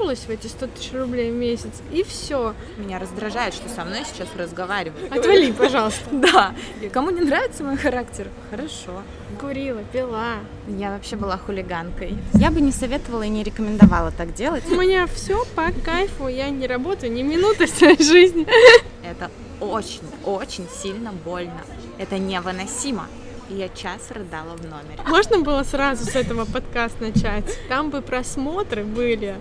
[0.00, 2.54] уперлась в эти 100 тысяч рублей в месяц, и все.
[2.76, 5.12] Меня раздражает, что со мной сейчас разговаривают.
[5.12, 6.00] Отвали, пожалуйста.
[6.20, 6.54] Да.
[6.92, 9.02] Кому не нравится мой характер, хорошо.
[9.40, 10.34] Курила, пила.
[10.68, 12.16] Я вообще была хулиганкой.
[12.34, 14.64] Я бы не советовала и не рекомендовала так делать.
[14.70, 18.46] У меня все по кайфу, я не работаю ни минуты в своей жизни.
[19.04, 19.30] Это
[19.60, 21.62] очень, очень сильно больно.
[21.98, 23.06] Это невыносимо.
[23.48, 25.02] И я час рыдала в номере.
[25.06, 27.44] Можно было сразу с этого подкаст начать?
[27.68, 29.36] Там бы просмотры были.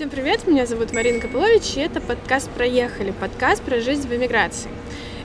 [0.00, 4.70] Всем привет, меня зовут Марина Копылович, и это подкаст «Проехали», подкаст про жизнь в эмиграции.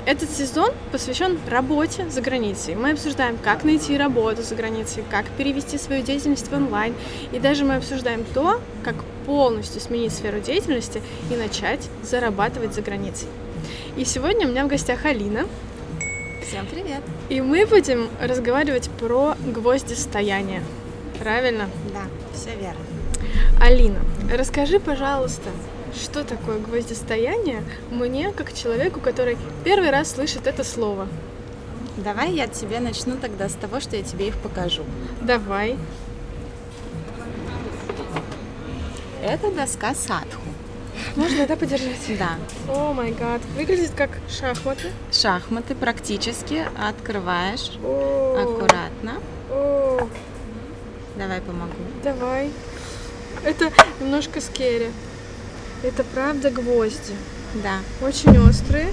[0.06, 2.76] Этот сезон посвящен работе за границей.
[2.76, 6.94] Мы обсуждаем, как найти работу за границей, как перевести свою деятельность в онлайн,
[7.32, 11.02] и даже мы обсуждаем то, как полностью сменить сферу деятельности
[11.32, 13.30] и начать зарабатывать за границей.
[13.96, 15.48] И сегодня у меня в гостях Алина.
[16.46, 17.00] Всем привет.
[17.30, 20.62] И мы будем разговаривать про гвоздистояние.
[21.18, 21.70] Правильно?
[21.94, 22.02] Да,
[22.34, 22.82] все верно.
[23.62, 24.02] Алина,
[24.32, 25.50] расскажи, пожалуйста,
[25.94, 31.08] что такое гвоздистояние мне, как человеку, который первый раз слышит это слово?
[31.98, 34.84] Давай я тебе начну тогда с того, что я тебе их покажу.
[35.22, 35.78] Давай.
[39.24, 40.42] Это доска садху.
[41.16, 41.96] Можно это подержать?
[42.20, 42.36] Да.
[42.72, 43.42] О май гад.
[43.56, 44.92] Выглядит как шахматы.
[45.12, 49.22] Шахматы практически открываешь О, аккуратно.
[49.50, 50.08] О,
[51.18, 51.72] Давай помогу.
[52.04, 52.52] давай.
[53.46, 54.90] Это немножко скери.
[55.84, 57.14] Это правда гвозди.
[57.64, 58.88] Да, Очень острые,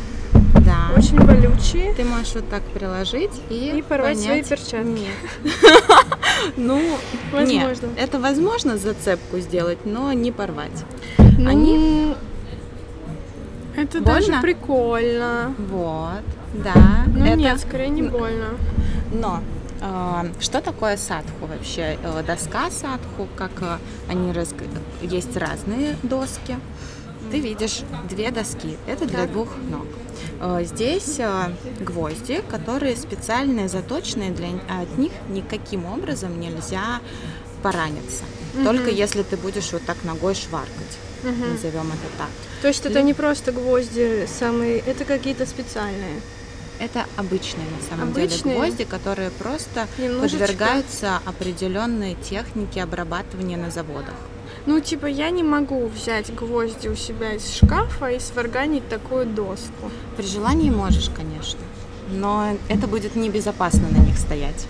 [0.64, 0.90] да.
[0.96, 1.94] очень болючие.
[1.94, 4.86] Ты можешь вот так приложить и, И порвать свои понять- перчатки.
[4.86, 5.14] Нет.
[6.56, 6.80] Ну,
[7.32, 7.86] Возможно.
[7.86, 10.84] нет, это возможно зацепку сделать, но не порвать.
[11.38, 12.14] Ну, Они-
[13.76, 15.54] Это даже прикольно.
[15.70, 17.04] Вот, да.
[17.06, 17.36] Ну это...
[17.36, 18.48] нет, скорее не больно.
[19.12, 19.40] Но
[20.40, 21.98] что такое садху вообще?
[22.02, 24.54] Э, Доска садху, как э, они раз...
[25.02, 26.56] есть разные доски.
[27.30, 28.76] Ты видишь две доски.
[28.86, 29.86] Это для двух ног.
[30.40, 31.18] Э, Здесь
[31.80, 34.48] гвозди, которые специальные, заточенные для
[34.82, 37.00] от них никаким образом нельзя
[37.62, 38.24] пораниться.
[38.64, 41.52] Только если ты будешь вот так ногой шваркать, Мгм.
[41.52, 42.28] назовем это так.
[42.60, 46.20] То есть это Лю- не просто гвозди самые, это какие-то специальные.
[46.78, 48.42] Это обычные на самом Обычные?
[48.42, 50.38] деле гвозди, которые просто Немножечко.
[50.38, 54.14] подвергаются определенной технике обрабатывания на заводах.
[54.66, 59.90] Ну, типа, я не могу взять гвозди у себя из шкафа и сварганить такую доску.
[60.16, 61.60] При желании можешь, конечно,
[62.10, 64.66] но это будет небезопасно на них стоять.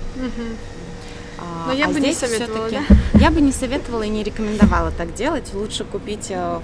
[1.38, 4.90] А, Но я а бы не советовала, всё-таки- Я бы не советовала и не рекомендовала
[4.92, 5.52] так делать.
[5.54, 6.60] Лучше купить э,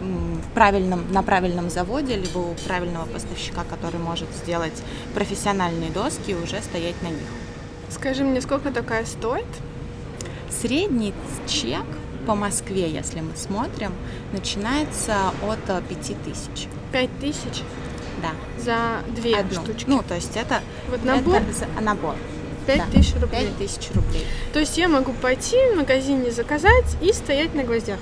[0.00, 4.82] в правильном, на правильном заводе, либо у правильного поставщика, который может сделать
[5.14, 7.26] профессиональные доски и уже стоять на них.
[7.90, 9.46] Скажи мне, сколько такая стоит?
[10.50, 11.12] Средний
[11.46, 11.84] чек
[12.26, 13.92] по Москве, если мы смотрим,
[14.32, 15.14] начинается
[15.46, 16.68] от э, 5000.
[16.92, 17.62] Пять тысяч
[18.22, 18.30] Да,
[18.62, 19.62] за две одну.
[19.62, 19.84] штучки.
[19.88, 22.14] Ну, то есть это, вот набор это за- набор.
[22.66, 22.86] пять да.
[22.98, 23.48] тысяч рублей.
[23.58, 24.26] 5000 рублей.
[24.54, 27.98] То есть я могу пойти в магазине заказать и стоять на гвоздях.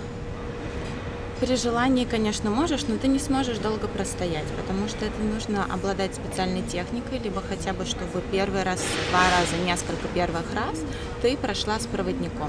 [1.43, 6.15] При желании, конечно, можешь, но ты не сможешь долго простоять, потому что это нужно обладать
[6.15, 8.81] специальной техникой, либо хотя бы, чтобы первый раз,
[9.11, 10.79] два раза, несколько первых раз
[11.21, 12.49] ты прошла с проводником.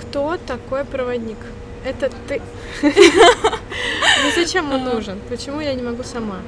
[0.00, 1.36] Кто такой проводник?
[1.84, 2.40] Это ты.
[2.80, 5.20] Ну зачем он нужен?
[5.28, 6.38] Почему я не могу сама?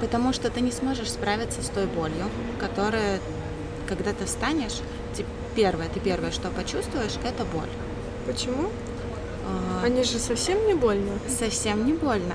[0.00, 2.30] Потому что ты не сможешь справиться с той болью,
[2.60, 3.18] которая,
[3.88, 4.80] когда ты встанешь,
[5.56, 7.70] первое, ты первое, что почувствуешь, это боль.
[8.26, 8.70] Почему?
[9.82, 11.12] Они же совсем не больно.
[11.28, 12.34] Совсем не больно,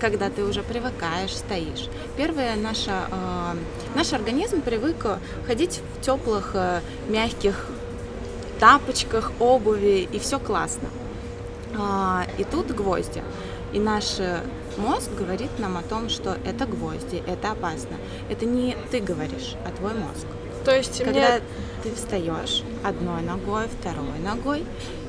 [0.00, 1.88] когда ты уже привыкаешь, стоишь.
[2.16, 3.54] Первое, наша, э,
[3.94, 5.06] наш организм привык
[5.46, 7.66] ходить в теплых, э, мягких
[8.58, 10.88] тапочках, обуви, и все классно.
[11.78, 13.22] А, и тут гвозди.
[13.72, 14.40] И наш э,
[14.78, 17.96] мозг говорит нам о том, что это гвозди, это опасно.
[18.30, 20.26] Это не ты говоришь, а твой мозг.
[20.64, 21.40] То есть Когда мне...
[21.82, 24.64] ты встаешь одной ногой, второй ногой,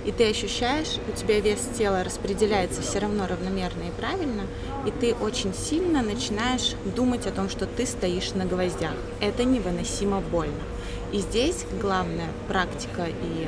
[0.07, 4.43] и ты ощущаешь, у тебя вес тела распределяется все равно равномерно и правильно,
[4.85, 8.93] и ты очень сильно начинаешь думать о том, что ты стоишь на гвоздях.
[9.19, 10.63] Это невыносимо больно.
[11.11, 13.47] И здесь главная практика и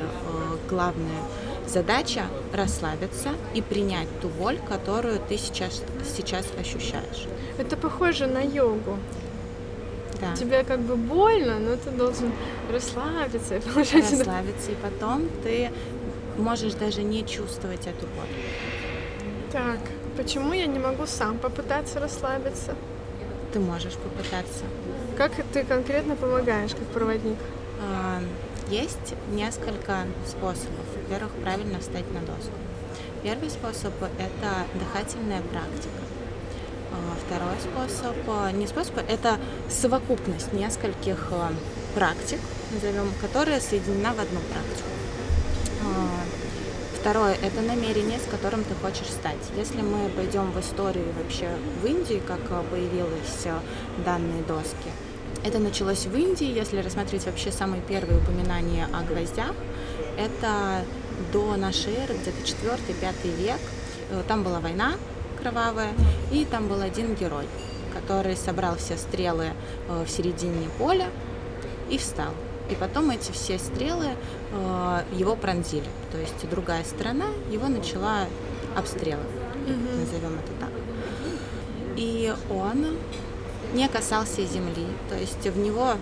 [0.68, 1.22] главная
[1.66, 5.82] задача расслабиться и принять ту боль, которую ты сейчас,
[6.14, 7.26] сейчас ощущаешь.
[7.56, 8.98] Это похоже на йогу.
[10.20, 10.36] Да.
[10.36, 12.30] Тебе как бы больно, но ты должен
[12.70, 15.70] расслабиться и положить на- расслабиться, и потом ты
[16.38, 18.28] можешь даже не чувствовать эту боль.
[19.52, 19.80] Так,
[20.16, 22.74] почему я не могу сам попытаться расслабиться?
[23.52, 24.64] Ты можешь попытаться.
[25.16, 27.38] Как ты конкретно помогаешь, как проводник?
[27.82, 28.22] А,
[28.68, 30.86] Есть несколько способов.
[30.94, 32.52] Во-первых, правильно встать на доску.
[33.24, 36.00] Первый способ– это дыхательная практика.
[36.92, 39.38] А, второй способ, а, не способ, это
[39.68, 41.32] совокупность нескольких
[41.96, 42.38] практик,
[42.72, 44.99] назовем, которая соединена в одну практику.
[47.00, 49.38] Второе– это намерение, с которым ты хочешь стать.
[49.56, 51.48] Если мы пойдем в историю вообще
[51.82, 52.40] в Индии, как
[52.70, 53.46] появились
[54.04, 54.90] данные доски,
[55.42, 59.54] это началось в Индии, если рассмотреть вообще самые первые упоминания о гвоздях,
[60.18, 60.84] это
[61.32, 63.60] до нашей эры, где-то 4-5 век.
[64.10, 64.94] Э, там была война
[65.40, 65.92] кровавая,
[66.30, 67.46] и там был один герой,
[67.94, 69.46] который собрал все стрелы
[69.88, 71.08] э, в середине поля
[71.88, 72.32] и встал.
[72.70, 74.06] И потом эти все стрелы
[74.52, 75.88] э, его пронзили.
[76.12, 78.26] То есть другая сторона его начала
[78.76, 79.22] обстрелы,
[79.66, 80.00] mm-hmm.
[80.00, 80.70] назовем это так.
[81.96, 82.96] И он
[83.74, 85.94] не касался земли, то есть в него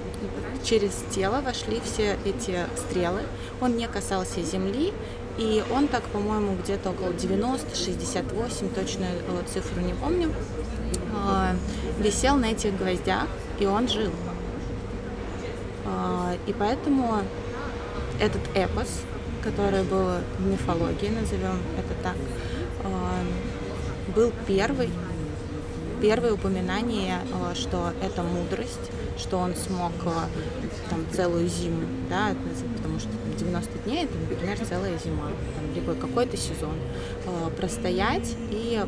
[0.64, 3.22] через тело вошли все эти стрелы,
[3.60, 4.92] он не касался земли,
[5.38, 9.12] и он так, по-моему, где-то около 90, 68, точную
[9.52, 10.32] цифру не помню,
[11.14, 11.54] а,
[11.98, 13.26] висел на этих гвоздях,
[13.60, 14.10] и он жил.
[16.46, 17.22] И поэтому
[18.20, 19.02] этот эпос,
[19.42, 20.08] который был
[20.38, 22.16] в мифологии, назовем это так,
[22.84, 23.22] а,
[24.14, 24.90] был первый
[26.00, 30.10] первое упоминание, э, что это мудрость, что он смог э,
[30.90, 32.34] там целую зиму, да,
[32.76, 33.08] потому что
[33.38, 36.74] 90 дней это, например, целая зима, там, либо какой-то сезон,
[37.26, 38.80] э, простоять и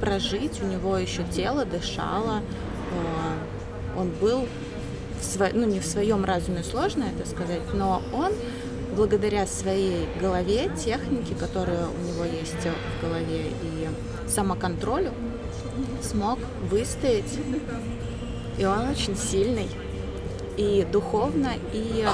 [0.00, 2.42] прожить, у него еще тело дышало,
[3.96, 4.46] он был
[5.20, 5.48] в сво...
[5.52, 8.32] ну не в своем разуме сложно это сказать, но он
[8.96, 13.88] благодаря своей голове, технике, которая у него есть в голове и
[14.28, 15.12] самоконтролю,
[16.02, 16.38] смог
[16.70, 17.38] выстоять.
[18.58, 19.68] И он очень сильный.
[20.56, 22.10] И духовно, и э,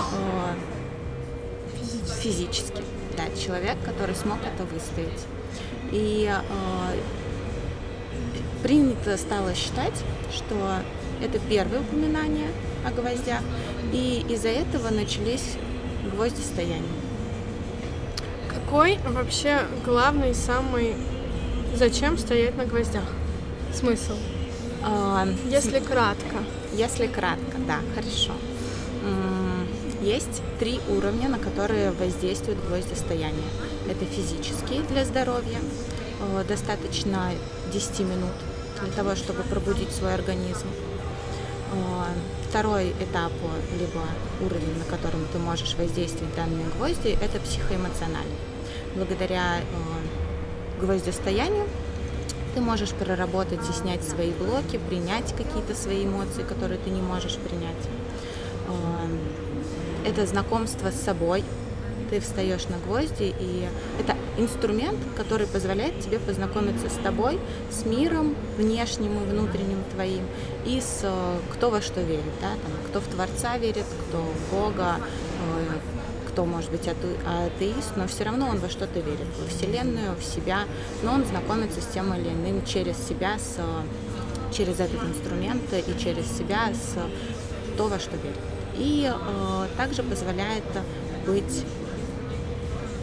[2.20, 2.82] физически.
[3.16, 5.24] Да, человек, который смог это выстоять.
[5.92, 6.96] И э,
[8.64, 10.02] принято стало считать,
[10.32, 10.54] что
[11.22, 12.48] это первое упоминание
[12.84, 13.40] о гвоздях,
[13.92, 15.56] и из-за этого начались
[16.12, 16.82] гвозди стояния.
[18.48, 20.94] Какой вообще главный, самый...
[21.74, 23.04] Зачем стоять на гвоздях?
[23.72, 24.16] Смысл?
[24.82, 25.82] А, если с...
[25.82, 26.36] кратко.
[26.72, 28.32] Если кратко, да, хорошо.
[30.02, 33.44] Есть три уровня, на которые воздействует гвоздистояние.
[33.88, 35.60] Это физические для здоровья,
[36.20, 37.30] э, достаточно
[37.72, 38.32] 10 минут
[38.82, 40.66] для того, чтобы пробудить свой организм.
[41.72, 42.04] Э,
[42.48, 43.32] второй этап,
[43.78, 44.02] либо
[44.40, 48.36] уровень, на котором ты можешь воздействовать данные гвозди, это психоэмоциональный.
[48.94, 49.60] Благодаря
[50.80, 51.66] гвоздистоянию
[52.54, 57.36] ты можешь проработать и снять свои блоки, принять какие-то свои эмоции, которые ты не можешь
[57.36, 57.74] принять.
[60.04, 61.42] Это знакомство с собой.
[62.12, 63.66] Ты встаешь на гвозди, и
[63.98, 70.20] это инструмент, который позволяет тебе познакомиться с тобой, с миром внешним и внутренним твоим,
[70.66, 74.54] и с э, кто во что верит, да, там, кто в Творца верит, кто в
[74.54, 80.14] Бога, э, кто может быть атеист, но все равно он во что-то верит, во Вселенную,
[80.14, 80.64] в себя,
[81.02, 83.58] но он знакомится с тем или иным через себя, с,
[84.54, 86.94] через этот инструмент и через себя с
[87.78, 88.38] то, во что верит.
[88.76, 90.64] И э, также позволяет
[91.26, 91.64] быть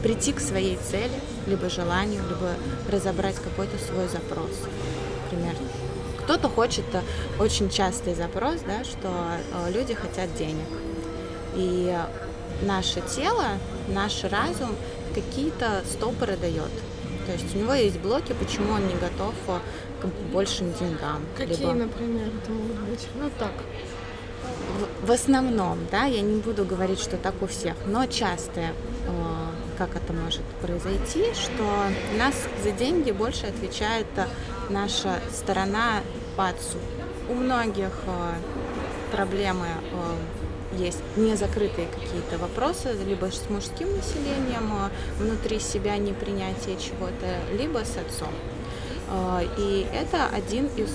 [0.04, 2.54] прийти к своей цели, либо желанию, либо
[2.90, 4.52] разобрать какой-то свой запрос,
[5.24, 5.56] например.
[6.24, 7.02] Кто-то хочет э,
[7.40, 10.68] очень частый запрос, да, что э, люди хотят денег.
[11.56, 11.96] И
[12.62, 13.46] наше тело,
[13.88, 14.76] наш разум
[15.16, 16.72] какие-то стопоры дает.
[17.26, 19.60] То есть у него есть блоки, почему он не готов э,
[20.02, 21.22] к большим деньгам.
[21.38, 21.74] Какие, либо...
[21.74, 23.08] например, это могут быть?
[23.16, 23.54] Ну так.
[25.04, 28.72] В, в основном, да, я не буду говорить, что так у всех, но часто, э,
[29.80, 31.64] как это может произойти, что
[32.18, 34.26] нас за деньги больше отвечает э,
[34.70, 36.02] наша сторона
[36.36, 36.78] пацу.
[37.30, 44.70] У многих э, проблемы э, есть незакрытые какие-то вопросы, либо с мужским населением,
[45.18, 48.30] внутри себя непринятие чего-то, либо с отцом.
[49.58, 50.92] И это один из,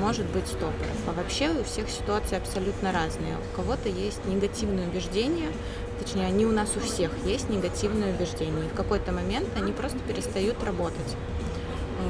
[0.00, 0.98] может быть, стопоров.
[1.06, 3.36] А вообще у всех ситуации абсолютно разные.
[3.36, 5.46] У кого-то есть негативные убеждения,
[6.02, 8.66] точнее, они у нас у всех есть негативные убеждения.
[8.66, 11.16] И в какой-то момент они просто перестают работать.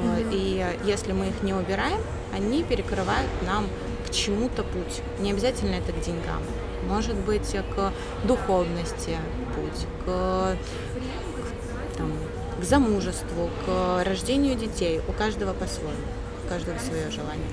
[0.03, 0.29] Mm-hmm.
[0.33, 1.99] И если мы их не убираем,
[2.33, 3.67] они перекрывают нам
[4.07, 5.01] к чему-то путь.
[5.19, 6.41] Не обязательно это к деньгам
[6.83, 7.93] может быть к
[8.25, 9.17] духовности
[9.55, 10.57] путь, к,
[11.97, 12.11] там,
[12.59, 15.01] к замужеству, к рождению детей.
[15.07, 15.93] У каждого по-своему,
[16.45, 17.47] у каждого свое желание.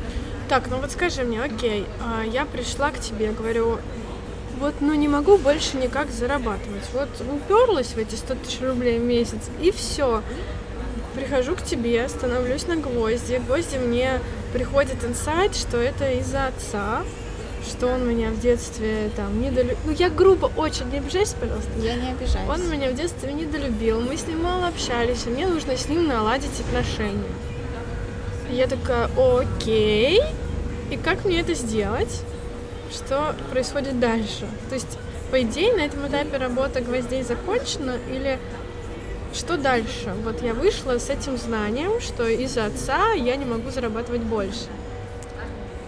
[0.48, 3.78] Так, ну вот скажи мне, окей, а, я пришла к тебе, говорю,
[4.58, 6.82] вот, ну не могу больше никак зарабатывать.
[6.92, 10.22] Вот уперлась в эти 100 тысяч рублей в месяц, и все.
[11.14, 13.42] Прихожу к тебе, становлюсь на гвозди.
[13.46, 14.20] Гвозди мне
[14.52, 17.02] приходит инсайт, что это из-за отца,
[17.68, 19.76] что он меня в детстве там недолюбил.
[19.84, 21.70] Ну, я грубо очень, не обижайся, пожалуйста.
[21.78, 22.48] Я не обижаюсь.
[22.48, 26.06] Он меня в детстве недолюбил, мы с ним мало общались, и мне нужно с ним
[26.06, 27.24] наладить отношения.
[28.50, 30.20] И я такая, окей,
[30.90, 32.22] и как мне это сделать?
[32.90, 34.48] Что происходит дальше?
[34.68, 34.98] То есть,
[35.30, 38.38] по идее, на этом этапе работа гвоздей закончена, или
[39.32, 40.12] что дальше?
[40.24, 44.66] Вот я вышла с этим знанием, что из-за отца я не могу зарабатывать больше.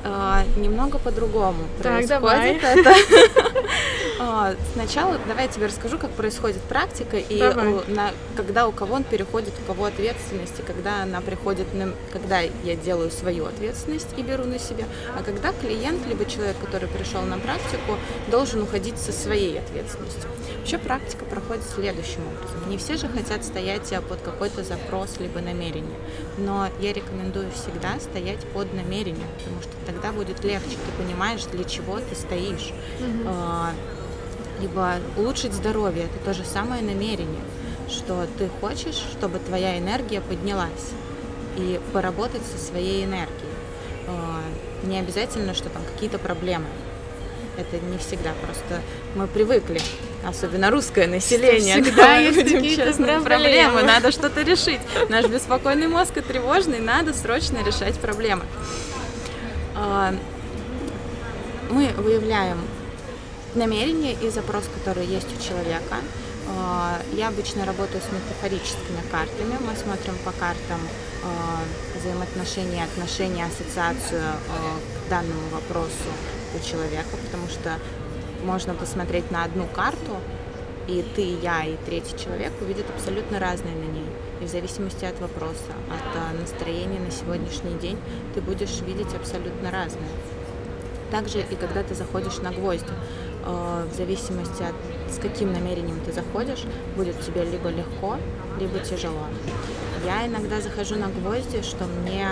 [0.04, 2.54] А, немного по-другому Так, происходит давай.
[2.56, 2.92] это.
[4.24, 7.66] А, Сначала давай я тебе расскажу, как происходит практика и Давай.
[7.66, 11.92] у- на- когда у кого он переходит, у кого ответственность, и когда она приходит, на,
[12.12, 14.84] когда я делаю свою ответственность и беру на себя,
[15.18, 17.96] а когда клиент либо человек, который пришел на практику,
[18.30, 20.30] должен уходить со своей ответственностью.
[20.60, 22.70] Вообще практика проходит следующим образом.
[22.70, 25.98] Не все же хотят стоять а, под какой-то запрос либо намерение,
[26.38, 31.64] но я рекомендую всегда стоять под намерением, потому что тогда будет легче, ты понимаешь, для
[31.64, 32.72] чего ты стоишь.
[33.26, 33.72] А,
[34.60, 37.42] Либо улучшить здоровье, это то же самое намерение,
[37.88, 40.90] что ты хочешь, чтобы твоя энергия поднялась
[41.56, 43.50] и поработать со своей энергией.
[44.06, 44.40] А,
[44.86, 46.66] Не обязательно, что там какие-то проблемы.
[47.56, 48.80] Это не всегда, просто
[49.14, 49.80] мы привыкли,
[50.26, 53.82] особенно русское население, всегда есть какие-то честны, проблемы.
[53.82, 54.80] надо что-то решить.
[55.08, 58.44] Наш беспокойный мозг и тревожный, надо срочно решать проблемы.
[59.74, 60.14] А,
[61.70, 62.58] Мы выявляем
[63.54, 65.96] намерение и запрос, который есть у человека.
[66.48, 69.56] А, Я обычно работаю с метафорическими картами.
[69.60, 70.80] Мы смотрим по картам
[71.24, 74.22] а, взаимоотношения, отношения, ассоциацию
[75.06, 76.10] к данному вопросу
[76.54, 77.78] у человека, потому что
[78.42, 80.16] можно посмотреть на одну карту,
[80.88, 84.06] и ты, я, и третий человек увидят абсолютно разные на ней.
[84.40, 87.98] И в зависимости от вопроса, от а, настроения на сегодняшний день,
[88.34, 90.08] ты будешь видеть абсолютно разное.
[91.12, 92.86] Также и когда ты заходишь на гвозди,
[93.44, 94.74] э, в зависимости от
[95.12, 96.64] с каким намерением ты заходишь,
[96.96, 98.16] будет тебе либо легко,
[98.58, 99.26] либо тяжело.
[100.06, 102.28] Я иногда захожу на гвозди, что мне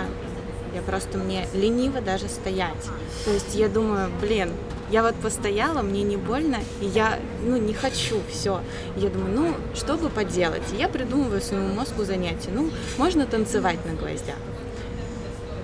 [0.73, 2.89] я просто мне лениво даже стоять.
[3.25, 4.51] То есть я думаю, блин,
[4.89, 8.61] я вот постояла, мне не больно, и я, ну, не хочу, все.
[8.95, 10.63] Я думаю, ну, что бы поделать?
[10.73, 12.49] И я придумываю своему мозгу занятие.
[12.53, 14.35] Ну, можно танцевать на гвоздях.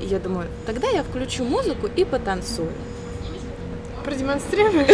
[0.01, 2.71] И я думаю, тогда я включу музыку и потанцую.
[4.05, 4.85] Продемонстрируй.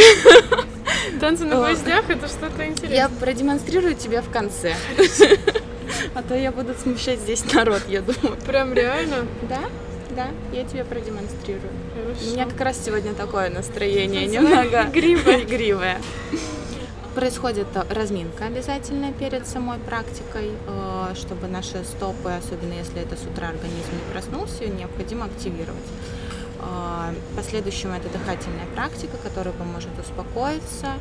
[1.19, 3.09] Танцы на гвоздях это что-то Я интересное.
[3.19, 4.75] продемонстрирую тебе в конце.
[6.15, 8.37] А то я буду смущать здесь народ, я думаю.
[8.45, 9.27] Прям реально.
[9.47, 9.61] Да,
[10.13, 11.71] да, я тебе продемонстрирую.
[11.95, 12.31] У Хорошо.
[12.31, 15.43] меня как раз сегодня такое настроение немного игривое.
[15.43, 15.97] игривое.
[17.15, 23.23] Происходит э, разминка обязательно перед самой практикой, э, чтобы наши стопы, особенно если это с
[23.23, 25.83] утра организм не проснулся, необходимо активировать.
[26.59, 30.93] Э, Последующим это дыхательная практика, которая поможет успокоиться.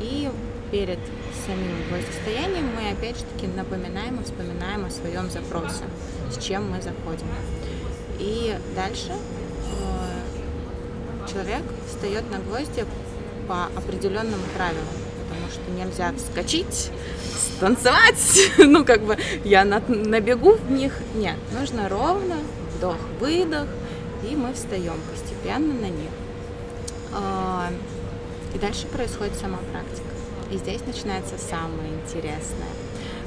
[0.00, 0.28] И
[0.70, 0.98] перед
[1.46, 5.84] самим гвоздистоянием мы опять же таки напоминаем и вспоминаем о своем запросе,
[6.30, 7.26] с чем мы заходим.
[8.18, 12.84] И дальше э, человек встает на гвозди
[13.48, 14.86] по определенным правилам,
[15.22, 16.90] потому что нельзя вскочить,
[17.56, 20.92] станцевать, ну как бы я на, набегу в них.
[21.14, 22.36] Нет, нужно ровно,
[22.76, 23.68] вдох-выдох,
[24.28, 26.10] и мы встаем постепенно на них.
[27.12, 27.70] А,
[28.54, 30.06] И дальше происходит сама практика.
[30.50, 32.68] И здесь начинается самое интересное,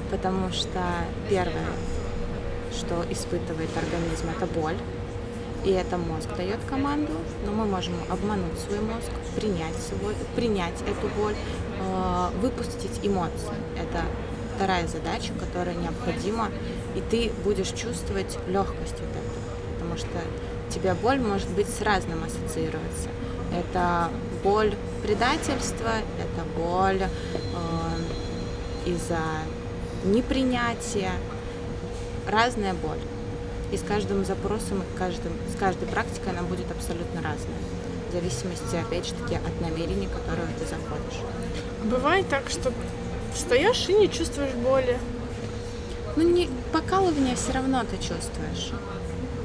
[0.09, 0.81] потому что
[1.29, 1.67] первое,
[2.71, 4.77] что испытывает организм, это боль.
[5.65, 7.11] И это мозг дает команду,
[7.45, 13.53] но мы можем обмануть свой мозг, принять, свой, принять эту боль, э, выпустить эмоции.
[13.77, 14.03] Это
[14.55, 16.49] вторая задача, которая необходима,
[16.95, 20.19] и ты будешь чувствовать легкость от этого, потому что
[20.73, 23.09] тебе боль может быть с разным ассоциироваться.
[23.53, 24.09] Это
[24.43, 29.19] боль предательства, это боль э, из-за
[30.05, 31.11] непринятия,
[32.29, 32.99] разная боль.
[33.71, 37.59] И с каждым запросом, каждым, с каждой практикой она будет абсолютно разная.
[38.09, 41.21] В зависимости, опять же таки, от намерений, в которое ты заходишь.
[41.83, 42.73] Бывает так, что
[43.35, 44.97] встаешь и не чувствуешь боли.
[46.15, 48.71] Ну, не, покалывание все равно ты чувствуешь.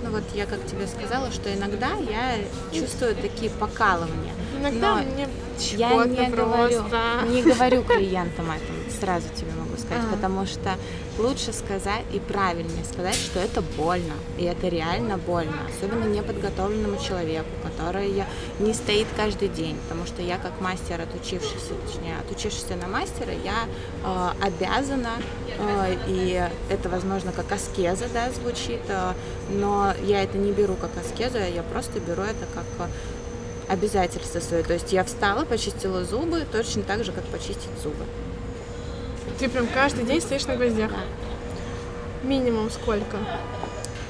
[0.02, 2.36] Ну вот я как тебе сказала, что иногда я
[2.78, 4.34] чувствую такие покалывания.
[4.58, 5.28] Иногда Но мне
[5.72, 6.82] Я не говорю,
[7.26, 8.98] не говорю клиентам это.
[9.00, 10.16] Сразу тебе могу сказать, Ага.
[10.16, 10.76] потому что
[11.18, 17.48] лучше сказать и правильнее сказать, что это больно, и это реально больно, особенно неподготовленному человеку,
[17.62, 18.24] который
[18.58, 23.66] не стоит каждый день, потому что я как мастер, отучившийся, точнее, отучившийся на мастера, я
[24.04, 25.12] э, обязана,
[25.58, 29.12] э, и это, возможно, как аскеза, да, звучит, э,
[29.50, 32.90] но я это не беру как аскезу, я просто беру это как э,
[33.72, 34.62] обязательство свое.
[34.62, 38.04] То есть я встала, почистила зубы, точно так же, как почистить зубы.
[39.38, 40.90] Ты прям каждый день стоишь на гвоздях.
[40.90, 40.96] Да.
[42.28, 43.18] Минимум сколько?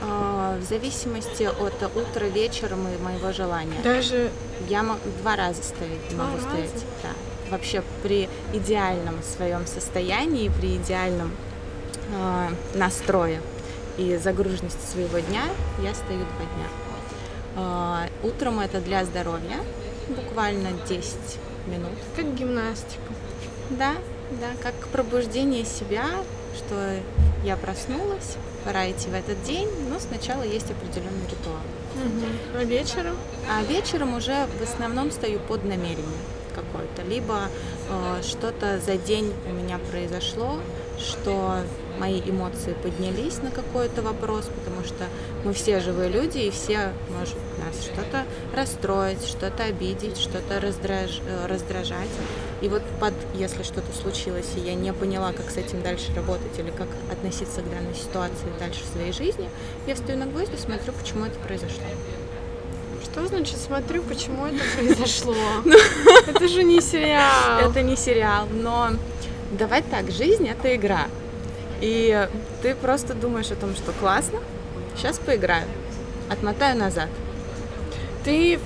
[0.02, 3.80] А, В зависимости от утра, вечера и моего желания.
[3.82, 4.30] Даже
[4.68, 6.48] Я могу два раза стоять, Два могу раза?
[6.48, 6.84] стоять.
[7.02, 7.08] Да.
[7.50, 11.30] Вообще при идеальном своем состоянии, при идеальном
[12.12, 13.40] э, настрое
[13.96, 15.42] и загруженности своего дня
[15.82, 16.68] я стою два дня.
[17.56, 19.58] А, утром это для здоровья,
[20.08, 21.16] буквально 10
[21.66, 21.90] минут.
[22.16, 23.00] как гимнастика.
[23.70, 23.92] Да,
[24.40, 26.06] да, как пробуждение себя,
[26.56, 26.98] что
[27.44, 31.60] я проснулась, пора идти в этот день, но сначала есть определенный ритуал.
[31.94, 32.58] Мгм.
[32.58, 33.16] А вечером?
[33.50, 36.04] А вечером уже в основном стою под намерение
[36.54, 37.02] какое-то.
[37.02, 37.48] Либо
[37.88, 40.58] э, что-то за день у меня произошло,
[40.98, 41.58] что
[41.98, 45.04] мои эмоции поднялись на какой-то вопрос, потому что
[45.44, 48.24] мы все живые люди, и все может нас что-то
[48.54, 52.08] расстроить, что-то обидеть, что-то раздраж- э, раздражать.
[52.60, 56.58] И вот под, если что-то случилось, и я не поняла, как с этим дальше работать
[56.58, 59.48] или как относиться к данной ситуации дальше в своей жизни,
[59.86, 61.84] я встаю на гвоздь и смотрю, почему это произошло.
[63.02, 65.36] Что значит смотрю, почему это произошло?
[66.26, 67.70] Это же не сериал.
[67.70, 68.90] Это не сериал, но
[69.52, 71.06] давай так, жизнь это игра.
[71.84, 72.28] И
[72.62, 74.38] ты просто думаешь о том, что классно,
[74.96, 75.66] сейчас поиграю,
[76.30, 77.10] отмотаю назад.
[78.24, 78.58] Ты,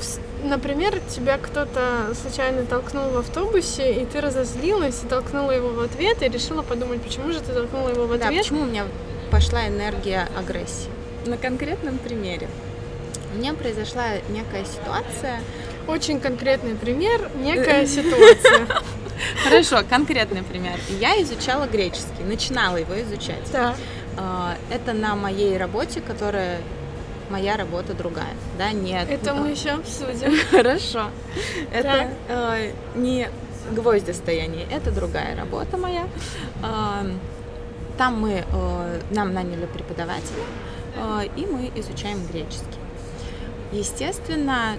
[0.45, 6.23] например, тебя кто-то случайно толкнул в автобусе, и ты разозлилась и толкнула его в ответ,
[6.23, 8.45] и решила подумать, почему же ты толкнула его в Да, ответ.
[8.45, 8.85] почему у меня
[9.33, 10.89] пошла энергия агрессии?
[11.27, 12.49] На конкретном примере.
[13.35, 15.41] У меня произошла некая ситуация.
[15.89, 18.69] Очень конкретный пример, некая ситуация.
[19.45, 20.79] Хорошо, конкретный пример.
[21.01, 23.45] Я изучала греческий, начинала его изучать.
[23.53, 23.77] Так.
[24.17, 26.61] А, Это на моей работе, которая
[27.31, 29.09] моя работа другая, да, нет.
[29.11, 30.33] Это мы еще обсудим.
[30.51, 31.11] Хорошо.
[31.73, 33.29] Это э, не
[33.71, 36.07] гвоздистояние, это другая работа моя.
[36.63, 37.11] Э,
[37.99, 40.43] Там мы, э, нам наняли преподавателя,
[40.97, 42.79] э, и мы изучаем греческий.
[43.73, 44.77] Естественно,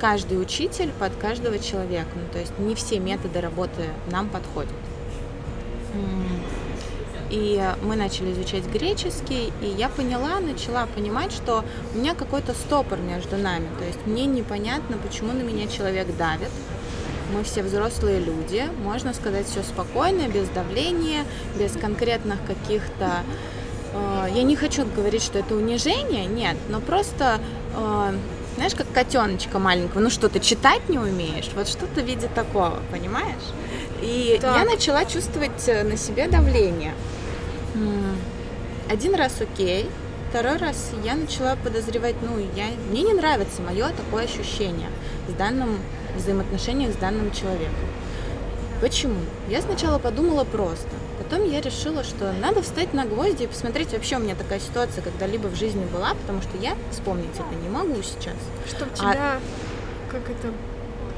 [0.00, 4.72] каждый учитель под каждого человека, ну, то есть не все методы работы нам подходят.
[7.28, 12.98] И мы начали изучать греческий, и я поняла, начала понимать, что у меня какой-то стопор
[12.98, 13.68] между нами.
[13.78, 16.50] То есть мне непонятно, почему на меня человек давит.
[17.34, 21.24] Мы все взрослые люди, можно сказать все спокойно, без давления,
[21.58, 23.22] без конкретных каких-то...
[23.92, 27.40] э, я не хочу говорить, что это унижение, нет, но просто,
[27.74, 28.14] э,
[28.56, 32.78] знаешь, как котеночка маленького, ну что ты читать не умеешь, вот что-то в виде такого,
[32.90, 33.52] понимаешь?
[34.02, 34.56] И Так.
[34.56, 36.94] я начала чувствовать э, на себе давление.
[38.88, 39.90] Один раз окей,
[40.30, 44.88] второй раз я начала подозревать, ну, я, мне не нравится мое такое ощущение
[45.28, 45.78] с данным
[46.16, 47.74] взаимоотношением с данным человеком.
[48.80, 49.16] Почему?
[49.48, 50.88] Я сначала подумала просто.
[51.28, 55.02] Потом я решила, что надо встать на гвозди и посмотреть, вообще у меня такая ситуация
[55.02, 58.36] когда-либо в жизни была, потому что я вспомнить это не могу сейчас.
[58.68, 59.40] Чтоб А- тебя,
[60.08, 60.52] как это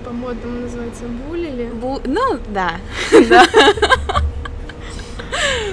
[0.06, 1.70] по-модному называется, булили.
[1.74, 2.76] Бу- ну, да.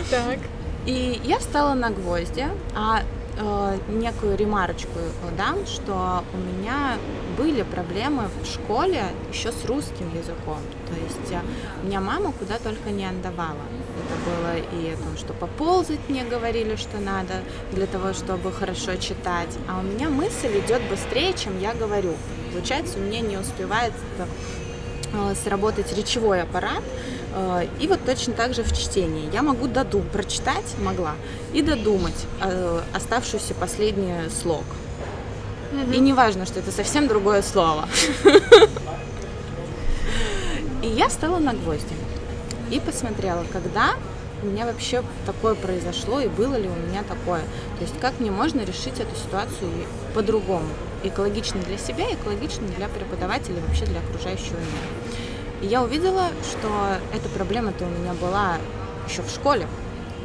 [0.10, 0.39] Так.
[0.86, 2.45] И я встала на гвозди,
[2.76, 3.04] а
[3.38, 5.00] э, некую ремарочку
[5.38, 6.98] дам, что у меня
[7.38, 10.58] были проблемы в школе еще с русским языком.
[10.88, 11.39] То есть э,
[11.86, 13.63] меня мама куда только не отдавала.
[14.06, 17.41] Это было и о том, что поползать мне говорили, что надо
[17.72, 19.50] для того, чтобы хорошо читать.
[19.68, 22.13] А у меня мысль идет быстрее, чем я говорю.
[22.52, 26.84] Получается, у меня не успевает э, сработать речевой аппарат.
[27.34, 29.30] Э, И вот точно так же в чтении.
[29.34, 31.15] Я могу додум, прочитать могла
[31.54, 34.65] и додумать э, оставшийся последний слог.
[35.94, 37.89] И не важно, что это совсем другое слово.
[40.84, 41.96] И я встала на гвозди
[42.71, 43.95] и посмотрела, когда
[44.43, 47.41] у меня вообще такое произошло и было ли у меня такое.
[47.78, 49.69] То есть как мне можно решить эту ситуацию
[50.13, 50.67] по-другому.
[51.04, 55.62] Экологично для себя, экологично для преподавателя вообще для окружающего мира.
[55.62, 56.69] И я увидела, что
[57.13, 58.58] эта проблема-то у меня была
[59.08, 59.67] еще в школе.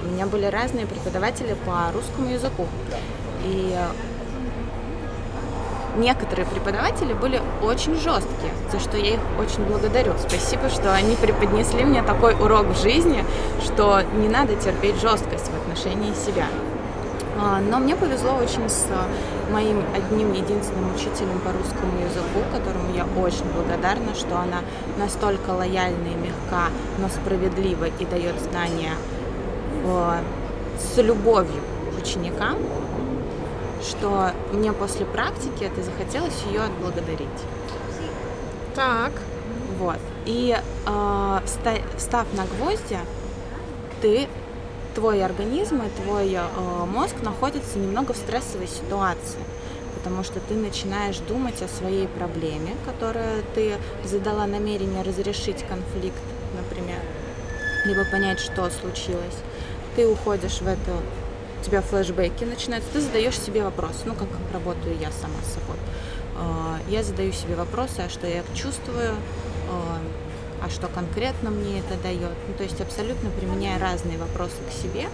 [0.03, 2.67] У меня были разные преподаватели по русскому языку.
[3.45, 3.77] И
[5.97, 10.15] некоторые преподаватели были очень жесткие, за что я их очень благодарю.
[10.19, 13.25] Спасибо, что они преподнесли мне такой урок в жизни,
[13.65, 16.47] что не надо терпеть жесткость в отношении себя.
[17.43, 18.87] А, но мне повезло очень с
[19.51, 24.61] моим одним единственным учителем по русскому языку, которому я очень благодарна, что она
[24.99, 28.93] настолько лояльна и мягка, но справедлива и дает знания
[30.79, 31.63] с любовью
[32.01, 32.57] ученикам,
[33.83, 37.29] что мне после практики это захотелось ее отблагодарить.
[38.75, 39.13] Так.
[39.79, 39.99] Вот.
[40.27, 41.41] И э,
[41.97, 42.99] встав на гвозди,
[44.03, 44.29] ты,
[44.95, 46.41] твой организм и твой э,
[46.87, 49.39] мозг находятся немного в стрессовой ситуации
[50.01, 56.23] потому что ты начинаешь думать о своей проблеме, которую ты задала намерение разрешить конфликт,
[56.57, 56.99] например,
[57.85, 59.37] либо понять, что случилось.
[59.97, 60.93] Ты уходишь в эту
[61.61, 65.77] у тебя флешбеки начинаются, ты задаешь себе вопрос, ну как работаю я сама с собой.
[66.37, 69.15] А, я задаю себе вопросы, а что я чувствую,
[69.69, 69.99] а,
[70.65, 72.35] а что конкретно мне это дает.
[72.49, 75.09] Ну, то есть абсолютно применяя разные вопросы к себе.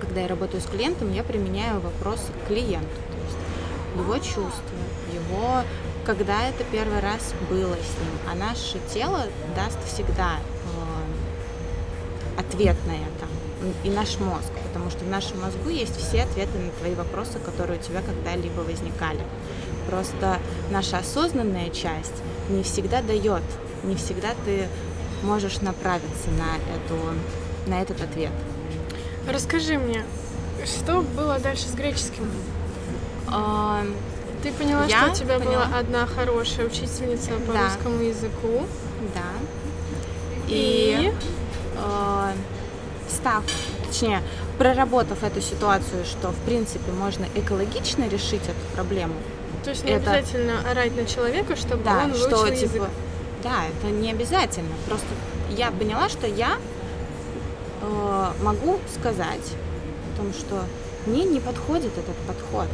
[0.00, 2.86] Когда я работаю с клиентом, я применяю вопрос к клиенту.
[2.86, 3.38] То есть
[3.96, 4.78] его чувства,
[5.12, 5.62] его
[6.04, 8.14] когда это первый раз было с ним.
[8.30, 10.38] А наше тело даст всегда
[12.36, 13.26] э, ответ на это.
[13.84, 17.78] И наш мозг потому что в нашем мозгу есть все ответы на твои вопросы, которые
[17.78, 19.20] у тебя когда-либо возникали.
[19.88, 20.38] Просто
[20.70, 22.14] наша осознанная часть
[22.50, 23.42] не всегда дает,
[23.82, 24.68] не всегда ты
[25.22, 26.96] можешь направиться на, эту,
[27.66, 28.32] на этот ответ.
[29.30, 30.04] Расскажи мне,
[30.64, 32.30] что было дальше с греческим?
[33.26, 33.82] А,
[34.42, 35.66] ты поняла, я что у тебя поняла.
[35.66, 37.64] была одна хорошая учительница по да.
[37.64, 38.66] русскому языку.
[39.14, 39.32] Да.
[40.48, 41.12] И, и
[41.76, 42.32] э,
[43.10, 43.44] став,
[43.86, 44.22] точнее,
[44.58, 49.14] проработав эту ситуацию, что в принципе можно экологично решить эту проблему.
[49.64, 50.12] То есть не это...
[50.12, 52.72] обязательно орать на человека, чтобы да, он что, язык.
[52.72, 52.88] Типа,
[53.42, 54.74] да, это не обязательно.
[54.86, 55.06] Просто
[55.50, 56.58] я поняла, что я
[57.82, 59.52] э, могу сказать
[60.12, 60.64] о том, что
[61.06, 62.68] мне не подходит этот подход.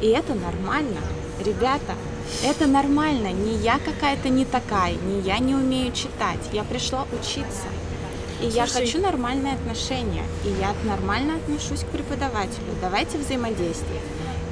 [0.00, 1.00] И это нормально.
[1.44, 1.94] Ребята,
[2.44, 3.32] это нормально.
[3.32, 6.40] Не я какая-то не такая, не я не умею читать.
[6.52, 7.66] Я пришла учиться.
[8.44, 12.66] И Слушай, я хочу нормальные отношения, и я нормально отношусь к преподавателю.
[12.82, 14.02] Давайте взаимодействовать.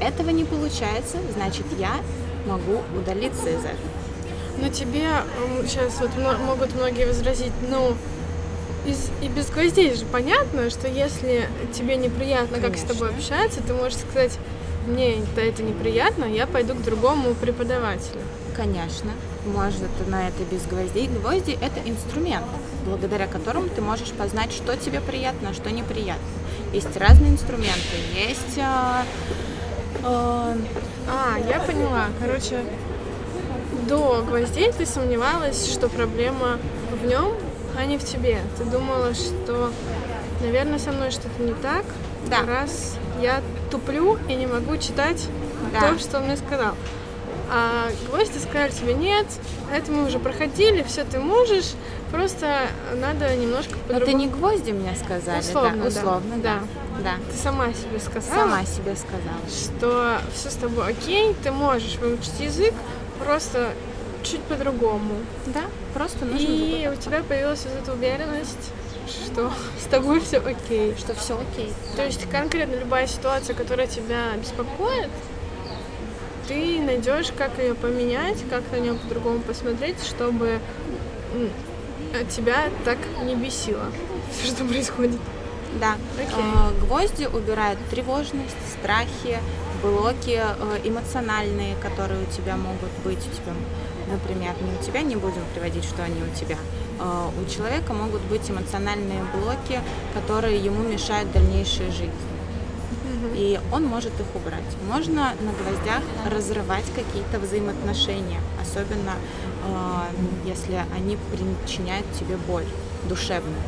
[0.01, 2.01] Этого не получается, значит, я
[2.47, 3.93] могу удалиться из этого.
[4.63, 5.09] Но тебе
[5.69, 6.11] сейчас вот
[6.47, 7.95] могут многие возразить, ну,
[8.87, 12.71] из, и без гвоздей же понятно, что если тебе неприятно, Конечно.
[12.71, 14.39] как с тобой общаться, ты можешь сказать,
[14.87, 18.23] мне это неприятно, я пойду к другому преподавателю.
[18.57, 19.11] Конечно,
[19.45, 21.09] может на это без гвоздей.
[21.09, 22.47] Гвозди– это инструмент,
[22.85, 26.25] благодаря которому ты можешь познать, что тебе приятно, а что неприятно.
[26.73, 28.59] Есть разные инструменты, есть...
[28.59, 29.05] А,
[30.05, 30.55] а...
[31.09, 32.07] а я поняла.
[32.21, 32.61] Короче,
[33.89, 36.59] до гвоздей ты сомневалась, что проблема
[37.03, 37.33] в нем,
[37.77, 38.39] а не в тебе.
[38.57, 39.71] Ты думала, что,
[40.41, 41.85] наверное, со мной что-то не так,
[42.29, 42.45] да.
[42.47, 45.27] раз я туплю и не могу читать
[45.73, 45.81] да.
[45.81, 46.75] то, что он мне сказал.
[47.55, 49.27] А гвозди сказали тебе, нет,
[49.71, 51.73] это мы уже проходили, все ты можешь,
[52.11, 52.63] просто
[52.95, 54.03] надо немножко по-другому.
[54.05, 56.61] Это не гвозди мне сказали, условно, да, условно, да.
[56.97, 57.03] да.
[57.03, 57.15] да.
[57.31, 58.35] Ты сама себе сказала.
[58.35, 59.43] Сама себе сказала.
[59.51, 62.73] Что все с тобой окей, ты можешь выучить язык,
[63.23, 63.75] просто
[64.23, 65.17] чуть по-другому.
[65.47, 66.47] Да, просто нужно.
[66.47, 68.71] И у тебя появилась вот эта уверенность,
[69.07, 70.95] что с тобой все окей.
[70.97, 71.71] Что все окей.
[71.97, 75.11] То есть конкретно любая ситуация, которая тебя беспокоит,
[76.49, 80.61] ты найдешь, как ее поменять, как на нее по-другому посмотреть, чтобы
[82.29, 83.87] тебя так не бесило
[84.33, 85.19] все, что происходит.
[85.81, 85.97] Да.
[86.19, 86.71] Okay.
[86.71, 89.39] Э, гвозди убирают тревожность, страхи,
[89.83, 93.19] блоки э, эмоциональные, которые у тебя могут быть.
[93.19, 93.55] У тебя,
[94.11, 96.59] например, не у тебя, не будем приводить, что они у тебя.
[97.01, 99.81] Э, у человека могут быть эмоциональные блоки,
[100.13, 102.32] которые ему мешают дальнейшей жизни
[103.35, 104.63] и он может их убрать.
[104.89, 109.15] Можно на гвоздях разрывать какие-то взаимоотношения, особенно
[109.65, 112.67] э, если они причиняют тебе боль
[113.09, 113.63] душевную.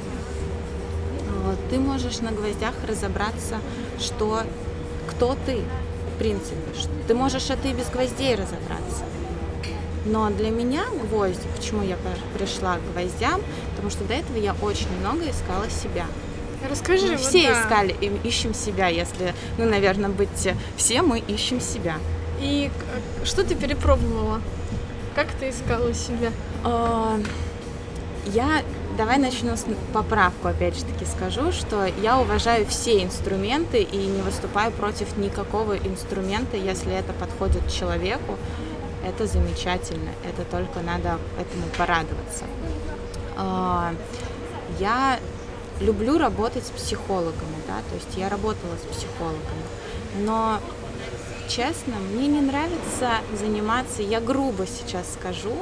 [1.44, 3.60] Э, ты можешь на гвоздях разобраться,
[3.98, 4.42] что
[5.08, 5.62] кто ты,
[6.14, 6.56] в принципе.
[7.06, 9.04] Ты можешь это и без гвоздей разобраться.
[10.06, 11.96] Но для меня гвозди, почему я
[12.36, 13.40] пришла к гвоздям,
[13.70, 16.06] потому что до этого я очень много искала себя.
[16.68, 17.12] Расскажи.
[17.12, 17.62] Мы все да.
[17.62, 21.96] искали, ищем себя, если, ну, наверное, быть все, мы ищем себя.
[22.40, 22.70] И
[23.24, 24.40] что ты перепробовала?
[25.14, 26.32] Как ты искала себя?
[26.64, 27.18] А,
[28.26, 28.62] я
[28.96, 34.22] давай начну с поправку, опять же таки скажу, что я уважаю все инструменты и не
[34.22, 38.36] выступаю против никакого инструмента, если это подходит человеку.
[39.06, 42.44] Это замечательно, это только надо этому порадоваться.
[43.36, 43.92] А,
[44.78, 45.18] я
[45.80, 49.64] люблю работать с психологами, да, то есть я работала с психологами,
[50.20, 50.60] но
[51.48, 55.54] честно, мне не нравится заниматься, я грубо сейчас скажу,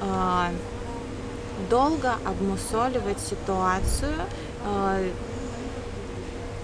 [0.00, 0.50] а,
[1.68, 4.14] долго обмусоливать ситуацию
[4.64, 5.10] э,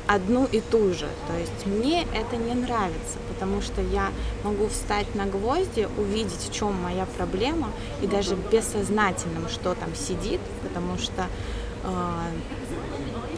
[0.06, 1.09] одну и ту же.
[1.26, 4.11] То есть мне это не нравится, потому что я
[4.44, 10.40] могу встать на гвозди, увидеть, в чем моя проблема, и даже бессознательным, что там сидит,
[10.62, 11.26] потому что
[11.85, 11.88] э,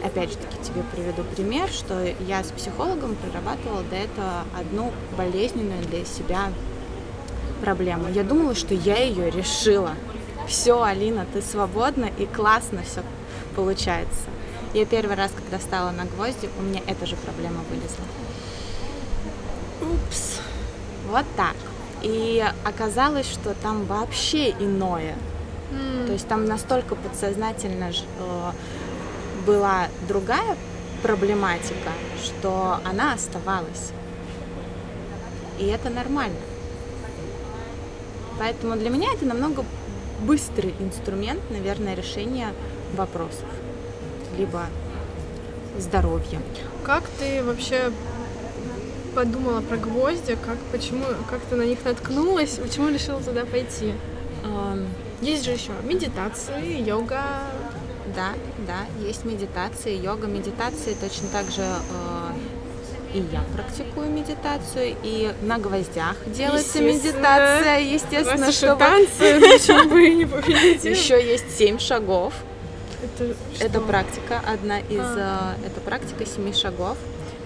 [0.09, 5.83] опять же таки тебе приведу пример, что я с психологом прорабатывала до этого одну болезненную
[5.83, 6.51] для себя
[7.61, 8.09] проблему.
[8.09, 9.93] Я думала, что я ее решила
[10.47, 13.01] все, Алина, ты свободна и классно все
[13.55, 14.29] получается.
[14.73, 18.05] Я первый раз, когда стала на гвозди, у меня эта же проблема вылезла.
[19.81, 20.39] Упс.
[21.09, 21.55] Вот так.
[22.01, 25.15] И оказалось, что там вообще иное.
[25.71, 26.07] М.
[26.07, 28.51] То есть там настолько подсознательно э,
[29.49, 30.55] была другая
[31.01, 31.91] проблематика,
[32.23, 33.91] что она оставалась.
[35.57, 36.37] И это нормально.
[38.37, 39.65] Поэтому для меня это намного
[40.21, 42.53] быстрый инструмент, наверное, решения
[42.95, 43.49] вопросов.
[44.37, 44.67] Либо
[45.79, 46.39] здоровья.
[46.85, 47.91] Как ты вообще
[49.15, 50.37] подумала про гвозди?
[50.45, 52.51] Как, почему, как ты на них наткнулась?
[52.51, 53.95] Почему решила туда пойти?
[55.21, 57.23] Есть же еще медитации, йога.
[58.15, 58.33] Да,
[58.65, 62.31] да, есть медитации, йога, медитации точно так же э,
[63.13, 68.79] и я практикую медитацию, и на гвоздях делается медитация, естественно, чтобы...
[68.79, 70.83] танцы, почему бы и не помедитировать?
[70.85, 72.33] Еще есть семь шагов.
[73.01, 75.55] Это, Это практика, одна из, А.
[75.61, 76.97] э, это практика семи шагов.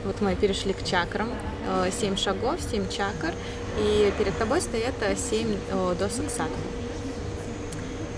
[0.04, 1.30] Вот мы перешли к чакрам.
[1.68, 3.34] Э, Семь шагов, семь чакр,
[3.80, 6.58] и перед тобой стоят э, семь э, досок сатвы.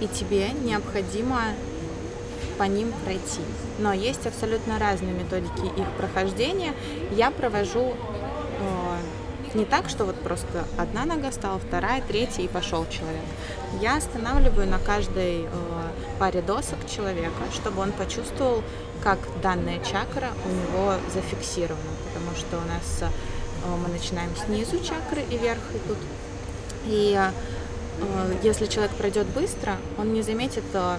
[0.01, 1.41] И тебе необходимо
[2.57, 3.41] по ним пройти.
[3.79, 6.73] Но есть абсолютно разные методики их прохождения.
[7.11, 12.85] Я провожу э, не так, что вот просто одна нога стала, вторая, третья и пошел
[12.89, 13.23] человек.
[13.81, 15.47] Я останавливаю на каждой э,
[16.19, 18.63] паре досок человека, чтобы он почувствовал,
[19.03, 23.07] как данная чакра у него зафиксирована, потому что у нас э,
[23.67, 25.97] мы начинаем снизу чакры и вверх идут.
[26.85, 30.97] И э, если человек пройдет быстро, он не заметит, э,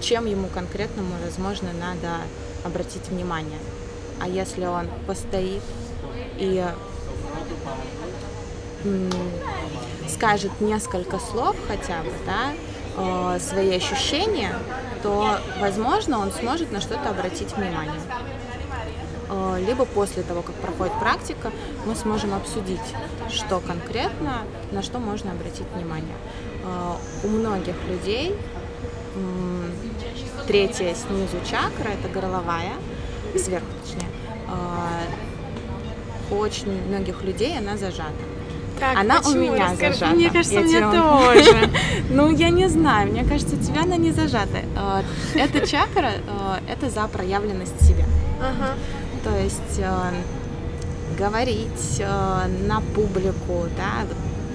[0.00, 2.22] чем ему конкретному, возможно, надо
[2.64, 3.58] обратить внимание.
[4.20, 5.62] А если он постоит
[6.38, 6.64] и
[10.08, 14.54] скажет несколько слов хотя бы, да, свои ощущения,
[15.02, 18.00] то, возможно, он сможет на что-то обратить внимание.
[19.66, 21.50] Либо после того, как проходит практика,
[21.84, 22.80] мы сможем обсудить,
[23.28, 26.16] что конкретно, на что можно обратить внимание.
[27.24, 28.34] У многих людей
[30.46, 32.72] третья снизу чакра, это горловая,
[33.36, 34.08] сверху точнее,
[36.30, 38.12] у очень многих людей она зажата.
[38.78, 39.40] Так, Она у почему?
[39.54, 39.92] меня Расскажи.
[39.94, 40.14] зажата.
[40.16, 41.70] Мне кажется, Я у меня тебе- тоже.
[42.10, 44.58] Ну, я не знаю, мне кажется, у тебя она не зажата.
[44.76, 45.02] Э,
[45.34, 48.04] Эта чакра, э, это за проявленность себя.
[48.38, 48.74] Ага.
[49.24, 49.80] То есть
[51.18, 52.02] говорить
[52.68, 54.04] на публику, да,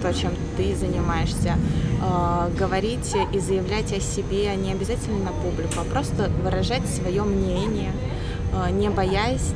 [0.01, 1.55] то, чем ты занимаешься,
[2.01, 7.91] э, говорить и заявлять о себе не обязательно на публику, а просто выражать свое мнение,
[8.53, 9.53] э, не боясь,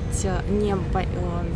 [0.50, 1.06] не, бо- э,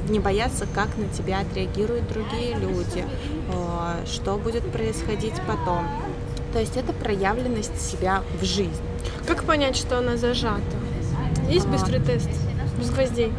[0.10, 3.04] не бояться, как на тебя отреагируют другие люди,
[3.52, 5.86] э, что будет происходить потом.
[6.54, 8.73] То есть это проявленность себя в жизни.
[9.28, 10.62] Как понять, что она зажата?
[11.47, 11.69] Есть А.
[11.69, 12.30] быстрый тест?
[12.80, 13.32] Без гвоздей.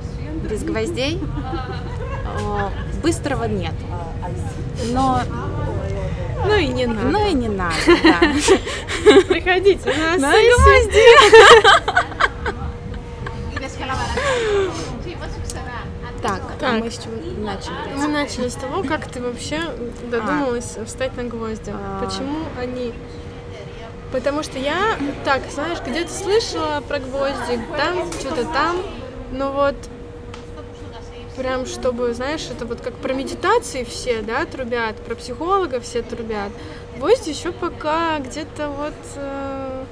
[0.48, 1.20] без гвоздей.
[3.02, 3.74] Быстрого нет.
[4.92, 5.20] Но,
[6.46, 7.08] Ну и не надо.
[7.08, 8.20] ну и не надо, да.
[9.28, 11.70] Приходите на сессию.
[16.22, 16.80] Так, а Так.
[16.84, 17.94] мы с чего начали?
[17.96, 19.60] Мы начали с того, как ты вообще
[20.10, 21.72] додумалась встать на гвозди.
[21.74, 22.04] А.
[22.04, 22.92] Почему они?
[24.12, 28.76] Потому что я, так, знаешь, где-то слышала про гвозди, там, что-то там,
[29.32, 29.76] но вот
[31.40, 36.52] прям чтобы, знаешь, это вот как про медитации все, да, трубят, про психолога все трубят.
[36.98, 39.84] Гвозди еще пока где-то вот э,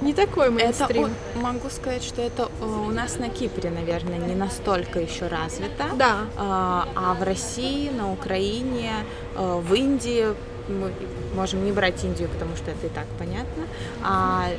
[0.00, 1.04] не такой Это мейнстрим.
[1.04, 5.84] о- могу сказать, что это э, у нас на Кипре, наверное, не настолько еще развито.
[5.94, 6.16] Да.
[6.36, 8.90] А а в России, на Украине,
[9.36, 10.26] э, в Индии,
[10.68, 10.90] мы
[11.36, 13.62] можем не брать Индию, потому что это и так понятно,
[14.02, 14.56] а э,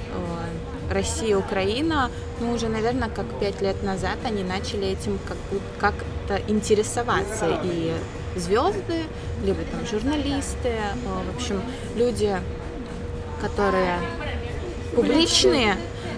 [0.89, 5.38] Россия, Украина, ну, уже, наверное, как пять лет назад они начали этим как,
[5.80, 7.60] как-то интересоваться.
[7.63, 7.93] И
[8.36, 9.04] звезды,
[9.43, 10.93] либо там журналисты, э,
[11.32, 11.62] в общем,
[11.95, 12.38] люди,
[13.41, 14.00] которые
[14.95, 15.78] публичные,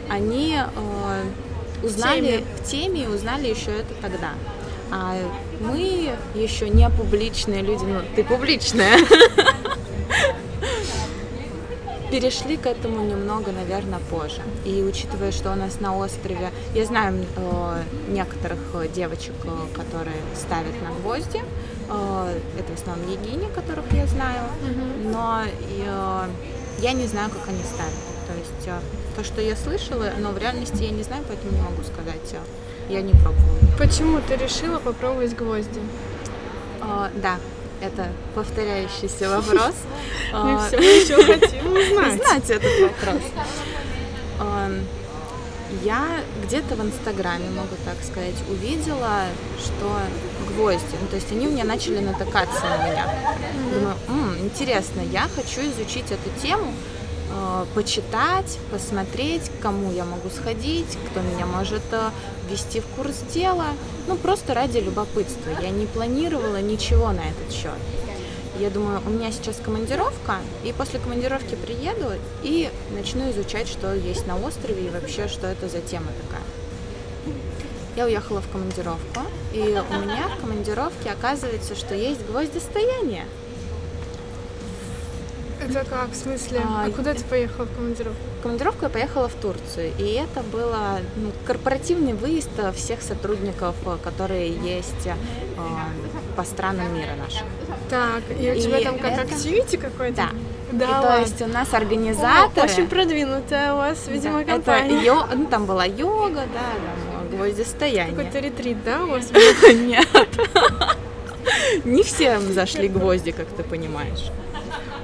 [0.10, 2.44] они э, узнали в теме.
[2.58, 4.32] в теме и узнали еще это тогда.
[4.92, 5.16] А
[5.60, 8.98] мы еще не публичные люди, ну ты публичная.
[12.12, 14.42] Перешли к этому немного, наверное, позже.
[14.66, 18.60] И учитывая, что у нас на острове, я знаю э, некоторых
[18.92, 21.44] девочек, э, которые ставят на гвозди,
[21.90, 24.42] э, это в основном Егини, которых я знаю,
[25.04, 26.28] но э,
[26.82, 27.94] я не знаю, как они ставят.
[28.28, 28.80] То есть э,
[29.16, 32.34] то, что я слышала, но в реальности я не знаю, поэтому не могу сказать.
[32.34, 32.38] Э,
[32.90, 33.60] я не пробовала.
[33.78, 35.82] Почему ты решила попробовать гвозди?
[36.82, 37.38] Э, да,
[37.82, 39.74] это повторяющийся вопрос.
[40.34, 42.14] Мы все еще хотим узнать.
[42.20, 43.24] Узнать этот вопрос.
[45.84, 46.04] Я
[46.44, 49.26] где-то в Инстаграме, могу так сказать, увидела,
[49.60, 49.92] что
[50.48, 53.08] гвозди, ну, то есть они у меня начали натыкаться на меня.
[53.72, 56.74] Думаю, М, интересно, я хочу изучить эту тему,
[57.32, 62.10] э, почитать, посмотреть, к кому я могу сходить, кто меня может э,
[62.50, 63.68] ввести в курс дела,
[64.08, 65.52] ну просто ради любопытства.
[65.62, 67.72] Я не планировала ничего на этот счет.
[68.60, 72.12] Я думаю, у меня сейчас командировка, и после командировки приеду
[72.44, 76.44] и начну изучать, что есть на острове и вообще, что это за тема такая.
[77.96, 79.22] Я уехала в командировку,
[79.54, 83.26] и у меня в командировке оказывается, что есть гвоздистояние.
[85.62, 86.62] Это как, в смысле?
[86.64, 88.22] А, а куда ты поехала в командировку?
[88.40, 94.50] В командировку я поехала в Турцию, и это было ну, корпоративный выезд всех сотрудников, которые
[94.50, 95.14] есть э,
[96.36, 97.44] по странам мира наших.
[97.90, 99.22] Так, и у и тебя там как это...
[99.22, 100.16] активити какой-то?
[100.16, 100.30] Да.
[100.72, 102.62] Да, и, то есть у нас организаторы...
[102.62, 104.96] О, очень продвинутая у вас, видимо, да, компания.
[104.98, 105.26] Это йо...
[105.36, 108.16] ну, там была йога, да, там гвоздистояние.
[108.16, 109.32] Какой-то ретрит, да, у вас
[109.74, 110.08] Нет.
[111.86, 114.30] Не всем зашли гвозди, как ты понимаешь.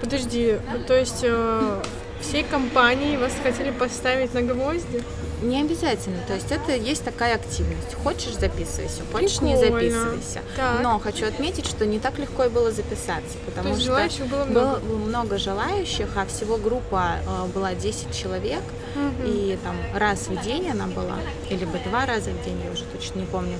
[0.01, 1.81] Подожди, то есть э,
[2.21, 5.03] всей компании вас хотели поставить на гвозди?
[5.41, 7.93] Не обязательно, то есть это есть такая активность.
[8.03, 9.51] Хочешь записывайся, хочешь Прикольно.
[9.51, 10.41] не записывайся.
[10.55, 10.81] Так.
[10.81, 14.45] Но хочу отметить, что не так легко и было записаться, потому то что желающих было
[14.45, 14.79] много.
[14.79, 18.62] было много желающих, а всего группа э, была 10 человек,
[18.95, 19.29] угу.
[19.29, 21.17] и там раз в день она была,
[21.49, 23.58] или бы два раза в день, я уже точно не помню.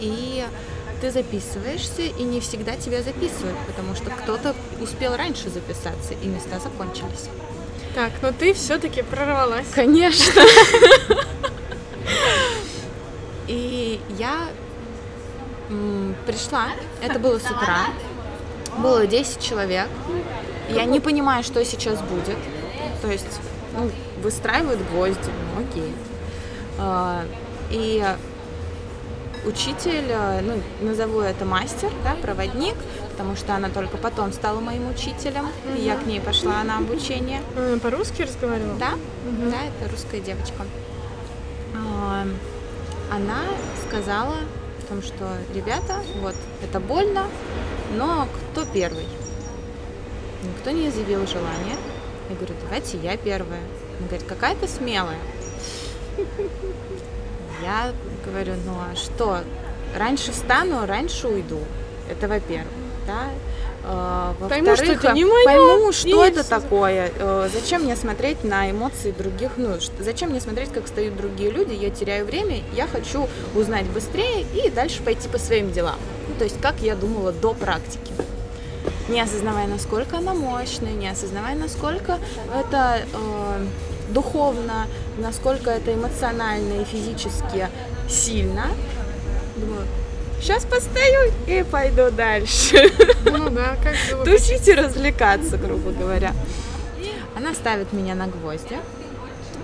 [0.00, 0.44] И
[1.00, 6.58] ты записываешься, и не всегда тебя записывают, потому что кто-то успел раньше записаться, и места
[6.58, 7.28] закончились.
[7.94, 9.66] Так, но ты все-таки прорвалась.
[9.74, 10.42] Конечно.
[13.48, 14.48] И я
[16.26, 16.68] пришла,
[17.00, 17.86] это было с утра,
[18.78, 19.88] было 10 человек.
[20.68, 22.36] Я не понимаю, что сейчас будет.
[23.02, 23.40] То есть,
[23.76, 23.90] ну,
[24.22, 25.94] выстраивают гвозди, ну окей.
[26.78, 27.24] А,
[27.70, 28.04] и
[29.46, 32.74] учитель, э, ну, назову это мастер, да, проводник,
[33.10, 35.78] потому что она только потом стала моим учителем, угу.
[35.78, 37.40] и я к ней пошла на обучение.
[37.56, 38.78] Она по-русски разговаривала?
[38.78, 39.50] Да, угу.
[39.50, 40.64] да, это русская девочка.
[41.74, 42.26] А,
[43.12, 43.38] она
[43.86, 47.26] сказала о том, что, ребята, вот, это больно,
[47.96, 49.06] но кто первый?
[50.42, 51.76] Никто не заявил желания.
[52.28, 53.60] Я говорю, давайте я первая.
[53.98, 55.18] Она говорит, какая ты смелая.
[57.62, 57.92] Я
[58.26, 59.40] говорю, ну а что?
[59.96, 61.60] Раньше встану, раньше уйду.
[62.10, 62.72] Это во-первых,
[63.06, 63.30] да.
[63.88, 65.44] А, пойму, что это не мое.
[65.44, 66.50] Пойму, что это все.
[66.50, 67.12] такое.
[67.20, 69.52] А, зачем мне смотреть на эмоции других?
[69.56, 71.72] Ну, зачем мне смотреть, как стоят другие люди?
[71.72, 75.98] Я теряю время, я хочу узнать быстрее и дальше пойти по своим делам.
[76.28, 78.12] Ну, то есть, как я думала до практики.
[79.08, 82.18] Не осознавая, насколько она мощная, не осознавая, насколько
[82.52, 83.66] это э,
[84.08, 84.86] духовно,
[85.18, 87.68] насколько это эмоционально и физически
[88.08, 88.68] сильно.
[89.56, 89.86] Думаю,
[90.40, 92.92] сейчас постою и пойду дальше.
[93.24, 94.24] Ну да, как было.
[94.24, 96.32] Тусить и развлекаться, грубо говоря.
[97.36, 98.78] Она ставит меня на гвозди,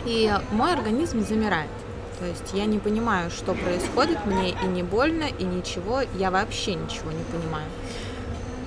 [0.05, 1.71] и мой организм замирает.
[2.19, 6.75] То есть я не понимаю, что происходит, мне и не больно, и ничего, я вообще
[6.75, 7.67] ничего не понимаю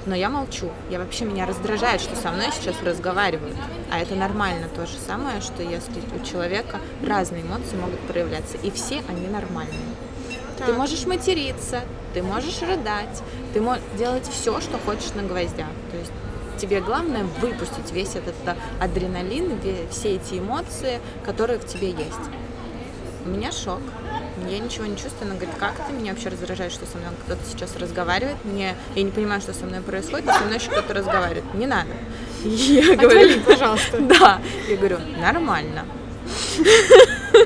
[0.06, 0.70] но я молчу.
[0.90, 3.56] Я вообще меня раздражает, что со мной сейчас разговаривают.
[3.92, 8.72] А это нормально то же самое, что если у человека разные эмоции могут проявляться, и
[8.72, 9.80] все они нормальные.
[10.58, 10.68] Так.
[10.68, 11.82] Ты можешь материться,
[12.14, 13.22] ты можешь рыдать,
[13.54, 15.68] ты можешь делать все, что хочешь на гвоздях.
[15.92, 16.12] То есть
[16.60, 18.36] тебе главное выпустить весь этот
[18.80, 19.60] адреналин,
[19.92, 22.30] все эти эмоции, которые в тебе есть.
[23.26, 23.82] У меня шок.
[24.50, 25.30] Я ничего не чувствую.
[25.30, 25.94] Она говорит, как ты?
[25.94, 28.38] Меня вообще раздражает, что со мной кто-то сейчас разговаривает.
[28.44, 31.46] Мне, я не понимаю, что со мной происходит, со мной еще кто-то разговаривает.
[31.54, 31.90] Не надо.
[32.44, 34.00] Я говорю, пожалуйста.
[34.02, 34.40] Да.
[34.70, 35.86] Я говорю, нормально.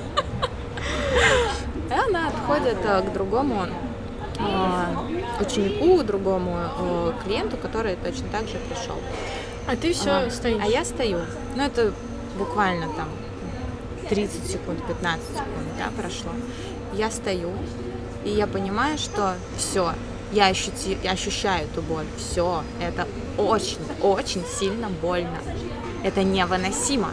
[1.89, 3.65] И она отходит э, к другому
[4.37, 8.95] э, ученику, другому э, клиенту, который точно так же пришел.
[9.67, 10.61] А ты все стоишь.
[10.63, 11.19] А я стою.
[11.55, 11.93] Ну, это
[12.37, 13.09] буквально там
[14.09, 16.31] 30 секунд, 15 секунд, да, прошло.
[16.93, 17.51] Я стою,
[18.25, 19.93] и я понимаю, что все,
[20.31, 22.05] я, ощути, я ощущаю эту боль.
[22.17, 25.39] Все, это очень, очень сильно больно.
[26.03, 27.11] Это невыносимо.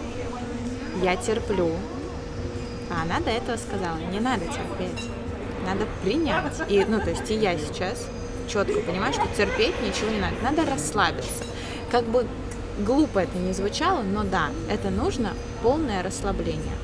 [1.03, 1.71] Я терплю.
[2.91, 5.11] А она до этого сказала, не надо терпеть,
[5.67, 6.63] надо принять.
[6.69, 8.07] И, ну, то есть и я сейчас
[8.49, 11.45] четко понимаю, что терпеть ничего не надо, надо расслабиться.
[11.91, 12.27] Как бы
[12.79, 16.77] глупо это не звучало, но да, это нужно полное расслабление.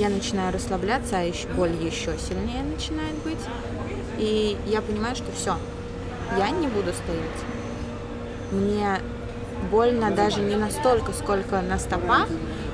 [0.00, 3.38] Я начинаю расслабляться, а еще боль еще сильнее начинает быть.
[4.16, 5.58] И я понимаю, что все,
[6.38, 7.40] я не буду стоять.
[8.50, 8.98] Мне
[9.70, 12.28] больно даже не настолько, сколько на стопах.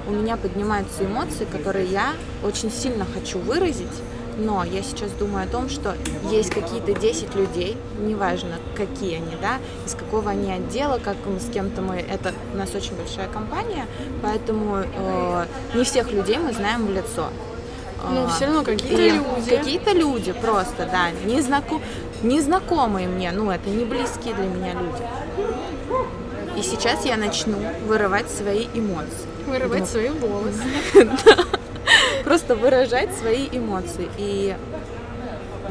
[0.06, 2.12] У меня поднимаются эмоции, которые я
[2.44, 3.88] очень сильно хочу выразить.
[4.38, 5.96] Но я сейчас думаю о том, что
[6.30, 9.56] есть какие-то 10 людей, неважно, какие они, да,
[9.86, 13.86] из какого они отдела, как мы с кем-то мы, это у нас очень большая компания,
[14.22, 17.28] поэтому э, не всех людей мы знаем в лицо.
[18.10, 19.50] Ну, А, всё равно какие-то люди.
[19.56, 21.80] Какие-то люди просто, да, незнако-
[22.22, 25.02] незнакомые мне, ну, это не близкие для меня люди.
[26.58, 27.56] И сейчас я начну
[27.86, 29.26] вырывать свои эмоции.
[29.46, 30.62] Вырывать Ну, свои волосы.
[32.36, 34.10] Просто выражать свои эмоции.
[34.18, 34.54] И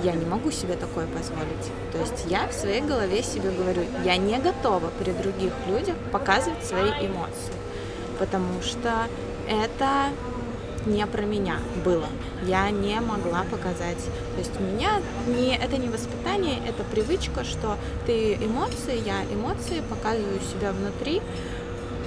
[0.03, 1.70] я не могу себе такое позволить.
[1.91, 6.66] То есть я в своей голове себе говорю, я не готова при других людях показывать
[6.66, 7.53] свои эмоции.
[8.18, 8.91] Потому что
[9.47, 10.09] это
[10.88, 12.07] не про меня было.
[12.47, 14.03] Я не могла показать.
[14.34, 14.89] То есть у меня
[15.28, 21.22] не, это не воспитание, это привычка, что ты эмоции, я эмоции, показываю себя внутри,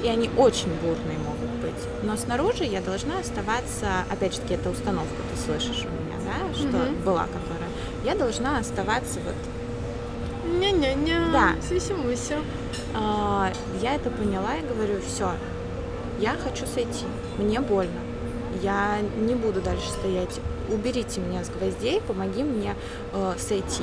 [0.03, 1.75] и они очень бурные могут быть.
[2.03, 6.55] Но снаружи я должна оставаться, опять же таки, это установка, ты слышишь у меня, да,
[6.55, 7.03] что Мгм.
[7.05, 7.69] была которая.
[8.05, 9.35] Я должна оставаться вот
[10.61, 11.29] Ня-ня-ня.
[11.33, 11.55] Да.
[11.69, 12.39] Сися-муся.
[12.95, 13.53] А,
[13.83, 15.33] я это поняла и говорю, все,
[16.19, 17.05] я хочу сойти,
[17.37, 18.01] мне больно,
[18.63, 20.41] я не буду дальше стоять,
[20.71, 22.75] уберите меня с гвоздей, помоги мне
[23.13, 23.83] э, сойти.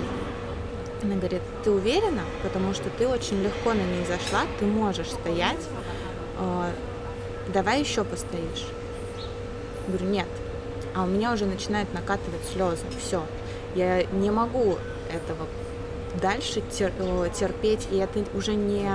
[1.03, 5.61] Она говорит, ты уверена, потому что ты очень легко на ней зашла, ты можешь стоять,
[6.39, 6.71] э,
[7.53, 8.67] давай еще постоишь.
[9.87, 10.27] Говорю, нет.
[10.95, 12.83] А у меня уже начинают накатывать слезы.
[12.99, 13.23] Все.
[13.75, 14.77] Я не могу
[15.13, 15.47] этого
[16.21, 18.87] дальше э, терпеть, и это уже не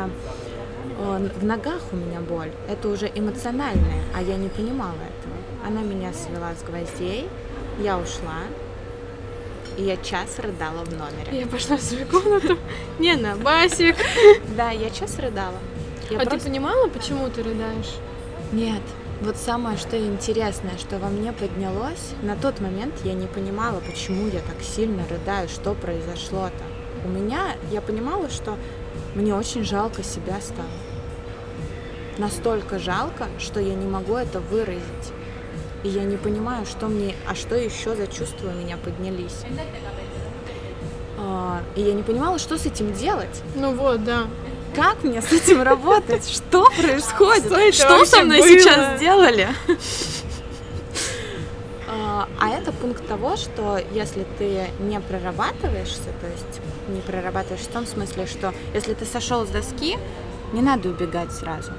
[0.98, 5.66] э, в ногах у меня боль, это уже эмоциональное, а я не понимала этого.
[5.66, 7.28] Она меня свела с гвоздей,
[7.82, 8.42] я ушла,
[9.76, 11.40] и я час рыдала в номере.
[11.40, 12.58] Я пошла в свою комнату.
[12.98, 13.96] Не на басик.
[14.56, 15.58] Да, я час рыдала.
[16.10, 17.96] Я А ты понимала, почему ты рыдаешь?
[18.52, 18.82] Нет.
[19.20, 24.26] Вот самое, что интересное, что во мне поднялось, на тот момент я не понимала, почему
[24.28, 26.64] я так сильно рыдаю, что произошло-то.
[27.04, 28.56] У меня, я понимала, что
[29.14, 30.68] мне очень жалко себя стало.
[32.18, 35.12] Настолько жалко, что я не могу это выразить.
[35.84, 39.44] И я не понимаю, что мне, а что еще за чувства у меня поднялись.
[41.18, 43.42] А, И я не понимала, что с этим делать.
[43.54, 44.24] Ну вот, да.
[44.74, 46.28] Как мне с этим работать?
[46.28, 47.74] Что происходит?
[47.74, 48.48] Что Что со мной было?
[48.48, 49.48] сейчас сделали?
[51.88, 57.68] А а это пункт того, что если ты не прорабатываешься, то есть не прорабатываешь в
[57.68, 59.98] том смысле, что если ты сошел с доски,
[60.52, 61.72] не надо убегать сразу.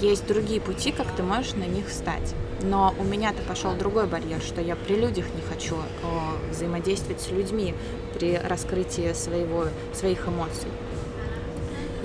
[0.00, 2.34] Есть другие пути, как ты можешь на них встать.
[2.62, 7.30] Но у меня-то пошел другой барьер, что я при людях не хочу э, взаимодействовать с
[7.30, 7.74] людьми
[8.14, 10.68] при раскрытии своего, своих эмоций.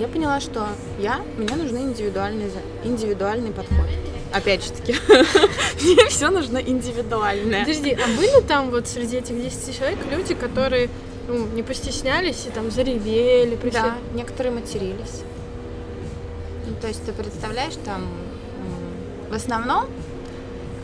[0.00, 0.66] Я поняла, что
[0.98, 3.84] я, мне нужны индивидуальный, за- индивидуальный подход.
[4.32, 4.94] Опять же таки,
[5.82, 7.66] мне все нужно индивидуальное.
[7.66, 10.88] Подожди, а были там вот среди этих 10 человек люди, которые
[11.28, 15.20] ну, не постеснялись и там заревели при Да, некоторые матерились.
[16.66, 18.08] Ну, то есть ты представляешь, там
[19.28, 19.84] в основном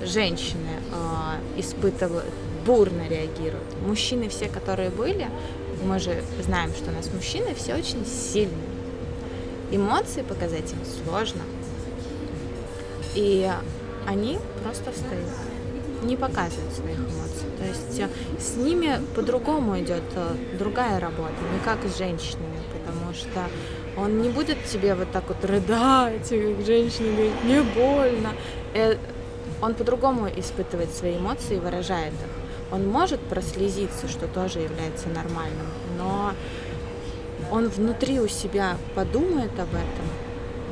[0.05, 2.35] женщины э, испытывают,
[2.67, 3.81] бурно реагируют.
[3.87, 5.27] Мужчины все, которые были,
[5.83, 8.76] мы же знаем, что у нас мужчины все очень сильные.
[9.71, 11.43] Эмоции показать им сложно.
[13.15, 13.51] И
[14.07, 15.27] они просто встают,
[16.03, 17.49] не показывают своих эмоций.
[17.59, 18.09] То есть э,
[18.39, 23.45] с ними по-другому идет э, другая работа, не как с женщинами, потому что
[23.97, 28.33] он не будет тебе вот так вот рыдать, как женщина говорит, мне больно.
[28.75, 28.97] Э,
[29.63, 32.73] Он по-другому испытывает свои эмоции и выражает их.
[32.73, 36.33] Он может прослезиться, что тоже является нормальным, но
[37.51, 40.07] он внутри у себя подумает об этом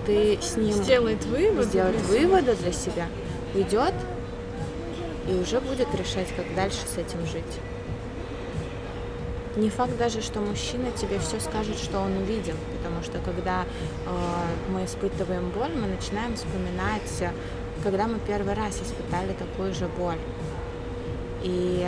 [0.06, 1.66] ты с ним Сделает вывод.
[1.66, 3.06] сделает выводы для себя,
[3.54, 3.94] уйдет
[5.28, 7.42] и уже будет решать, как дальше с этим жить.
[9.56, 14.08] Не факт даже, что мужчина тебе все скажет, что он увидел, потому что когда э,
[14.68, 17.32] мы испытываем боль, мы начинаем вспоминать,
[17.82, 20.18] когда мы первый раз испытали такую же боль.
[21.42, 21.86] И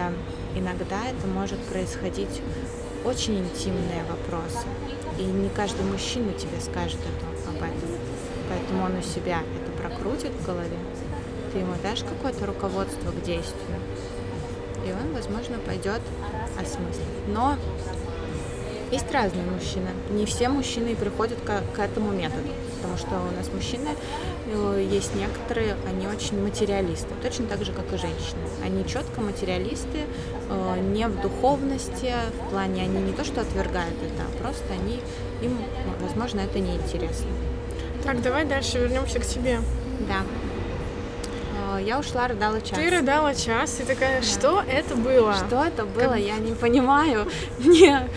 [0.54, 2.40] иногда это может происходить
[3.06, 4.66] очень интимные вопросы.
[5.18, 7.90] И не каждый мужчина тебе скажет это, об этом.
[8.48, 10.76] Поэтому он у себя это прокрутит в голове.
[11.52, 13.78] Ты ему дашь какое-то руководство к действию.
[14.84, 16.00] И он, возможно, пойдет
[16.60, 17.06] осмыслить.
[17.28, 17.56] Но
[18.90, 19.88] есть разные мужчины.
[20.10, 22.48] Не все мужчины приходят к, к этому методу.
[22.76, 23.90] Потому что у нас мужчины,
[24.50, 27.08] есть некоторые, они очень материалисты.
[27.22, 28.40] Точно так же, как и женщины.
[28.64, 30.04] Они четко материалисты,
[30.48, 35.00] э, не в духовности, в плане они не то, что отвергают это, а просто они,
[35.42, 35.58] им,
[36.00, 37.28] возможно, это неинтересно.
[38.04, 39.58] Так, давай дальше вернемся к тебе.
[40.08, 40.22] Да.
[41.76, 42.78] Э, Я ушла, рыдала час.
[42.78, 45.34] Ты рыдала час, и такая, что это было?
[45.34, 47.26] Что это было, я не понимаю.
[47.58, 48.08] Не,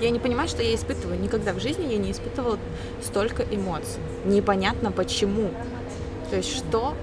[0.00, 1.20] я не понимаю, что я испытываю.
[1.20, 2.58] Никогда в жизни я не испытывала
[3.02, 4.00] столько эмоций.
[4.24, 5.50] Непонятно почему.
[6.30, 6.94] То есть что,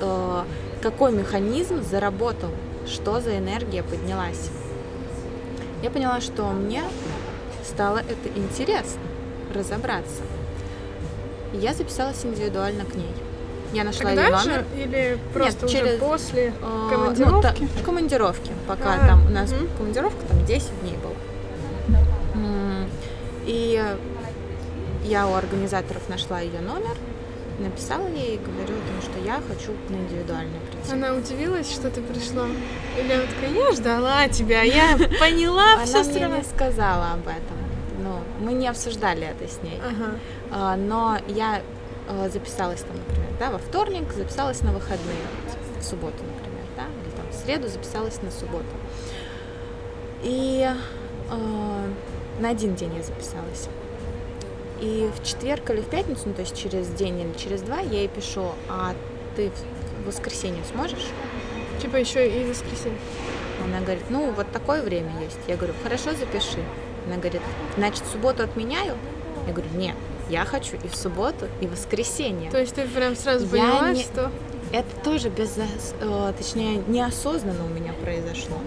[0.00, 0.42] э,
[0.82, 2.50] какой механизм заработал,
[2.86, 4.50] что за энергия поднялась.
[5.82, 6.82] Я поняла, что мне
[7.64, 9.00] стало это интересно
[9.54, 10.22] разобраться.
[11.52, 13.10] Я записалась индивидуально к ней.
[13.72, 14.54] Я нашла ее Тогда номер.
[14.60, 17.34] же или просто уже через, после Э, командировки?
[17.60, 18.50] Ну, та- командировки.
[18.66, 19.68] Пока А, там у нас мгм.
[19.76, 21.14] командировка там 10 дней была.
[23.46, 23.82] И
[25.04, 26.96] я у организаторов нашла ее номер,
[27.58, 30.92] написала ей и говорю о том, что я хочу на индивидуальное прийти.
[30.92, 32.46] Она удивилась, что ты пришла?
[32.98, 36.36] Или она такая, я ждала тебя, я поняла Она все мне сразу.
[36.36, 37.58] не сказала об этом.
[38.02, 39.80] Ну, мы не обсуждали это с ней.
[39.84, 40.18] Ага.
[40.50, 41.62] А, Но я
[42.08, 45.16] э, записалась там, например, да, во вторник, записалась на выходные,
[45.80, 48.64] в субботу, например, да, или там в среду записалась на субботу.
[50.22, 50.64] И
[51.30, 51.86] э,
[52.40, 53.68] на один день я записалась.
[54.80, 58.00] И в четверг или в пятницу, ну, то есть через день или через два, я
[58.00, 58.94] ей пишу, а
[59.36, 59.50] ты
[60.02, 61.06] в воскресенье сможешь?
[61.80, 62.98] Типа еще и воскресенье.
[63.64, 65.38] Она говорит, ну, вот такое время есть.
[65.48, 66.62] Я говорю, хорошо, запиши.
[67.06, 67.42] Она говорит,
[67.76, 68.94] значит, субботу отменяю?
[69.46, 69.96] Я говорю, нет,
[70.28, 72.50] я хочу и в субботу, и в воскресенье.
[72.50, 74.30] То есть ты прям сразу Я поняла, не- что...
[74.70, 75.56] Это тоже без,
[76.00, 78.58] э, точнее, неосознанно у меня произошло.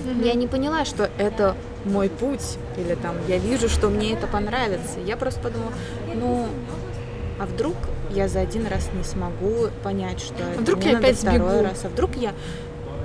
[0.00, 0.22] Мгм.
[0.24, 4.98] Я не поняла, что это мой путь, или там я вижу, что мне это понравится.
[5.04, 5.72] Я просто подумала,
[6.14, 6.48] ну,
[7.38, 7.74] а вдруг
[8.10, 11.38] я за один раз не смогу понять, что это вдруг мне я надо опять второй
[11.38, 11.62] сбегу?
[11.64, 12.32] раз, а вдруг я,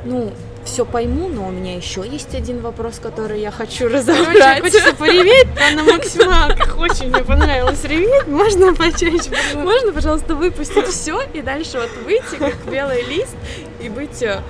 [0.06, 0.32] ну,
[0.66, 4.62] все пойму, но у меня еще есть один вопрос, который я хочу Короче, разобрать.
[4.62, 6.78] хочется пореветь а на максималках.
[6.78, 8.28] Очень мне понравилось реветь.
[8.28, 9.30] Можно почаще?
[9.30, 9.58] пожалуйста?
[9.64, 13.36] Можно, пожалуйста, выпустить все и дальше вот выйти как белый лист
[13.82, 14.42] и быть э,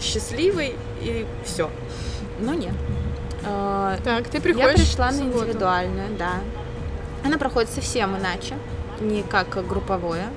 [0.00, 1.70] счастливой и все.
[2.40, 2.74] Ну нет.
[3.46, 6.40] Э, Так, ты Я приходишь пришла в на индивидуальную, да.
[7.24, 8.54] Она проходит совсем иначе,
[9.00, 10.28] не как групповое,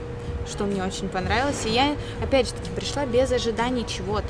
[0.47, 1.66] что мне очень понравилось.
[1.66, 4.30] И я, опять же таки, пришла без ожиданий чего-то.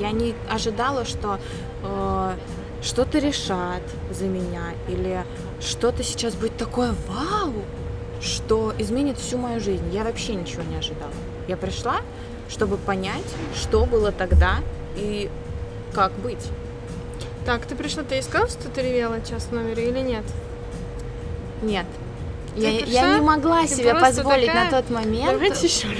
[0.00, 1.38] Я не ожидала, что
[1.82, 2.34] э,
[2.82, 5.24] что-то решат за меня или
[5.60, 7.52] что-то сейчас будет такое вау,
[8.20, 9.88] что изменит всю мою жизнь.
[9.92, 11.12] Я вообще ничего не ожидала.
[11.46, 11.96] Я пришла,
[12.48, 14.58] чтобы понять, что было тогда
[14.96, 15.30] и
[15.94, 16.50] как быть.
[17.44, 20.24] Так, ты пришла, ты искала, что ты ревела час в номере или нет?
[21.62, 21.86] Нет.
[22.54, 25.40] Ты Я, пришла, я не могла себе позволить такая, на тот момент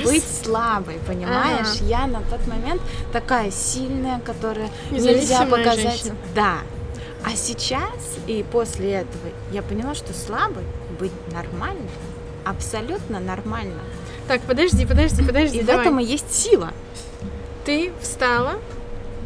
[0.04, 1.76] быть слабой, понимаешь?
[1.76, 1.84] Ага.
[1.84, 2.80] Я на тот момент
[3.12, 5.80] такая сильная, которая нельзя показать.
[5.80, 6.16] женщина.
[6.34, 6.58] Да.
[7.24, 10.64] А сейчас и после этого я поняла, что слабой
[11.00, 11.88] быть нормально,
[12.44, 13.80] абсолютно нормально.
[14.28, 15.86] Так, подожди, подожди, подожди, И в давай.
[15.86, 16.72] этом и есть сила.
[17.64, 18.54] Ты встала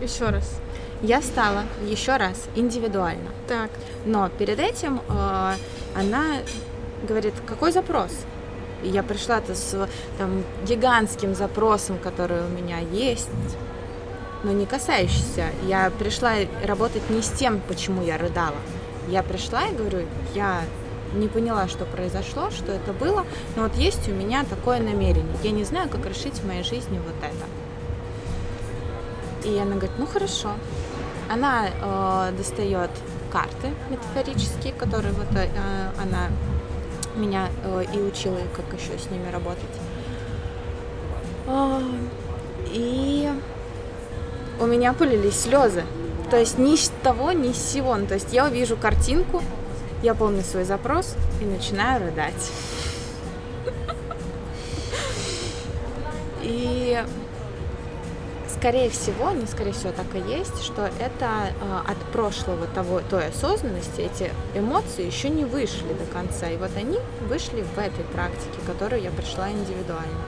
[0.01, 0.45] еще раз.
[1.03, 3.31] Я стала еще раз индивидуально.
[3.47, 3.71] Так,
[4.05, 5.55] Но перед этим э,
[5.95, 6.25] она
[7.07, 8.11] говорит, какой запрос?
[8.83, 9.89] И я пришла-то с
[10.19, 13.29] там, гигантским запросом, который у меня есть,
[14.43, 15.47] но не касающийся.
[15.67, 16.33] Я пришла
[16.65, 18.57] работать не с тем, почему я рыдала.
[19.09, 20.63] Я пришла и говорю, я
[21.15, 23.25] не поняла, что произошло, что это было,
[23.57, 25.37] но вот есть у меня такое намерение.
[25.43, 27.47] Я не знаю, как решить в моей жизни вот это.
[29.49, 30.51] И она говорит, ну хорошо.
[31.29, 32.91] Она э, достает
[33.31, 35.49] карты метафорические, которые вот э,
[36.01, 36.29] она
[37.17, 39.65] меня э, и учила, как еще с ними работать.
[41.47, 41.83] А,
[42.67, 43.31] и
[44.61, 45.85] у меня полились слезы.
[46.31, 47.97] То есть ни с того, ни с сего.
[47.97, 49.43] Ну, то есть я увижу картинку,
[50.03, 52.53] я помню свой запрос и начинаю рыдать.
[56.43, 57.03] И
[58.59, 63.29] скорее всего, не скорее всего так и есть, что это э, от прошлого того, той
[63.29, 66.49] осознанности, эти эмоции еще не вышли до конца.
[66.49, 66.99] И вот они
[67.29, 70.23] вышли в этой практике, которую я пришла индивидуально.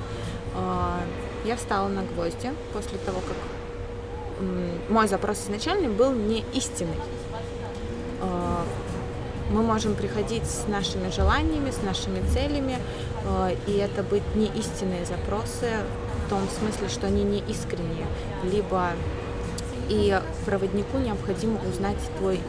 [0.54, 1.00] Э,
[1.44, 3.36] я встала на гвозди после того, как
[4.40, 6.94] э, мой запрос изначально был не истинный.
[8.22, 8.56] Э,
[9.50, 12.78] мы можем приходить с нашими желаниями, с нашими целями,
[13.66, 15.66] и это быть не истинные запросы
[16.30, 18.06] том смысле, что они не искренние,
[18.44, 18.92] либо
[19.88, 22.40] и проводнику необходимо узнать твой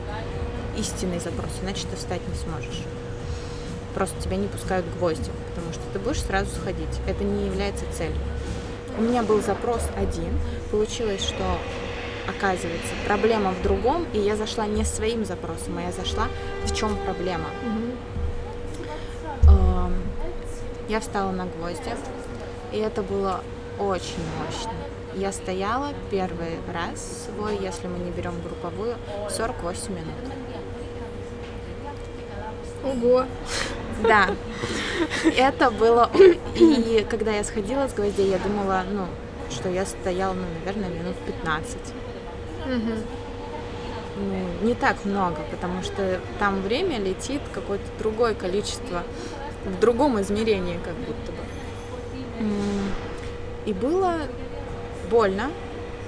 [0.77, 2.83] истинный запрос, иначе ты встать не сможешь.
[3.95, 7.01] Просто тебя не пускают гвозди, потому что ты будешь сразу сходить.
[7.07, 8.15] Это не является целью.
[8.97, 10.39] У меня был запрос один.
[10.69, 11.57] Получилось, что
[12.29, 16.27] оказывается, проблема в другом, и я зашла не своим запросом, а я зашла
[16.65, 17.49] в чем проблема.
[17.65, 18.11] Mm-hmm.
[20.87, 21.95] Я встала на гвозди,
[22.73, 23.41] и это было
[23.81, 24.71] очень мощно.
[25.15, 28.95] Я стояла первый раз свой, если мы не берем групповую,
[29.29, 30.15] 48 минут.
[32.83, 33.25] Ого!
[34.03, 34.29] Да.
[35.37, 36.09] Это было...
[36.55, 39.05] И когда я сходила с гвоздей, я думала, ну,
[39.49, 41.77] что я стояла, ну, наверное, минут 15.
[42.65, 42.93] Угу.
[44.17, 49.03] Ну, не так много, потому что там время летит какое-то другое количество,
[49.65, 51.37] в другом измерении как будто бы.
[53.65, 54.21] И было
[55.09, 55.51] больно,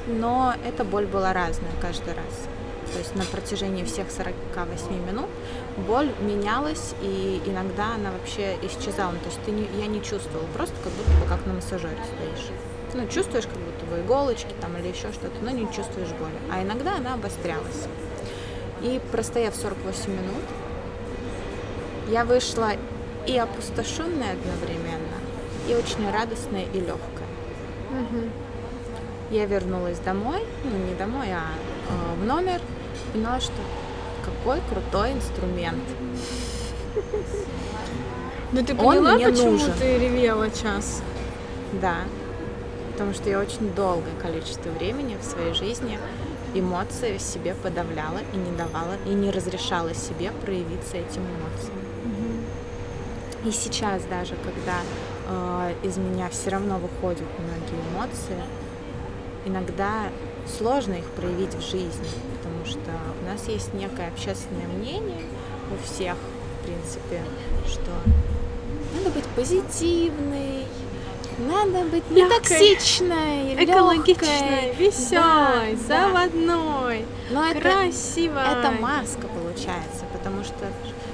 [0.08, 2.48] но эта боль была разная каждый раз.
[2.92, 5.30] То есть на протяжении всех 48 минут
[5.88, 9.14] боль менялась, и иногда она вообще исчезала.
[9.14, 12.52] То есть ты не, я не чувствовала, просто как будто бы как на массажере стоишь
[12.94, 16.38] ну, чувствуешь как будто бы иголочки там или еще что-то, но не чувствуешь боли.
[16.52, 17.88] А иногда она обострялась.
[18.82, 20.44] И простояв 48 минут,
[22.10, 22.72] я вышла
[23.26, 25.18] и опустошенная одновременно,
[25.68, 27.13] и очень радостная и легкая.
[28.02, 28.30] Угу.
[29.32, 31.44] Я вернулась домой, ну не домой, а
[31.90, 32.62] э, в номер,
[33.14, 33.54] поняла, что
[34.24, 35.84] какой крутой инструмент.
[38.52, 39.74] Ну ты поняла, почему нужен.
[39.80, 41.02] ты ревела час?
[41.82, 41.96] Да,
[42.92, 45.98] потому что я очень долгое количество времени в своей жизни
[46.54, 51.84] эмоции в себе подавляла и не давала, и не разрешала себе проявиться этим эмоциям.
[53.46, 54.78] И сейчас даже, когда
[55.28, 58.42] э, из меня все равно выходят многие эмоции,
[59.46, 60.10] иногда
[60.58, 62.92] сложно их проявить в жизни, потому что
[63.22, 65.22] у нас есть некое общественное мнение
[65.72, 67.22] у всех, в принципе,
[67.68, 67.92] что
[68.96, 70.66] надо быть позитивной,
[71.40, 78.44] надо быть не токсичной, экологичной, веселой, да, заводной, Но красивой.
[78.44, 80.72] Это, это маска получается, потому что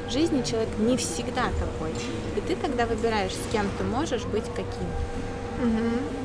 [0.07, 1.91] в жизни человек не всегда такой.
[2.35, 4.89] И ты тогда выбираешь, с кем ты можешь быть каким.
[5.61, 6.18] Угу.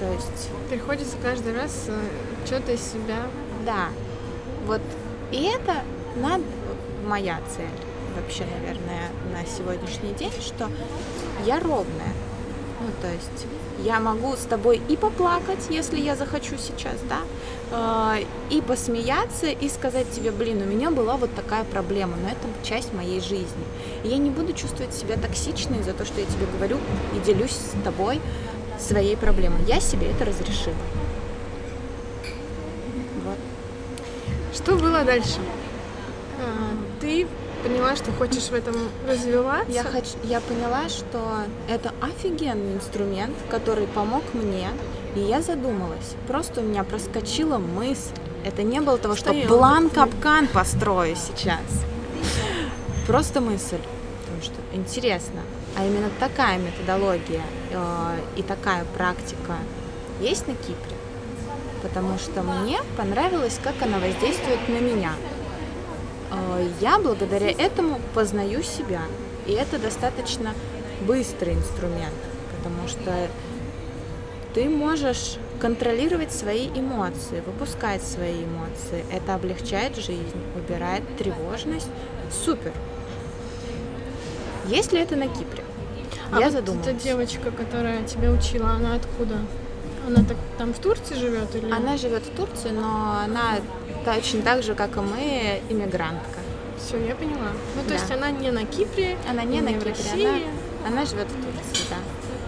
[0.00, 0.50] То есть...
[0.68, 2.00] Приходится каждый раз э,
[2.46, 3.22] что-то из себя...
[3.64, 3.88] Да.
[4.66, 4.80] Вот.
[5.32, 5.82] И это
[6.16, 6.42] над...
[7.06, 7.88] моя цель
[8.18, 10.68] вообще, наверное, на сегодняшний день, что
[11.46, 12.14] я ровная.
[12.80, 13.46] Ну, то есть
[13.84, 19.68] я могу с тобой и поплакать, если я захочу сейчас, да, э, и посмеяться, и
[19.68, 23.64] сказать тебе, блин, у меня была вот такая проблема, но это часть моей жизни.
[24.04, 26.78] И я не буду чувствовать себя токсичной за то, что я тебе говорю
[27.16, 28.20] и делюсь с тобой
[28.78, 29.60] своей проблемой.
[29.66, 30.74] Я себе это разрешила.
[33.24, 33.38] Вот.
[34.54, 35.38] Что было дальше?
[36.40, 37.26] А, ты
[37.62, 38.74] поняла, что хочешь в этом
[39.06, 39.70] развиваться?
[39.72, 44.68] Я, хочу, я поняла, что это офигенный инструмент, который помог мне,
[45.14, 46.14] и я задумалась.
[46.26, 48.14] Просто у меня проскочила мысль.
[48.44, 51.60] Это не было того, что план капкан построю сейчас.
[53.06, 53.80] Просто мысль.
[54.20, 55.40] Потому что интересно,
[55.78, 59.54] а именно такая методология э, и такая практика
[60.20, 60.96] есть на Кипре?
[61.82, 65.12] Потому что мне понравилось, как она воздействует на меня.
[66.32, 69.02] Э, я благодаря этому познаю себя.
[69.46, 70.52] И это достаточно
[71.06, 72.12] быстрый инструмент,
[72.56, 73.28] потому что
[74.54, 79.06] ты можешь контролировать свои эмоции, выпускать свои эмоции.
[79.12, 81.88] Это облегчает жизнь, убирает тревожность.
[82.44, 82.72] Супер.
[84.66, 85.64] Есть ли это на Кипре?
[86.30, 86.86] А Я вот задумалась.
[86.86, 89.36] эта девочка, которая тебя учила, она откуда?
[90.06, 91.70] Она так там в Турции живет или?
[91.70, 93.56] Она живет в Турции, но она
[94.04, 96.40] точно так же, как и мы, иммигрантка.
[96.78, 97.50] Все, я поняла.
[97.76, 97.94] Ну, то да.
[97.94, 100.26] есть она не на Кипре, она не, на Кипре, в России.
[100.26, 101.96] Она, она живет в Турции, да.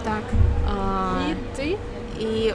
[0.04, 0.22] Так.
[0.68, 1.78] А, и ты?
[2.18, 2.54] И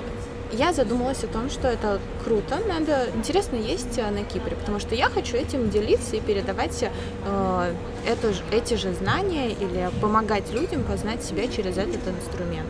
[0.51, 5.09] я задумалась о том, что это круто, надо, интересно есть на Кипре, потому что я
[5.09, 7.73] хочу этим делиться и передавать э,
[8.05, 12.69] это, эти же знания или помогать людям познать себя через этот инструмент.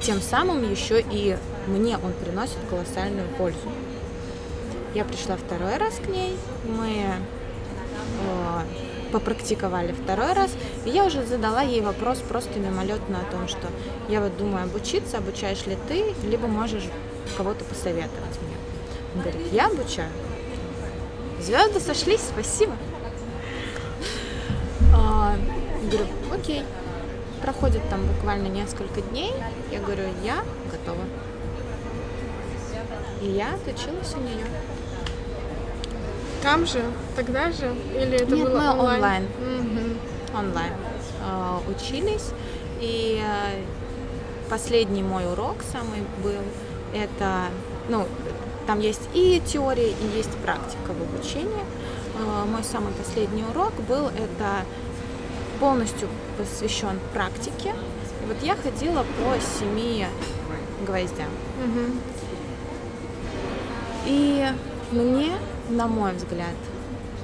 [0.00, 1.36] тем самым еще и
[1.66, 3.58] мне он приносит колоссальную пользу.
[4.94, 6.88] Я пришла второй раз к ней, мы
[8.22, 8.85] э,
[9.18, 10.50] попрактиковали второй раз,
[10.84, 13.68] и я уже задала ей вопрос просто мимолетно о том, что
[14.10, 16.84] я вот думаю обучиться, обучаешь ли ты, либо можешь
[17.38, 18.56] кого-то посоветовать мне.
[19.14, 20.10] Он говорит, я обучаю.
[21.40, 22.72] Звезды сошлись, спасибо.
[24.94, 25.34] А,
[25.90, 26.62] говорю, окей.
[27.40, 29.32] Проходит там буквально несколько дней.
[29.72, 31.04] Я говорю, я готова.
[33.22, 34.44] И я отучилась у нее.
[36.46, 36.80] Там же,
[37.16, 37.74] тогда же?
[37.92, 38.94] Или это Нет, было мы онлайн?
[38.94, 39.26] онлайн.
[39.40, 39.98] Мгм.
[40.38, 40.72] онлайн
[41.20, 42.28] э, учились.
[42.80, 43.62] И э,
[44.48, 46.42] последний мой урок самый был,
[46.94, 47.46] это,
[47.88, 48.06] ну,
[48.68, 51.64] там есть и теория, и есть практика в обучении.
[52.14, 54.64] Э, мой самый последний урок был, это
[55.58, 57.74] полностью посвящен практике.
[58.22, 60.06] И вот я ходила по семи
[60.86, 61.28] гвоздям.
[61.64, 62.00] Мгм.
[64.04, 64.46] И
[64.92, 65.32] мне,
[65.68, 66.54] на мой взгляд,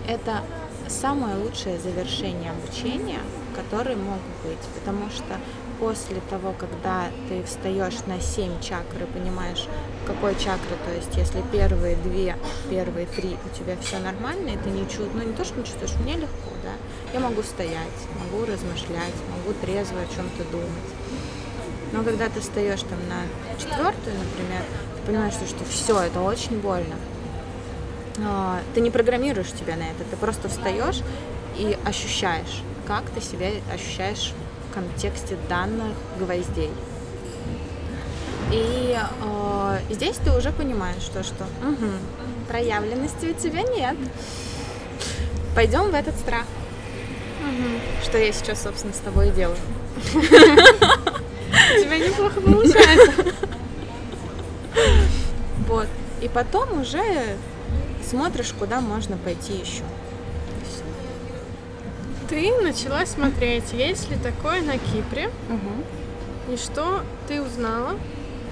[0.06, 0.42] это
[0.88, 3.20] самое лучшее завершение обучения,
[3.54, 4.58] которое могут быть.
[4.78, 5.38] Потому что
[5.78, 9.66] после того, когда ты встаешь на 7 чакр и понимаешь,
[10.06, 12.36] какой чакры, то есть если первые две,
[12.70, 15.64] первые три у тебя все нормально, и ты не чувствуешь, ну не то, что не
[15.64, 16.72] чувствуешь, мне легко, да,
[17.12, 20.90] я могу стоять, могу размышлять, могу трезво о чем-то думать.
[21.92, 24.62] Но когда ты встаешь там на четвертую, например,
[24.96, 26.94] ты понимаешь, что, что все, это очень больно.
[28.20, 31.00] А, Ты не программируешь себя на это, ты просто встаешь
[31.56, 34.32] и ощущаешь, как ты себя ощущаешь
[34.68, 36.70] в контексте данных гвоздей.
[38.50, 41.98] И э, здесь ты уже понимаешь, что, что «Мгм,
[42.48, 43.96] проявленности у тебя нет.
[45.54, 46.44] Пойдем в этот страх.
[48.02, 49.56] Что я сейчас, собственно, с тобой и делаю.
[50.14, 53.12] У тебя неплохо получается.
[55.68, 55.86] Вот.
[56.20, 57.36] И потом уже
[58.02, 59.82] смотришь, куда можно пойти еще.
[62.28, 65.30] Ты начала смотреть, есть ли такое на Кипре,
[66.50, 67.96] и что ты узнала,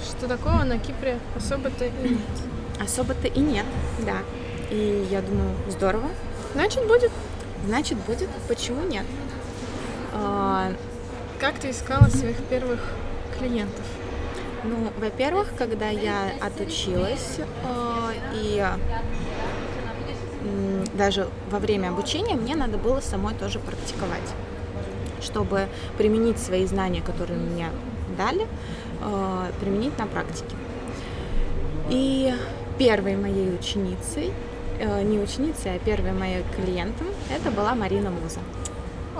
[0.04, 2.20] что такого на Кипре особо-то и нет.
[2.78, 3.66] Особо-то и нет,
[4.00, 4.18] да.
[4.70, 6.08] И я думаю, здорово.
[6.54, 7.10] Значит, будет.
[7.66, 8.28] Значит, будет.
[8.48, 9.04] Почему нет?
[10.12, 10.72] А,
[11.38, 12.80] Как ты искала своих первых
[13.38, 13.84] клиентов?
[14.62, 18.64] Ну, во-первых, когда я отучилась э, и
[20.94, 24.34] даже во время обучения мне надо было самой тоже практиковать,
[25.22, 27.68] чтобы применить свои знания, которые мне
[28.18, 28.46] дали,
[29.00, 30.54] э, применить на практике.
[31.88, 32.34] И
[32.78, 34.32] первой моей ученицей,
[34.78, 38.40] э, не ученицей, а первой моей клиентом, это была Марина Муза.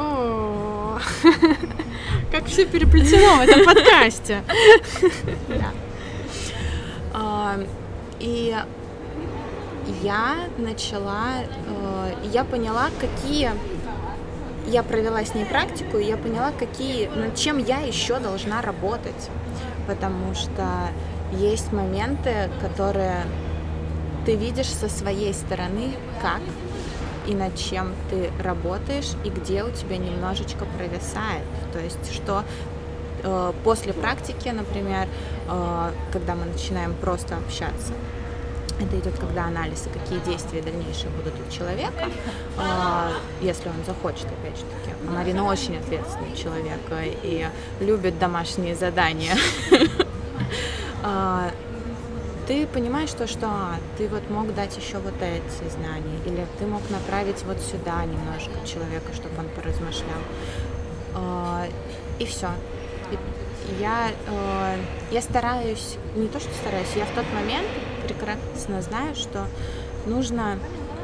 [2.33, 4.43] Как все переплетено в этом подкасте.
[7.13, 7.59] А,
[8.21, 8.57] И
[10.03, 13.53] я начала, э, я поняла, какие
[14.69, 19.31] я провела с ней практику, и я поняла, какие, над чем я еще должна работать.
[19.87, 20.91] Потому что
[21.33, 23.25] есть моменты, которые
[24.25, 25.93] ты видишь со своей стороны,
[26.23, 26.41] как
[27.27, 31.45] и над чем ты работаешь, и где у тебя немножечко провисает.
[31.73, 32.45] То есть, что
[33.23, 35.09] э, после практики, например,
[35.49, 37.93] э, когда мы начинаем просто общаться,
[38.81, 42.09] это идет когда анализ и какие действия дальнейшие будут у человека,
[42.57, 43.11] э,
[43.43, 44.95] если он захочет, опять же таки.
[45.07, 46.81] А Марина очень ответственный человек
[47.23, 47.47] и
[47.81, 49.37] любит домашние задания.
[52.51, 56.67] Ты понимаешь то, что а, ты вот мог дать еще вот эти знания, или ты
[56.67, 60.19] мог направить вот сюда немножко человека, чтобы он поразмышлял.
[61.15, 61.69] А,
[62.19, 62.49] И все.
[63.79, 64.77] Я, э,
[65.13, 67.69] я стараюсь, не то что стараюсь, я в тот момент
[68.09, 69.47] прекрасно знаю, что
[70.07, 70.59] нужно,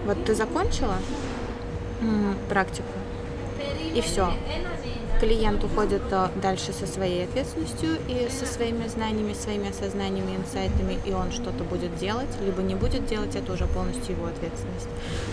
[0.05, 0.97] вот ты закончила
[2.49, 2.89] практику,
[3.95, 4.33] и все.
[5.21, 11.13] Клиент уходит э, дальше со своей ответственностью и со своими знаниями, своими осознаниями, инсайтами, и
[11.13, 14.89] он что-то будет делать, либо не будет делать, это уже полностью его ответственность.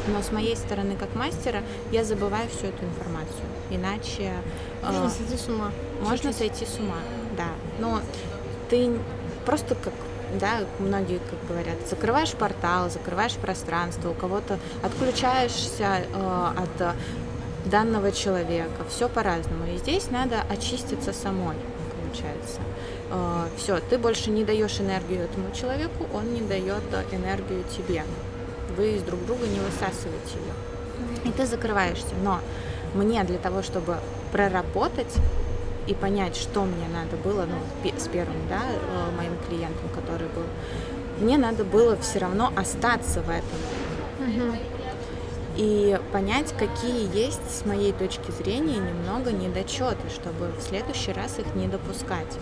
[0.08, 3.44] Но с моей стороны, как мастера, я забываю всю эту информацию.
[3.72, 4.32] Иначе
[4.82, 5.72] э, Можно сойти с ума.
[6.00, 6.38] можно Чуть-чуть.
[6.38, 7.00] сойти с ума,
[7.36, 7.48] да.
[7.80, 8.00] Но
[8.70, 8.90] ты
[9.46, 9.94] просто как
[10.40, 16.94] да, многие, как говорят, закрываешь портал, закрываешь пространство, у кого-то отключаешься э, от э,
[17.66, 19.66] данного человека, все по-разному.
[19.74, 21.56] И здесь надо очиститься самой,
[22.02, 22.60] получается.
[23.58, 28.04] все, ты больше не даешь энергию этому человеку, он не дает э, энергию тебе.
[28.76, 31.30] Вы из друг друга не высасываете ее.
[31.30, 32.16] И ты закрываешься.
[32.24, 32.40] Но
[32.94, 33.98] мне для того, чтобы
[34.32, 35.14] проработать
[35.88, 40.44] и понять, что мне надо было, ну, с первым, да, э, моим клиентом, который был,
[41.20, 43.60] мне надо было все равно остаться в этом.
[44.20, 44.58] Угу.
[45.56, 51.54] И понять, какие есть с моей точки зрения немного недочеты, чтобы в следующий раз их
[51.54, 52.40] не допускать.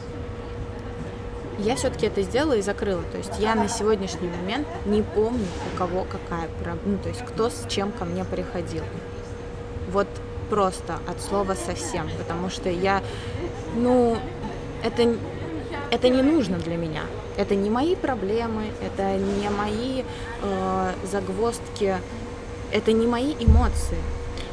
[1.60, 3.04] Я все-таки это сделала и закрыла.
[3.12, 7.22] То есть я на сегодняшний момент не помню, у кого какая проблема, ну, то есть
[7.26, 8.84] кто с чем ко мне приходил.
[9.90, 10.08] Вот
[10.50, 13.02] просто от слова совсем, потому что я,
[13.76, 14.18] ну,
[14.84, 15.16] это,
[15.92, 17.04] это не нужно для меня.
[17.38, 20.04] Это не мои проблемы, это не мои
[20.42, 21.96] э, загвоздки,
[22.72, 23.98] это не мои эмоции.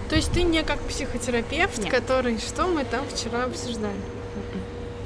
[0.09, 1.91] То есть ты не как психотерапевт, Нет.
[1.91, 3.97] который, что мы там вчера обсуждали?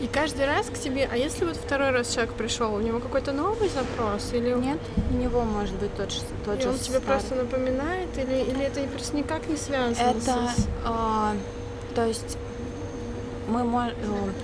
[0.00, 3.32] И каждый раз к тебе, а если вот второй раз человек пришел, у него какой-то
[3.32, 4.78] новый запрос или нет?
[5.10, 6.70] У него может быть тот же тот и же.
[6.70, 10.10] Он тебе просто напоминает или или это просто никак не связано?
[10.10, 10.66] Это, с...
[10.84, 11.34] э,
[11.94, 12.36] то есть
[13.46, 13.92] мы э,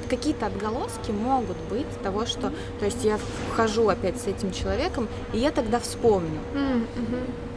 [0.08, 3.18] какие-то отголоски могут быть того, что, то есть я
[3.50, 6.40] вхожу опять с этим человеком и я тогда вспомню.
[6.54, 7.47] Mm-hmm.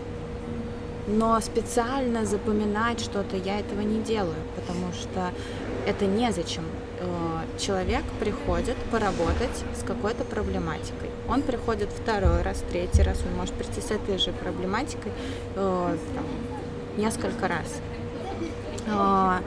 [1.08, 5.32] Но специально запоминать что-то я этого не делаю, потому что
[5.86, 6.64] это незачем.
[7.00, 11.10] Э, человек приходит поработать с какой-то проблематикой.
[11.28, 15.12] Он приходит второй раз, третий раз, он может прийти с этой же проблематикой
[15.56, 16.26] э, там,
[16.98, 17.66] несколько раз.
[18.86, 19.40] Э,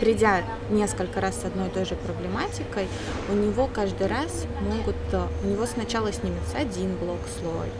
[0.00, 2.86] придя несколько раз с одной и той же проблематикой,
[3.30, 4.96] у него каждый раз могут,
[5.42, 7.70] у него сначала снимется один блок слой,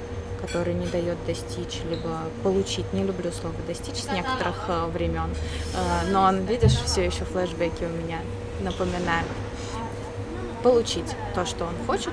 [0.47, 2.93] который не дает достичь, либо получить.
[2.93, 5.31] Не люблю слово достичь с некоторых времен,
[6.11, 8.19] но он, видишь, все еще флешбеки у меня
[8.61, 9.27] напоминаю,
[10.63, 12.13] получить то, что он хочет.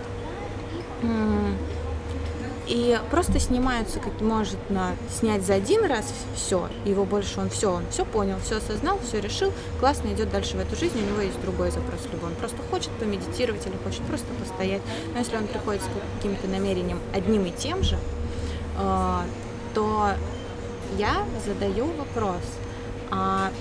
[2.66, 7.70] И просто снимаются, как может на, снять за один раз все, его больше он все,
[7.70, 11.22] он все понял, все осознал, все решил, классно идет дальше в эту жизнь, у него
[11.22, 14.82] есть другой запрос либо он просто хочет помедитировать или хочет просто постоять.
[15.14, 18.23] Но если он приходит с каким-то намерением одним и тем же, э,
[18.76, 20.10] то
[20.98, 22.42] я задаю вопрос,
[23.12, 23.52] а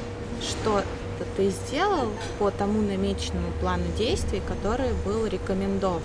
[0.40, 0.82] что
[1.22, 2.08] что ты сделал
[2.38, 6.02] по тому намеченному плану действий, который был рекомендован.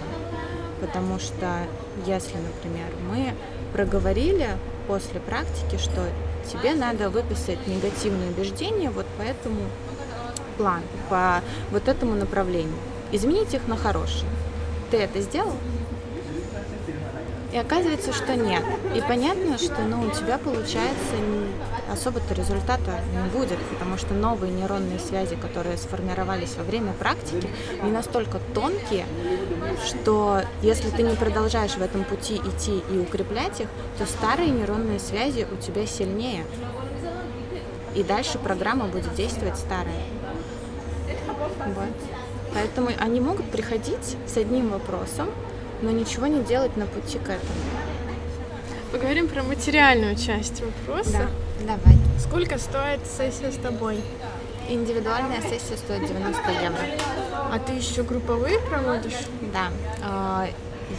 [0.80, 1.64] Потому что
[2.05, 3.34] если, например, мы
[3.74, 4.49] проговорили
[4.88, 6.08] после практики, что
[6.51, 9.62] тебе надо выписать негативные убеждения вот по этому
[10.58, 11.41] плану, по
[11.72, 12.78] вот этому направлению,
[13.12, 14.30] изменить их на хорошие.
[14.91, 15.55] Ты это сделал?
[17.52, 18.64] И оказывается, что нет.
[18.93, 21.16] И понятно, что ну, у тебя получается
[21.91, 27.48] особо-то результата не будет, потому что новые нейронные связи, которые сформировались во время практики,
[27.82, 29.06] не настолько тонкие,
[29.86, 33.68] что если ты не продолжаешь в этом пути идти и укреплять их,
[33.98, 36.43] то старые нейронные связи у тебя сильнее.
[37.95, 40.04] И дальше программа будет действовать старая.
[41.66, 41.95] Вот.
[42.54, 45.30] Поэтому они могут приходить с одним вопросом,
[45.82, 47.59] но ничего не делать на пути к этому.
[48.91, 51.30] Поговорим про материальную часть вопроса.
[51.59, 51.97] Да, давай.
[52.19, 53.99] Сколько стоит сессия с тобой?
[54.69, 56.80] Индивидуальная сессия стоит 90 евро.
[57.51, 59.17] А ты еще групповые проводишь?
[59.53, 59.69] Да.
[60.03, 60.47] А,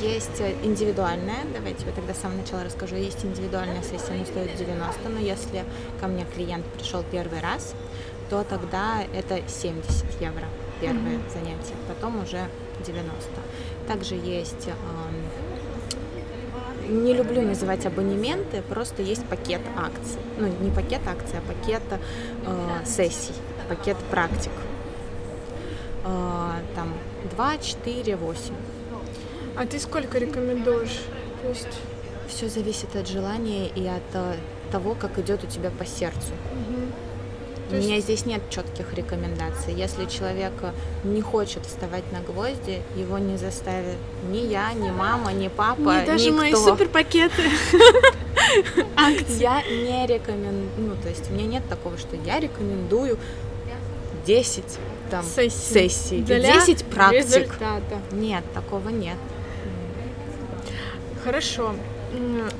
[0.01, 2.97] есть индивидуальная, давайте я тогда с самого начала расскажу.
[2.97, 5.65] Есть индивидуальная сессия, она стоит 90, но если
[6.01, 7.75] ко мне клиент пришел первый раз,
[8.29, 10.45] то тогда это 70 евро
[10.81, 11.33] первое mm-hmm.
[11.33, 12.49] занятие, потом уже
[12.87, 13.11] 90.
[13.89, 14.69] Также есть
[16.89, 20.19] не люблю называть абонементы, просто есть пакет акций.
[20.39, 23.35] Ну, не пакет акций, а пакет э, сессий,
[23.69, 24.53] пакет практик.
[26.05, 26.95] Э, там
[27.37, 28.55] 2, 4, 8.
[29.57, 31.01] А ты сколько рекомендуешь?
[31.43, 31.81] То есть...
[32.29, 34.35] Все зависит от желания и от э,
[34.71, 36.33] того, как идет у тебя по сердцу.
[36.53, 37.08] Угу.
[37.71, 37.87] У есть...
[37.87, 39.75] меня здесь нет четких рекомендаций.
[39.75, 40.53] Если человек
[41.05, 43.97] не хочет вставать на гвозди, его не заставит
[44.31, 46.39] ни я, ни мама, ни папа, ни даже никто.
[46.39, 47.43] мои суперпакеты.
[49.39, 53.19] Я не рекомендую, ну, то есть у меня нет такого, что я рекомендую
[54.27, 54.65] 10
[55.11, 57.25] там, сессий, сессий Для 10 практик.
[57.25, 58.01] Результата.
[58.13, 59.17] Нет, такого нет.
[61.25, 61.75] Хорошо.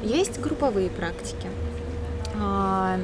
[0.03, 1.49] Есть групповые практики.
[2.41, 2.99] А,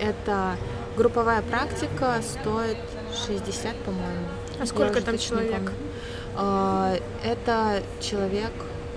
[0.00, 0.56] это
[0.96, 2.78] Групповая практика стоит
[3.26, 4.26] 60, по-моему.
[4.60, 5.72] А сколько там человек?
[6.36, 8.52] А, это человек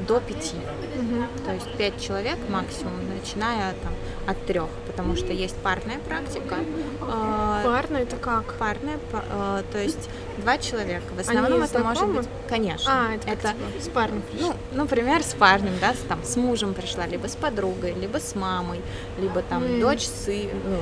[0.07, 0.55] до пяти.
[0.55, 1.45] Угу.
[1.45, 3.93] То есть пять человек максимум, начиная там
[4.27, 6.57] от трех, потому что есть парная практика.
[7.01, 8.53] А, парная это как?
[8.55, 11.05] Парная, а, то есть два человека.
[11.15, 12.13] В основном Они это знакомы?
[12.13, 12.91] может быть, конечно.
[12.91, 14.47] А, это, это типа, с парнем пришла.
[14.71, 18.35] Ну, например, с парнем, да, с, там, с мужем пришла, либо с подругой, либо с
[18.35, 18.81] мамой,
[19.17, 19.79] либо там mm.
[19.79, 20.81] дочь, сын, ну,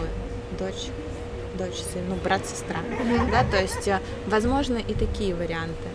[0.58, 0.90] дочь
[1.58, 2.78] дочь, сын, ну, брат, сестра,
[3.32, 5.90] да, то есть, э, возможно, и такие варианты.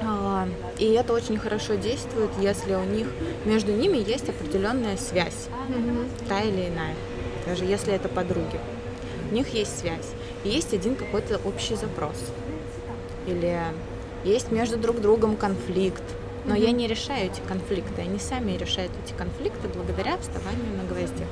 [0.00, 3.06] А, и это очень хорошо действует, если у них
[3.44, 5.48] между ними есть определенная связь,
[6.28, 6.94] та или иная,
[7.46, 8.60] даже если это подруги.
[9.30, 10.10] У них есть связь,
[10.44, 12.16] и есть один какой-то общий запрос.
[13.26, 13.58] Или
[14.24, 16.02] есть между друг другом конфликт,
[16.44, 21.26] но я не решаю эти конфликты, они сами решают эти конфликты благодаря вставанию на гвозди.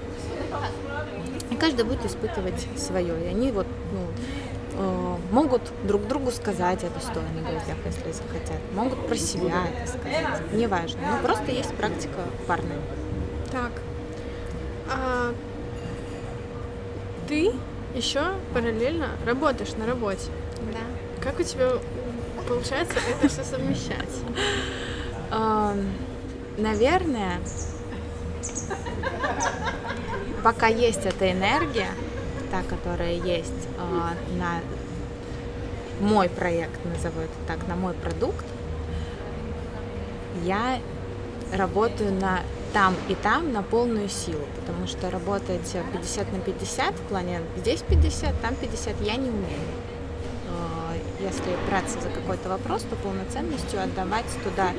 [1.63, 3.25] Каждый будет испытывать свое.
[3.25, 4.01] И они вот, ну,
[4.81, 8.59] э, могут друг другу сказать это стоя на гвоздях, если захотят.
[8.75, 10.53] Могут про себя это сказать.
[10.53, 10.99] Неважно.
[11.09, 12.81] Ну, просто есть практика парная.
[13.53, 13.71] Так.
[14.91, 15.33] А
[17.29, 17.53] ты
[17.95, 20.33] еще параллельно работаешь на работе.
[20.73, 21.23] Да.
[21.23, 21.75] Как у тебя
[22.49, 24.11] получается это все совмещать?
[26.59, 27.39] Наверное,
[30.43, 31.89] пока есть эта энергия,
[32.51, 34.61] та, которая есть а, на
[36.01, 38.45] мой проект, назову это так, на мой продукт,
[40.45, 40.79] я
[41.53, 42.41] работаю на
[42.73, 47.83] там и там на полную силу, потому что работать 50 на 50 в плане здесь
[47.83, 49.61] 50, там 50 я не умею
[51.23, 54.73] если браться за какой-то вопрос, то полноценностью отдавать туда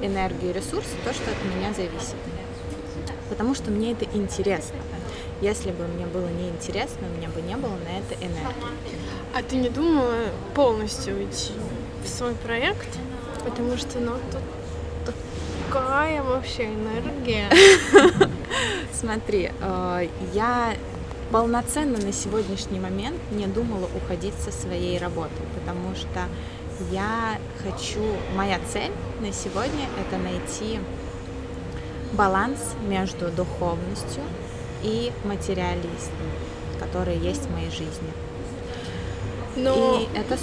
[0.00, 2.16] энергию и ресурсы, то, что от меня зависит.
[3.28, 4.78] Потому что мне это интересно.
[5.42, 8.96] Если бы мне было неинтересно, у меня бы не было на это энергии.
[9.34, 11.52] А ты не думала полностью уйти
[12.04, 12.86] в свой проект?
[13.44, 15.14] Потому что, ну, тут
[15.68, 17.50] такая вообще энергия.
[18.94, 20.76] Смотри, э, я
[21.32, 26.28] полноценно на сегодняшний момент не думала уходить со своей работы, потому что
[26.92, 28.04] я хочу,
[28.36, 30.78] моя цель на сегодня это найти
[32.12, 34.22] баланс между духовностью
[34.82, 36.30] и материализмом,
[36.78, 38.12] которые есть в моей жизни.
[39.56, 40.00] Но...
[40.00, 40.38] И это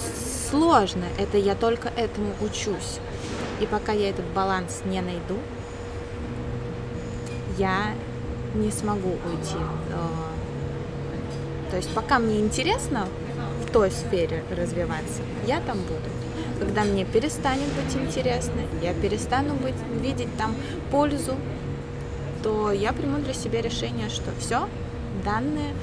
[0.50, 3.00] сложно, это я только этому учусь.
[3.60, 5.38] И пока я этот баланс не найду,
[7.58, 7.94] я
[8.56, 9.58] не смогу уйти
[9.90, 10.30] э,
[11.70, 13.08] то есть пока мне интересно
[13.66, 16.10] в той сфере развиваться, я там буду.
[16.60, 20.56] Когда мне перестанет быть интересно, я перестану быть, видеть там
[20.92, 21.36] пользу,
[22.44, 24.68] то я приму для себя решение, что все,
[25.24, 25.74] данные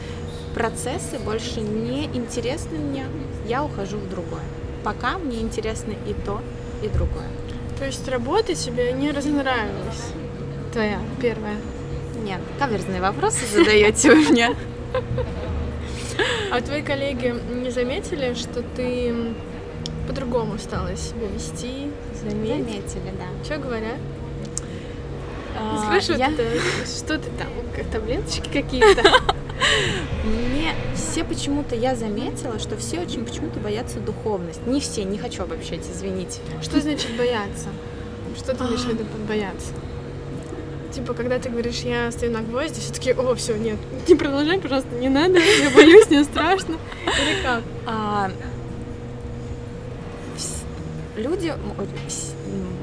[0.54, 3.04] процессы больше не интересны мне,
[3.46, 4.42] я ухожу в другое.
[4.82, 6.40] Пока мне интересно и то,
[6.82, 7.28] и другое.
[7.78, 10.12] То есть работа тебе не разонравилась?
[10.72, 11.57] Твоя первая?
[12.24, 14.54] Нет, каверзные вопросы задаете у меня.
[16.50, 19.34] А твои коллеги не заметили, что ты
[20.07, 21.90] по-другому стала себя вести?
[22.22, 23.44] Заметили, заметили да.
[23.44, 23.98] Что говорят?
[25.72, 26.30] А, Спрашивают, я...
[26.86, 27.48] что ты там,
[27.90, 29.02] таблеточки какие-то?
[30.24, 34.66] Мне все почему-то, я заметила, что все очень почему-то боятся духовность.
[34.66, 36.40] Не все, не хочу обобщать, извините.
[36.62, 37.68] Что значит бояться?
[38.36, 39.72] Что ты имеешь в виду под бояться?
[40.92, 43.76] Типа, когда ты говоришь, я стою на гвозди, все таки о, все, нет,
[44.08, 46.76] не продолжай, пожалуйста, не надо, я боюсь, мне страшно.
[47.04, 47.62] Или как?
[51.16, 51.54] Люди,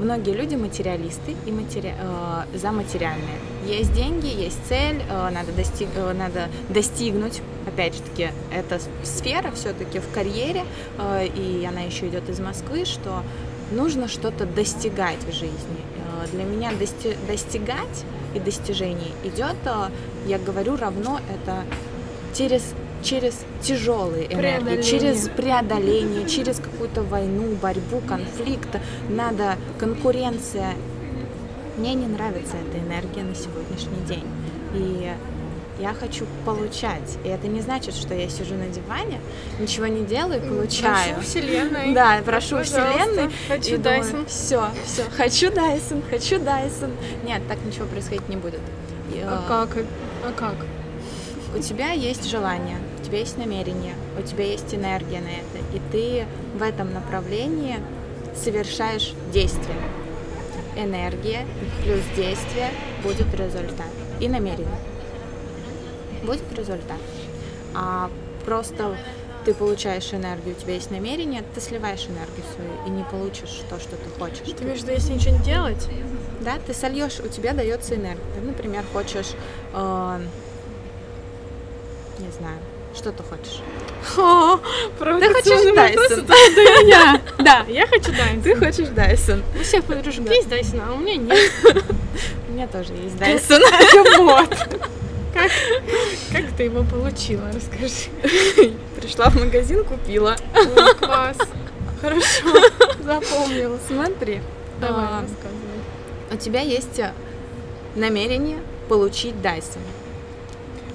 [0.00, 1.94] многие люди материалисты и матери...
[1.96, 3.38] э, за материальные.
[3.66, 5.88] Есть деньги, есть цель, э, надо, достиг...
[5.94, 7.40] э, надо достигнуть.
[7.66, 10.64] Опять же таки, эта сфера все-таки в карьере,
[10.98, 13.22] э, и она еще идет из Москвы, что
[13.70, 15.84] нужно что-то достигать в жизни.
[16.24, 18.04] Э, для меня дости достигать
[18.34, 19.90] и достижение идет, э,
[20.26, 21.62] я говорю, равно это
[22.36, 22.74] через
[23.04, 30.74] через тяжелые энергии, через преодоление, через какую-то войну, борьбу, конфликт, надо конкуренция.
[31.76, 34.24] Мне не нравится эта энергия на сегодняшний день.
[34.74, 35.12] И
[35.80, 37.18] я хочу получать.
[37.24, 39.20] И это не значит, что я сижу на диване,
[39.58, 41.14] ничего не делаю и получаю.
[41.14, 41.92] Прошу Вселенной.
[41.92, 42.92] Да, прошу Пожалуйста.
[42.92, 43.32] Вселенной.
[43.48, 44.26] Хочу Дайсон.
[44.26, 45.02] Все, все.
[45.16, 46.90] Хочу Дайсон, хочу Дайсон.
[47.24, 48.60] Нет, так ничего происходить не будет.
[49.26, 49.84] А как?
[50.24, 50.54] А как?
[51.56, 55.80] У тебя есть желание, у тебя есть намерение, у тебя есть энергия на это, и
[55.92, 56.26] ты
[56.58, 57.76] в этом направлении
[58.34, 59.76] совершаешь действие.
[60.76, 61.46] Энергия
[61.84, 62.70] плюс действие
[63.04, 63.90] будет результат
[64.20, 64.78] и намерение
[66.24, 66.98] будет результат.
[67.74, 68.10] А
[68.44, 68.96] просто
[69.44, 73.78] ты получаешь энергию, у тебя есть намерение, ты сливаешь энергию свою и не получишь то,
[73.78, 74.54] что ты хочешь.
[74.56, 75.88] Ты имеешь в виду, если ничего не делать?
[76.40, 78.24] Да, ты сольешь, у тебя дается энергия.
[78.34, 79.32] Ты, например, хочешь,
[79.74, 80.20] э,
[82.18, 82.58] не знаю,
[82.94, 83.60] что ты хочешь?
[84.16, 84.58] О,
[84.98, 86.26] ты хочешь Дайсон?
[87.38, 88.42] Да, я хочу Дайсон.
[88.42, 89.42] Ты хочешь Дайсон.
[89.58, 91.52] У всех подружек есть Дайсон, а у меня нет.
[92.48, 93.62] У меня тоже есть Дайсон.
[94.18, 94.56] Вот.
[95.34, 95.50] Как,
[96.30, 98.10] как ты его получила, расскажи.
[99.04, 100.36] пришла в магазин, купила.
[100.54, 101.36] Ой, класс.
[102.00, 102.70] Хорошо,
[103.02, 103.78] запомнила.
[103.86, 104.40] Смотри,
[104.80, 106.32] Давай, а, рассказывай.
[106.32, 107.12] у тебя есть э,
[107.96, 109.80] намерение получить Dyson.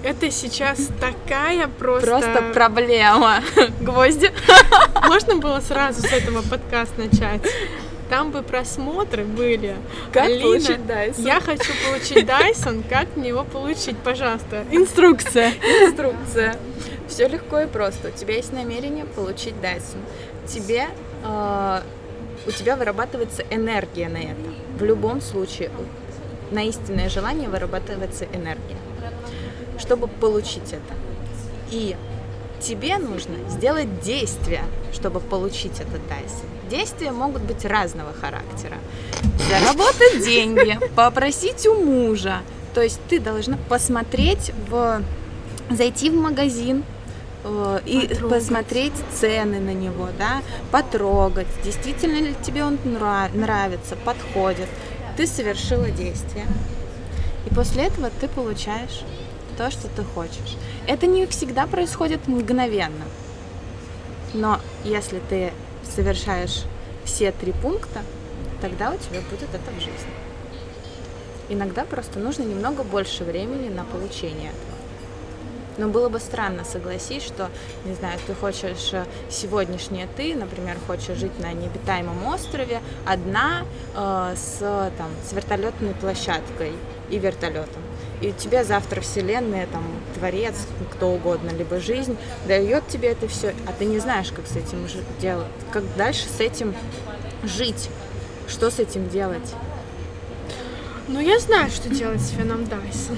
[0.04, 2.08] Это сейчас такая просто...
[2.08, 3.42] Просто проблема.
[3.82, 4.32] Гвозди.
[5.08, 7.42] Можно было сразу с этого подкаст начать?
[8.10, 9.76] Там бы просмотры были.
[10.12, 11.22] Как Алина, получить Dyson?
[11.22, 12.84] Я хочу получить Dyson.
[12.90, 14.66] Как мне его получить, пожалуйста?
[14.72, 15.52] Инструкция.
[15.86, 16.56] Инструкция.
[17.08, 18.08] Все легко и просто.
[18.08, 20.00] У тебя есть намерение получить Dyson.
[20.48, 20.88] Тебе
[21.24, 21.82] э,
[22.48, 24.54] у тебя вырабатывается энергия на это.
[24.80, 25.70] В любом случае,
[26.52, 28.78] на истинное желание вырабатывается энергия,
[29.80, 30.94] чтобы получить это.
[31.72, 31.96] И
[32.62, 34.64] тебе нужно сделать действия,
[34.94, 36.46] чтобы получить этот Dyson.
[36.70, 38.78] Действия могут быть разного характера.
[39.50, 42.42] Заработать деньги, попросить у мужа.
[42.74, 45.02] То есть ты должна посмотреть в
[45.72, 46.84] зайти в магазин
[47.44, 48.30] э, и Потрогать.
[48.30, 54.68] посмотреть цены на него, да, потрогать, действительно ли тебе он нра- нравится, подходит.
[55.18, 56.46] Ты совершила действие.
[57.50, 59.04] И после этого ты получаешь
[59.60, 60.56] то, что ты хочешь.
[60.88, 63.04] Это не всегда происходит мгновенно.
[64.34, 65.52] Но если ты
[65.84, 66.64] совершаешь
[67.04, 68.00] все три пункта,
[68.62, 70.14] тогда у тебя будет это в жизни.
[71.50, 74.70] Иногда просто нужно немного больше времени на получение этого.
[75.78, 77.50] Но было бы странно, согласись, что,
[77.84, 84.36] не знаю, ты хочешь э, сегодняшнее ты, например, хочешь жить на необитаемом острове одна э,
[84.38, 84.60] с,
[84.98, 86.74] там, с вертолетной площадкой
[87.10, 87.89] и вертолетом.
[88.22, 89.84] И у тебя завтра вселенная, там,
[90.16, 90.56] творец,
[90.92, 92.18] кто угодно, либо жизнь
[92.48, 94.86] дает тебе это все, а ты не знаешь, как с этим
[95.22, 96.76] делать, как дальше с этим
[97.44, 97.90] жить,
[98.48, 99.54] что с этим делать.
[101.08, 103.18] Ну, я знаю, что делать с феном Dyson.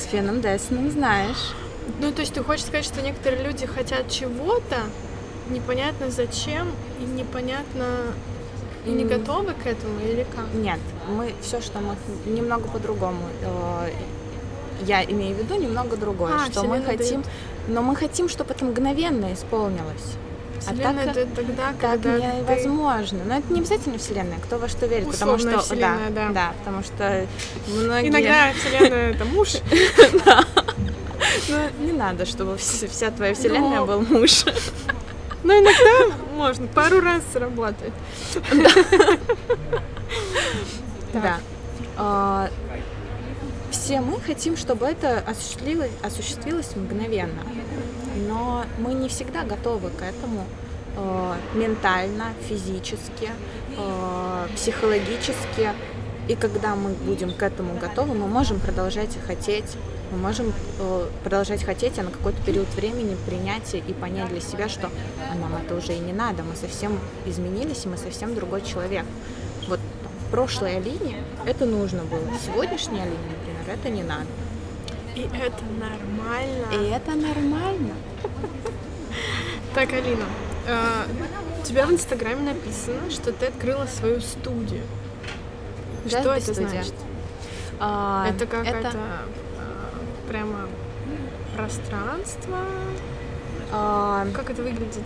[0.00, 1.52] С Феном Дайсоном знаешь.
[2.00, 4.76] Ну, то есть ты хочешь сказать, что некоторые люди хотят чего-то,
[5.50, 6.70] непонятно зачем,
[7.00, 7.84] и непонятно,
[8.86, 10.46] и не готовы к этому, или как?
[10.54, 10.78] Нет,
[11.08, 13.24] мы все, что мы немного по-другому.
[14.84, 17.22] Я имею в виду немного другое, А, что мы хотим,
[17.68, 20.16] но мы хотим, чтобы это мгновенно исполнилось.
[20.60, 22.36] Вселенная а так, это тогда, так когда ты...
[22.36, 23.18] невозможно.
[23.24, 26.28] Но это не обязательно Вселенная, кто во что верит, потому Условная что вселенная, да.
[26.30, 27.26] да, потому что
[27.68, 28.08] многие.
[28.08, 29.56] Иногда Вселенная это муж.
[31.48, 34.44] Ну, не надо, чтобы вс- вся твоя Вселенная был муж.
[35.42, 37.92] Но иногда можно пару раз сработать.
[41.14, 41.40] Да.
[43.86, 47.42] Все мы хотим, чтобы это осуществилось, осуществилось мгновенно.
[48.26, 50.44] Но мы не всегда готовы к этому
[50.96, 53.30] э, ментально, физически,
[53.78, 55.70] э, психологически.
[56.26, 59.76] И когда мы будем к этому готовы, мы можем продолжать хотеть,
[60.10, 64.68] мы можем э, продолжать хотеть, а на какой-то период времени принять и понять для себя,
[64.68, 64.90] что
[65.30, 69.04] а нам это уже и не надо, мы совсем изменились, и мы совсем другой человек.
[69.68, 69.78] Вот
[70.30, 73.35] прошлой Алине это нужно было, сегодняшней Алине, например,
[73.72, 74.26] это не надо.
[75.14, 76.66] И это нормально.
[76.72, 77.94] И это нормально.
[79.74, 80.24] Так, Алина,
[80.66, 81.04] э,
[81.60, 84.82] у тебя в Инстаграме написано, что ты открыла свою студию.
[86.04, 86.68] Да, что это студия.
[86.68, 86.94] значит?
[87.78, 90.68] А, это какая-то э, прямо
[91.56, 92.58] пространство.
[93.72, 95.04] а, Как это выглядит?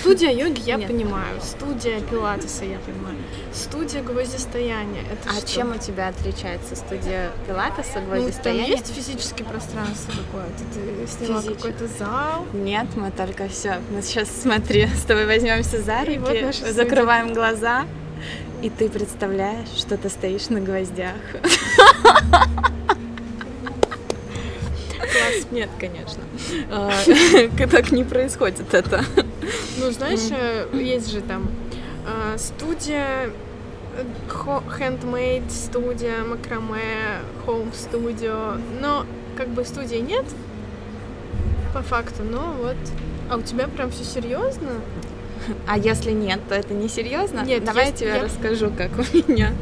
[0.00, 0.88] Студия йоги я Нет.
[0.88, 3.16] понимаю, студия пилатеса я понимаю,
[3.52, 5.02] студия гвоздистояния.
[5.02, 5.48] Это а что?
[5.48, 8.66] чем у тебя отличается студия пилатеса, Ну, там гвоздистояния?
[8.72, 10.64] есть физическое пространство какое-то?
[11.18, 12.46] Ты Физич- какой-то зал?
[12.52, 13.76] Нет, мы только все.
[13.90, 16.72] Мы сейчас смотри, с тобой возьмемся за И руки, вот наша студия.
[16.74, 17.84] закрываем глаза,
[18.62, 21.14] и ты представляешь, что ты стоишь на гвоздях.
[24.98, 25.46] Класс.
[25.50, 26.22] Нет, конечно.
[26.70, 26.90] А,
[27.70, 29.04] Так не происходит это.
[29.78, 31.48] Ну, знаешь, э, есть же там
[32.06, 33.30] э, студия
[33.96, 39.06] э, handmade, студия макраме, home studio, но
[39.36, 40.24] как бы студии нет
[41.74, 42.76] по факту, но вот.
[43.28, 44.70] А у тебя прям все серьезно?
[45.66, 47.40] А если нет, то это не серьезно?
[47.40, 49.52] Нет, давай есть- я тебе я- расскажу, как у меня.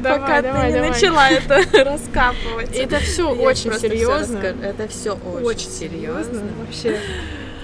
[0.00, 0.88] Давай, Пока давай, ты не давай.
[0.90, 2.74] начала это раскапывать.
[2.76, 4.36] Это все Я очень серьезно.
[4.38, 6.24] раска- Это все очень, Очень серьезно.
[6.24, 6.42] серьезно.
[6.64, 7.00] Вообще.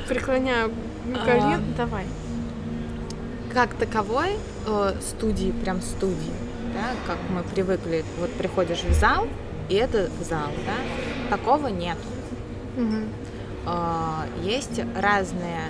[0.08, 0.70] Преклоняю
[1.14, 1.24] А.
[1.26, 1.64] колен.
[1.76, 2.04] Давай.
[3.52, 4.30] Как таковой
[4.66, 6.32] э, студии, прям студии,
[6.74, 9.26] да, как мы привыкли, вот приходишь в зал,
[9.68, 11.98] и это зал, да, такого нет.
[12.76, 13.08] Мгм.
[13.66, 15.60] А, Есть разные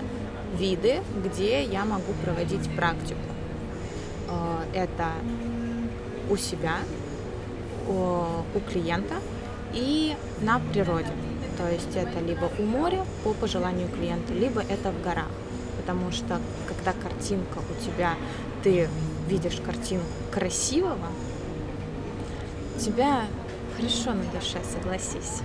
[0.58, 3.20] виды, где я могу проводить практику.
[4.28, 5.08] А, Это
[6.30, 6.76] у себя,
[7.88, 9.16] у клиента
[9.74, 11.10] и на природе.
[11.58, 15.28] То есть это либо у моря по пожеланию клиента, либо это в горах.
[15.76, 18.14] Потому что когда картинка у тебя,
[18.62, 18.88] ты
[19.28, 21.08] видишь картинку красивого,
[22.78, 23.22] тебя
[23.76, 25.40] хорошо на душе, согласись.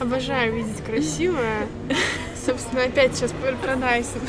[0.00, 1.66] Обожаю видеть красивое.
[2.44, 3.32] Собственно, опять сейчас
[3.62, 4.20] про Дайсон.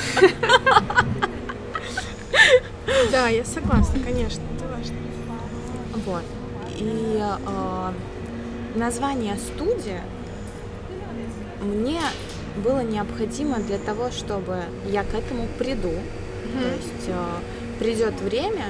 [3.11, 4.95] Да, я согласна, конечно, это важно.
[6.05, 6.23] Вот.
[6.77, 7.91] И э,
[8.75, 10.01] название студия
[11.61, 12.01] мне
[12.63, 15.89] было необходимо для того, чтобы я к этому приду.
[15.89, 16.59] Mm-hmm.
[16.59, 18.65] То есть э, придет время,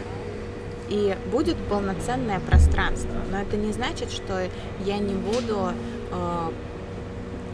[0.90, 3.15] и будет полноценное пространство.
[3.32, 4.48] Но это не значит, что
[4.86, 5.72] я не буду
[6.11, 6.52] э,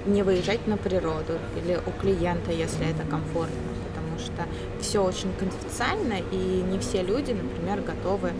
[0.05, 3.55] не выезжать на природу или у клиента, если это комфортно,
[3.87, 4.45] потому что
[4.81, 8.31] все очень конфиденциально, и не все люди, например, готовы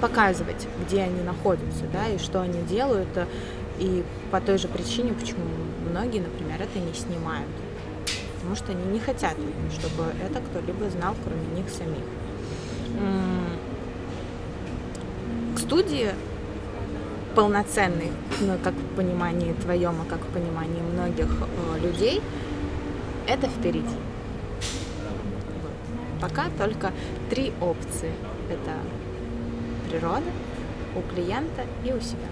[0.00, 3.08] показывать, где они находятся, да, и что они делают,
[3.78, 5.44] и по той же причине, почему
[5.90, 7.48] многие, например, это не снимают,
[8.36, 9.36] потому что они не хотят,
[9.78, 12.04] чтобы это кто-либо знал, кроме них самих.
[15.54, 16.10] К студии
[17.40, 22.20] полноценный, ну, как в понимании твоем, а как в понимании многих э, людей,
[23.26, 23.96] это впереди.
[25.62, 25.72] Вот.
[26.20, 26.92] Пока только
[27.30, 28.12] три опции.
[28.50, 28.76] Это
[29.88, 30.30] природа,
[30.94, 32.28] у клиента и у себя.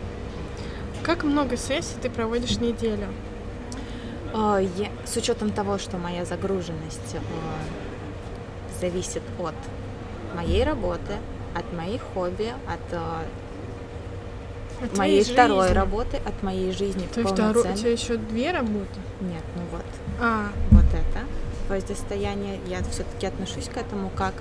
[1.03, 3.07] Как много сессий ты проводишь неделю?
[4.35, 4.63] Э,
[5.07, 7.19] с учетом того, что моя загруженность э,
[8.79, 9.55] зависит от
[10.37, 11.15] моей работы,
[11.55, 13.01] от моих хобби, от
[14.83, 15.75] от моей второй жизни.
[15.75, 19.01] работы, от моей жизни То есть второй, у тебя еще две работы?
[19.21, 19.85] Нет, ну вот.
[20.21, 20.49] А.
[20.71, 21.25] Вот это
[21.69, 22.59] воздействие.
[22.67, 24.35] Я все-таки отношусь к этому как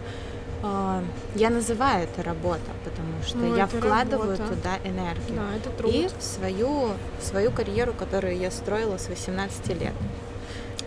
[0.63, 1.01] э,
[1.35, 4.55] я называю это работа, потому что ну, я вкладываю работа.
[4.55, 5.35] туда энергию.
[5.35, 5.93] Да, это труд.
[5.93, 9.93] И в свою, в свою карьеру, которую я строила с 18 лет.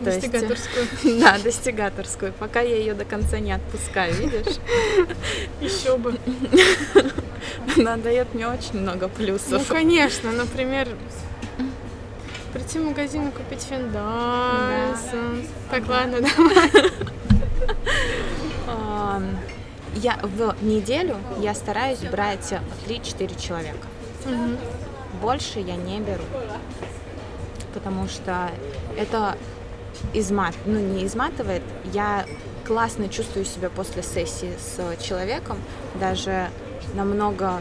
[0.00, 0.86] Достигаторскую.
[1.02, 2.32] Есть, да, достигаторскую.
[2.32, 4.56] Пока я ее до конца не отпускаю, видишь?
[5.60, 6.18] Еще бы.
[7.76, 9.50] Она дает мне очень много плюсов.
[9.50, 10.88] Ну, конечно, например,
[12.52, 14.96] прийти в магазин и купить фен да.
[15.70, 16.70] Так, ладно, давай.
[19.96, 22.54] Я в неделю я стараюсь брать
[22.86, 23.86] 3-4 человека.
[25.20, 26.22] Больше я не беру.
[27.74, 28.50] Потому что
[28.96, 29.36] это
[30.14, 31.62] измат, ну не изматывает.
[31.92, 32.26] Я
[32.66, 35.58] классно чувствую себя после сессии с человеком,
[35.98, 36.50] даже
[36.94, 37.60] намного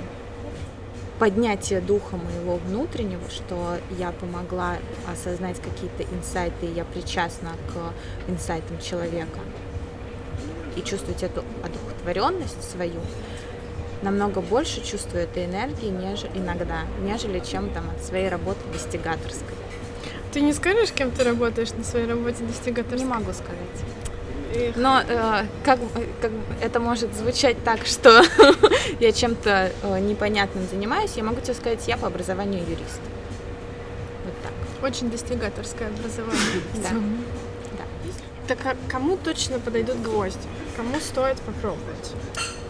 [1.19, 4.77] поднятие духа моего внутреннего, что я помогла
[5.11, 9.39] осознать какие-то инсайты, и я причастна к инсайтам человека
[10.75, 13.01] и чувствовать эту одухотворенность свою,
[14.01, 19.55] намного больше чувствую этой энергии нежели, иногда, нежели чем там от своей работы достигаторской.
[20.31, 22.99] Ты не скажешь, кем ты работаешь на своей работе достигаторской?
[22.99, 24.75] Не могу сказать.
[24.75, 25.79] Но э, как,
[26.21, 26.31] как
[26.61, 28.23] это может звучать так, что
[28.99, 33.01] я чем-то э, непонятным занимаюсь, я могу тебе сказать, я по образованию юрист.
[34.25, 34.83] Вот так.
[34.83, 36.61] Очень достигаторское образование.
[36.83, 36.89] Да.
[38.47, 40.39] Так а кому точно подойдут гвозди?
[40.75, 42.13] Кому стоит попробовать?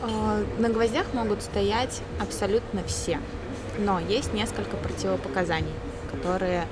[0.01, 3.19] Э, на гвоздях могут стоять абсолютно все,
[3.77, 5.71] но есть несколько противопоказаний,
[6.11, 6.65] которые,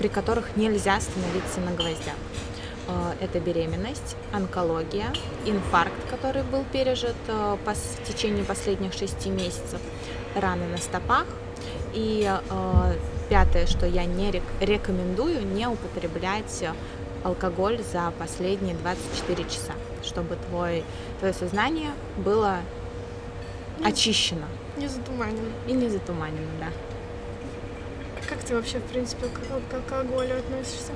[0.00, 2.14] при которых нельзя становиться на гвоздях.
[2.88, 5.12] Э, это беременность, онкология,
[5.44, 9.78] инфаркт, который был пережит э, в течение последних шести месяцев,
[10.34, 11.26] раны на стопах.
[11.92, 12.94] И э,
[13.28, 16.64] пятое, что я не рекомендую, не употреблять
[17.22, 20.82] алкоголь за последние 24 часа, чтобы твой,
[21.18, 22.60] твое сознание было
[23.84, 24.46] очищено.
[24.78, 25.52] Не затуманено.
[25.68, 26.89] И не затуманено, да.
[28.30, 30.92] Как ты вообще, в принципе, к алкоголю относишься?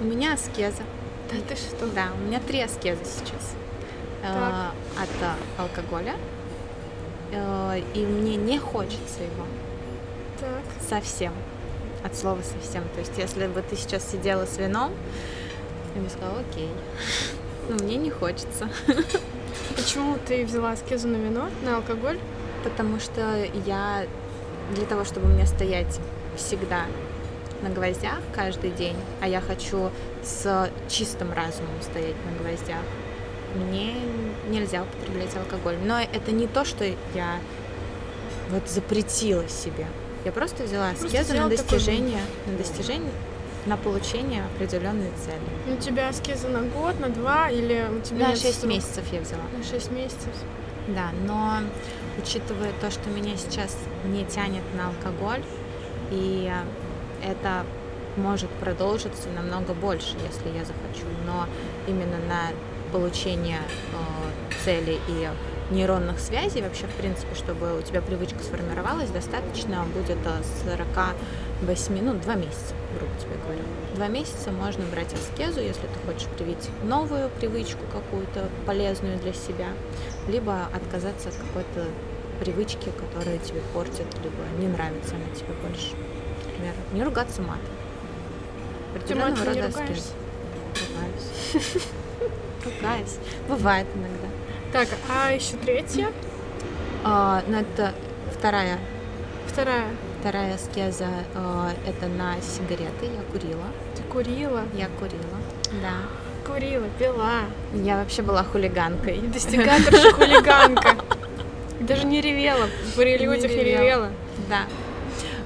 [0.00, 0.82] У меня аскеза.
[1.30, 1.86] Да ты что?
[1.86, 3.54] Да, у меня три аскезы сейчас.
[4.24, 4.70] Э,
[5.00, 6.16] от э, алкоголя.
[7.30, 9.46] Э, и мне не хочется его.
[10.40, 10.64] Так.
[10.88, 11.32] Совсем.
[12.04, 12.82] От слова совсем.
[12.94, 14.92] То есть, если бы ты сейчас сидела с вином,
[15.94, 16.70] я бы сказала, окей.
[17.68, 18.68] Но мне не хочется.
[19.76, 22.18] Почему ты взяла аскезу на вино, на алкоголь?
[22.64, 24.06] Потому что я
[24.74, 26.00] для того, чтобы мне стоять
[26.38, 26.84] всегда
[27.62, 29.90] на гвоздях каждый день, а я хочу
[30.22, 32.82] с чистым разумом стоять на гвоздях,
[33.54, 33.94] мне
[34.48, 35.76] нельзя употреблять алкоголь.
[35.84, 36.84] Но это не то, что
[37.14, 37.38] я
[38.50, 39.86] вот запретила себе.
[40.24, 42.52] Я просто взяла аскезу на достижение, такой...
[42.52, 43.12] на достижение,
[43.66, 45.76] на получение определенной цели.
[45.76, 48.28] У тебя аскеза на год, на два или у тебя...
[48.28, 49.42] На шесть месяцев я взяла.
[49.56, 50.32] На шесть месяцев.
[50.88, 51.58] Да, но
[52.22, 55.42] учитывая то, что меня сейчас не тянет на алкоголь,
[56.10, 56.50] и
[57.22, 57.64] это
[58.16, 61.06] может продолжиться намного больше, если я захочу.
[61.26, 61.46] Но
[61.86, 62.50] именно на
[62.92, 63.60] получение
[63.92, 65.28] э, цели и
[65.70, 70.18] нейронных связей, вообще, в принципе, чтобы у тебя привычка сформировалась, достаточно будет
[70.64, 73.62] 48, ну, 2 месяца, грубо тебе говоря.
[73.94, 79.68] Два месяца можно брать аскезу, если ты хочешь привить новую привычку какую-то полезную для себя,
[80.26, 81.84] либо отказаться от какой-то
[82.40, 85.94] привычки, которые тебе портят, либо не нравится она тебе больше.
[86.46, 87.60] Например, не ругаться матом.
[89.06, 90.12] Ты матом не ругаешься?
[90.88, 91.84] Ругаюсь.
[92.64, 93.16] Ругаюсь.
[93.48, 94.28] Бывает иногда.
[94.72, 96.08] Так, а еще третья?
[97.04, 97.94] А, ну, это
[98.32, 98.78] вторая.
[99.46, 99.88] Вторая.
[100.20, 103.06] Вторая аскеза а, это на сигареты.
[103.06, 103.66] Я курила.
[103.94, 104.64] Ты курила?
[104.74, 105.38] Я курила,
[105.80, 106.02] да.
[106.46, 107.42] Курила, пила.
[107.72, 109.20] Я вообще была хулиганкой.
[109.20, 110.96] Достигаторша хулиганка.
[111.88, 112.68] Даже не ревела.
[112.96, 114.10] При людях не ревела.
[114.48, 114.64] Да.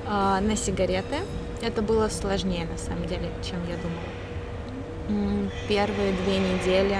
[0.06, 1.16] А, на сигареты.
[1.62, 5.50] Это было сложнее, на самом деле, чем я думала.
[5.68, 6.96] Первые две недели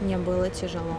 [0.00, 0.96] мне было тяжело.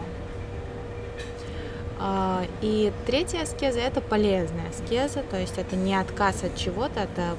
[2.00, 7.36] А, и третья аскеза— это полезная аскеза, то есть это не отказ от чего-то, это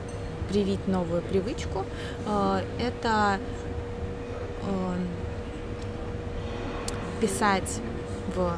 [0.50, 1.86] привить новую привычку.
[2.28, 3.40] А, это
[7.22, 7.80] писать
[8.36, 8.54] в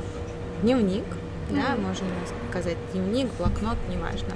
[0.61, 1.05] дневник,
[1.49, 1.61] mm-hmm.
[1.61, 2.07] да, можно
[2.49, 4.35] сказать дневник, блокнот, неважно.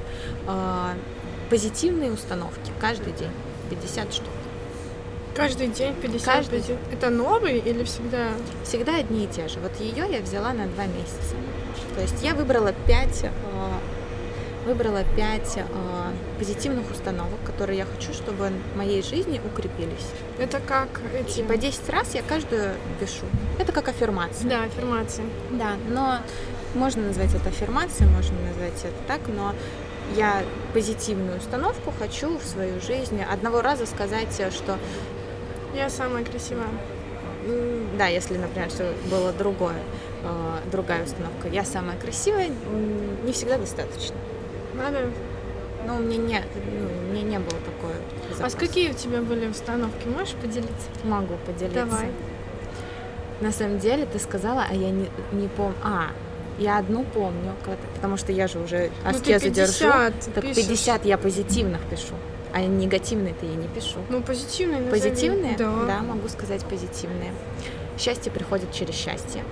[1.50, 3.32] Позитивные установки каждый день,
[3.70, 4.28] 50 штук.
[5.36, 6.78] Каждый день 50 Каждый день.
[6.92, 8.30] Это новый или всегда?
[8.64, 9.60] Всегда одни и те же.
[9.60, 11.36] Вот ее я взяла на два месяца.
[11.96, 13.30] То есть я выбрала пять, э,
[14.66, 15.64] выбрала пять э,
[16.38, 20.10] позитивных установок, которые я хочу, чтобы в моей жизни укрепились.
[20.38, 21.40] Это как эти...
[21.40, 23.26] И по 10 раз я каждую пишу.
[23.58, 24.50] Это как аффирмация.
[24.50, 25.26] Да, аффирмация.
[25.52, 26.20] Да, но
[26.74, 29.54] можно назвать это аффирмацией, можно назвать это так, но
[30.16, 30.44] я
[30.74, 34.78] позитивную установку хочу в свою жизнь одного раза сказать, что
[35.76, 36.68] я самая красивая.
[37.98, 39.78] Да, если, например, все было другое,
[40.24, 41.48] э, другая установка.
[41.48, 42.50] Я самая красивая,
[43.24, 44.16] не всегда достаточно.
[44.76, 45.10] Надо.
[45.88, 47.96] Ну, мне не, ну, мне не было такое.
[48.40, 50.08] А с какие у тебя были установки?
[50.08, 50.88] Можешь поделиться?
[51.04, 51.86] Могу поделиться.
[51.86, 52.12] Давай.
[53.40, 55.76] На самом деле ты сказала, а я не, не помню.
[55.84, 56.12] А,
[56.58, 57.56] я одну помню,
[57.96, 60.32] потому что я же уже аскезу ну, ты 50 держу.
[60.34, 62.16] Так 50 я позитивных пишу.
[62.54, 64.00] А негативные-то я не пишу.
[64.10, 65.02] Ну, позитивные назови.
[65.02, 65.58] Позитивные?
[65.58, 65.72] Да.
[65.88, 67.32] Да, могу сказать позитивные.
[67.98, 69.44] Счастье приходит через счастье.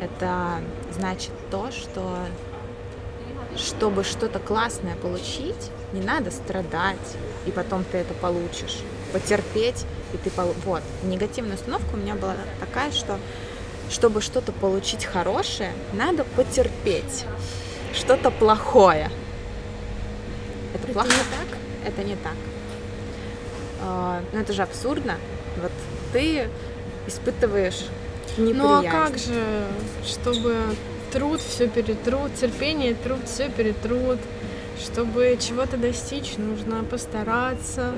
[0.00, 0.60] Это
[0.92, 2.18] значит то, что
[3.56, 6.98] чтобы что-то классное получить, не надо страдать,
[7.46, 8.78] и потом ты это получишь.
[9.12, 10.54] Потерпеть, и ты пол...
[10.64, 10.82] Вот.
[11.04, 13.18] Негативная установка у меня была такая, что
[13.94, 17.24] чтобы что-то получить хорошее, надо потерпеть
[17.94, 19.08] что-то плохое.
[20.74, 21.06] Это, плохо?
[21.06, 21.58] не так?
[21.86, 22.34] Это не так.
[23.82, 25.14] А, ну это же абсурдно.
[25.62, 25.70] Вот
[26.12, 26.48] ты
[27.06, 27.84] испытываешь
[28.36, 28.58] неприязнь.
[28.58, 29.64] Ну а как же,
[30.04, 30.56] чтобы
[31.12, 34.18] труд все перетрут, терпение, труд все перетрут,
[34.82, 37.94] чтобы чего-то достичь, нужно постараться,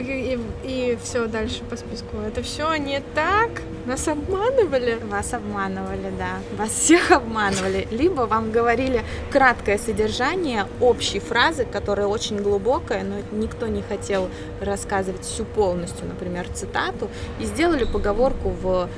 [0.00, 2.18] и, и, все дальше по списку.
[2.18, 3.62] Это все не так?
[3.86, 4.98] Нас обманывали?
[5.10, 6.38] Вас обманывали, да.
[6.56, 7.86] Вас всех обманывали.
[7.90, 14.28] Либо вам говорили краткое содержание общей фразы, которая очень глубокая, но никто не хотел
[14.60, 17.08] рассказывать всю полностью, например, цитату,
[17.40, 18.88] и сделали поговорку в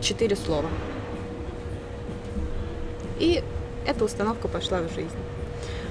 [0.00, 0.68] четыре слова.
[3.18, 3.42] И
[3.86, 5.10] эта установка пошла в жизнь.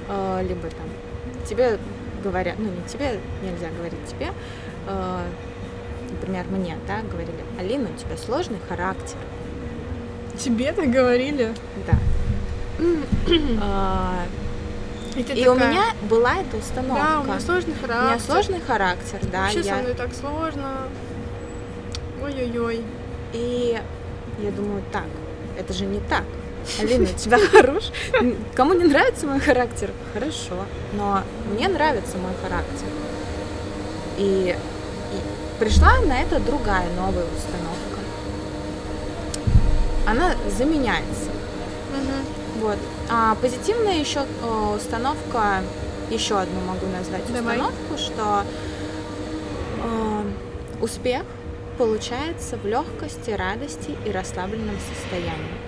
[0.10, 0.90] А, либо там
[1.48, 1.78] тебе
[2.24, 4.32] говорят, ну не тебе, нельзя говорить тебе,
[4.88, 5.26] э,
[6.12, 9.18] например, мне, да, говорили, Алина, у тебя сложный характер.
[10.38, 11.54] Тебе так говорили?
[11.86, 11.98] Да.
[13.62, 14.26] а,
[15.16, 15.52] и, и такая...
[15.52, 17.04] у меня была эта установка.
[17.04, 18.04] Да, у меня сложный характер.
[18.04, 19.42] У меня сложный характер, да.
[19.44, 19.76] Вообще я...
[19.76, 20.88] со мной так сложно.
[22.24, 22.82] Ой-ой-ой.
[23.34, 23.82] И
[24.40, 25.06] я думаю, так,
[25.58, 26.24] это же не так.
[26.80, 27.92] Алина, у тебя хорош?
[28.56, 29.92] Кому не нравится мой характер?
[30.14, 30.66] Хорошо.
[30.94, 31.22] Но
[31.52, 32.88] мне нравится мой характер.
[34.18, 38.00] И, и пришла на это другая новая установка.
[40.06, 41.30] Она заменяется.
[41.94, 42.66] Угу.
[42.66, 42.78] Вот.
[43.10, 45.64] А позитивная еще э, установка,
[46.10, 47.58] еще одну могу назвать Давай.
[47.58, 48.44] установку, что
[49.84, 50.24] э,
[50.82, 51.24] успех
[51.78, 55.63] получается в легкости, радости и расслабленном состоянии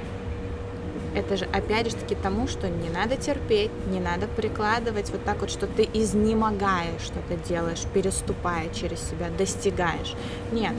[1.15, 5.39] это же опять же таки тому, что не надо терпеть, не надо прикладывать вот так
[5.39, 10.13] вот, что ты изнемогаешь, что ты делаешь, переступая через себя, достигаешь.
[10.51, 10.73] Нет,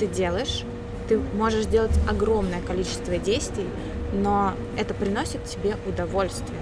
[0.00, 0.64] ты делаешь,
[1.08, 3.68] ты можешь делать огромное количество действий,
[4.12, 6.60] но это приносит тебе удовольствие.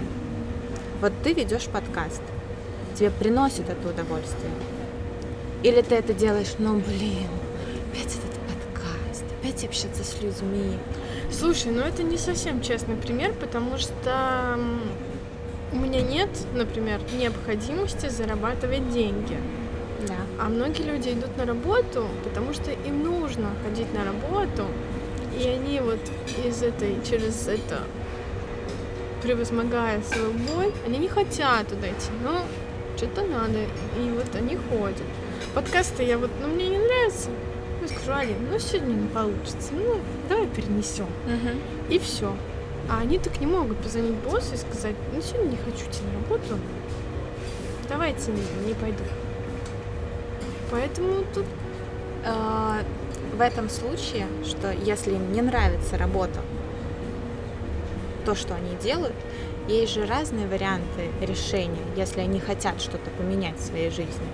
[1.01, 2.21] Вот ты ведешь подкаст,
[2.95, 4.51] тебе приносит это удовольствие?
[5.63, 7.29] Или ты это делаешь, ну блин,
[7.91, 10.77] опять этот подкаст, опять общаться с людьми.
[11.31, 14.59] Слушай, ну это не совсем честный пример, потому что
[15.71, 19.37] у меня нет, например, необходимости зарабатывать деньги.
[20.07, 20.15] Да.
[20.39, 24.67] А многие люди идут на работу, потому что им нужно ходить на работу,
[25.37, 25.99] и они вот
[26.45, 27.81] из этой, через это,
[29.21, 32.41] превозмогая свою боль, они не хотят туда идти, но
[32.95, 33.59] что-то надо,
[33.99, 35.07] и вот они ходят.
[35.53, 37.29] Подкасты я вот, ну мне не нравится,
[38.09, 39.97] Алин, ну сегодня не получится, ну
[40.29, 41.05] давай перенесем.
[41.05, 41.93] Угу.
[41.93, 42.35] И все.
[42.89, 46.21] А они так не могут позвонить боссу и сказать, ну сегодня не хочу идти на
[46.21, 46.57] работу,
[47.89, 49.03] давайте не, не пойду.
[50.71, 51.45] Поэтому тут
[52.25, 52.83] э,
[53.35, 56.39] в этом случае, что если им не нравится работа,
[58.25, 59.15] то, что они делают,
[59.67, 64.27] есть же разные варианты решения, если они хотят что-то поменять в своей жизни.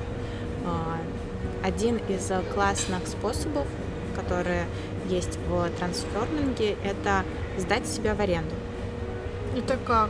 [1.63, 3.67] Э, один из классных способов,
[4.15, 4.65] которые
[5.07, 7.23] есть в трансформинге, это
[7.57, 8.55] сдать себя в аренду.
[9.55, 10.09] Это как?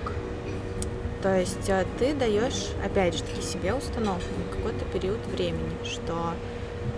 [1.22, 6.34] То есть э, ты даешь, опять же таки, себе установку на какой-то период времени, что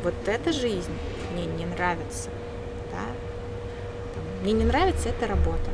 [0.03, 0.93] вот эта жизнь
[1.33, 2.29] мне не нравится,
[2.91, 2.99] да?
[4.41, 5.71] мне не нравится эта работа.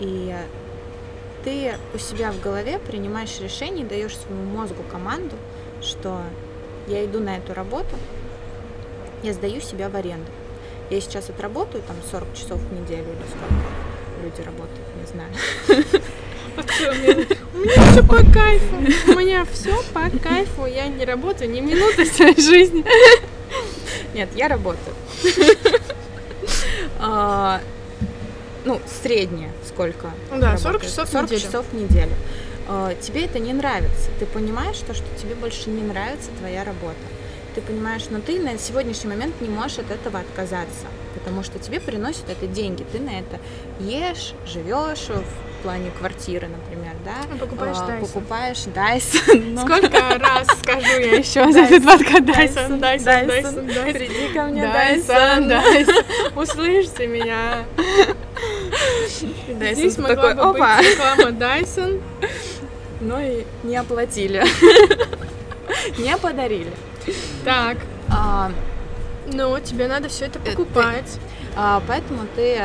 [0.00, 0.34] И
[1.44, 5.36] ты у себя в голове принимаешь решение, даешь своему мозгу команду,
[5.80, 6.22] что
[6.88, 7.96] я иду на эту работу,
[9.22, 10.30] я сдаю себя в аренду.
[10.90, 13.68] Я сейчас отработаю там 40 часов в неделю или сколько
[14.22, 15.30] люди работают, не знаю.
[17.54, 18.76] У меня все по кайфу.
[19.12, 20.66] У меня все по кайфу.
[20.66, 22.84] Я не работаю ни минуты в своей жизни.
[24.14, 24.96] Нет, я работаю.
[26.98, 27.60] А,
[28.64, 30.10] ну, среднее сколько?
[30.36, 32.12] Да, 40 часов 40 часов в неделю.
[32.68, 34.10] А, тебе это не нравится.
[34.18, 36.96] Ты понимаешь, что, что тебе больше не нравится твоя работа
[37.58, 41.80] ты понимаешь, но ты на сегодняшний момент не можешь от этого отказаться, потому что тебе
[41.80, 43.40] приносят это деньги, ты на это
[43.80, 47.16] ешь, живешь в плане квартиры, например, да?
[47.28, 48.00] Ну, покупаешь а, Dyson.
[48.00, 49.44] Покупаешь Dyson.
[49.54, 49.62] Но...
[49.62, 53.92] Сколько раз скажу я еще за этот подкаст Dyson, Dyson, Dyson, Dyson.
[53.92, 56.40] Приди ко мне, Dyson, Dyson.
[56.40, 57.64] Услышьте меня.
[59.48, 60.76] Dyson Здесь могла бы опа.
[60.76, 62.00] быть реклама Dyson.
[63.00, 64.42] Но и не оплатили.
[65.98, 66.72] Не подарили.
[67.44, 67.78] Так.
[68.10, 68.50] А,
[69.32, 71.18] Ну, тебе надо все это покупать.
[71.56, 72.60] а, поэтому ты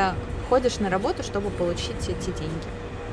[0.48, 2.66] ходишь на работу, чтобы получить эти деньги,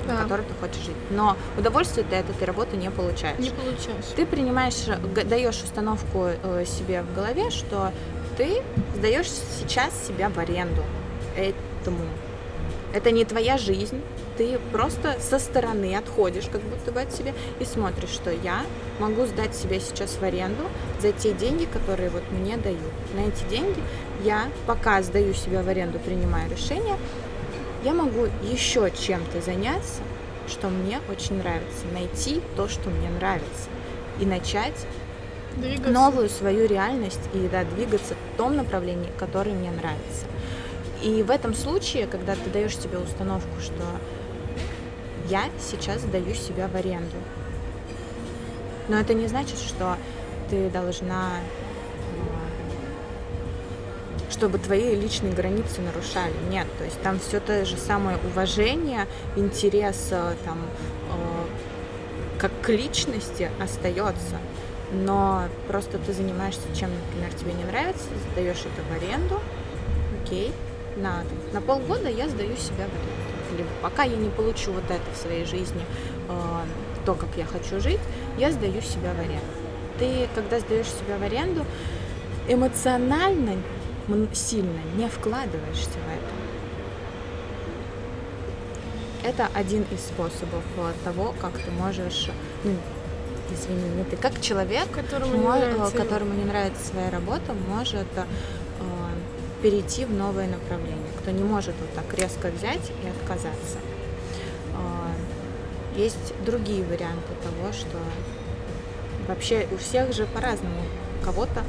[0.08, 0.24] на Да.
[0.24, 0.96] которые ты хочешь жить.
[1.10, 3.38] Но удовольствие ты от этой работы не получаешь.
[3.40, 4.06] Не получаешь.
[4.16, 4.86] Ты принимаешь,
[5.26, 7.92] даешь установку э, себе в голове, что
[8.38, 8.62] ты
[8.96, 10.84] сдаешь сейчас себя в аренду
[11.36, 12.00] этому.
[12.94, 14.02] Это не твоя жизнь,
[14.38, 18.64] ты просто со стороны отходишь, как будто бы от себя, и смотришь, что я
[19.00, 20.64] могу сдать себя сейчас в аренду
[21.02, 22.80] за те деньги, которые вот мне дают.
[23.16, 23.82] На эти деньги
[24.24, 26.98] я, пока сдаю себя в аренду, принимаю решение,
[27.84, 30.02] я могу еще чем-то заняться,
[30.48, 33.70] что мне очень нравится, найти то, что мне нравится,
[34.20, 34.86] и начать
[35.56, 35.92] Двигаться.
[35.92, 40.26] новую свою реальность и да, двигаться в том направлении, которое мне нравится.
[41.02, 43.84] И в этом случае, когда ты даешь себе установку, что
[45.30, 47.16] я сейчас даю себя в аренду,
[48.88, 49.98] но это не значит, что
[50.50, 51.30] ты должна,
[54.28, 56.34] э, чтобы твои личные границы нарушали.
[56.50, 61.46] Нет, то есть там все то же самое уважение, интерес э, там, э,
[62.38, 64.36] как к личности остается.
[64.92, 68.04] Но просто ты занимаешься чем, например, тебе не нравится,
[68.34, 69.40] сдаешь это в аренду,
[70.22, 70.52] окей,
[70.98, 71.24] на,
[71.54, 73.58] на полгода я сдаю себя в аренду.
[73.58, 75.82] Либо пока я не получу вот это в своей жизни,
[76.30, 76.34] э,
[77.06, 78.00] то, как я хочу жить,
[78.38, 79.46] я сдаю себя в аренду.
[80.00, 81.66] Ты, когда сдаешь себя в аренду,
[82.48, 83.58] эмоционально
[84.34, 86.32] сильно не вкладываешься в это.
[89.24, 92.30] Это один из способов э, того, как ты можешь,
[92.64, 92.74] ну,
[93.54, 96.04] извини, не ты, как человек, Которому не мо- э, нравится его.
[96.04, 98.24] которому не нравится своя работа, может э,
[99.62, 103.78] перейти в новое направление, кто не может вот так резко взять и отказаться.
[104.76, 105.12] А,
[105.96, 107.98] Есть другие варианты того, что
[109.28, 110.82] вообще у всех же по-разному.
[111.22, 111.64] У кого-то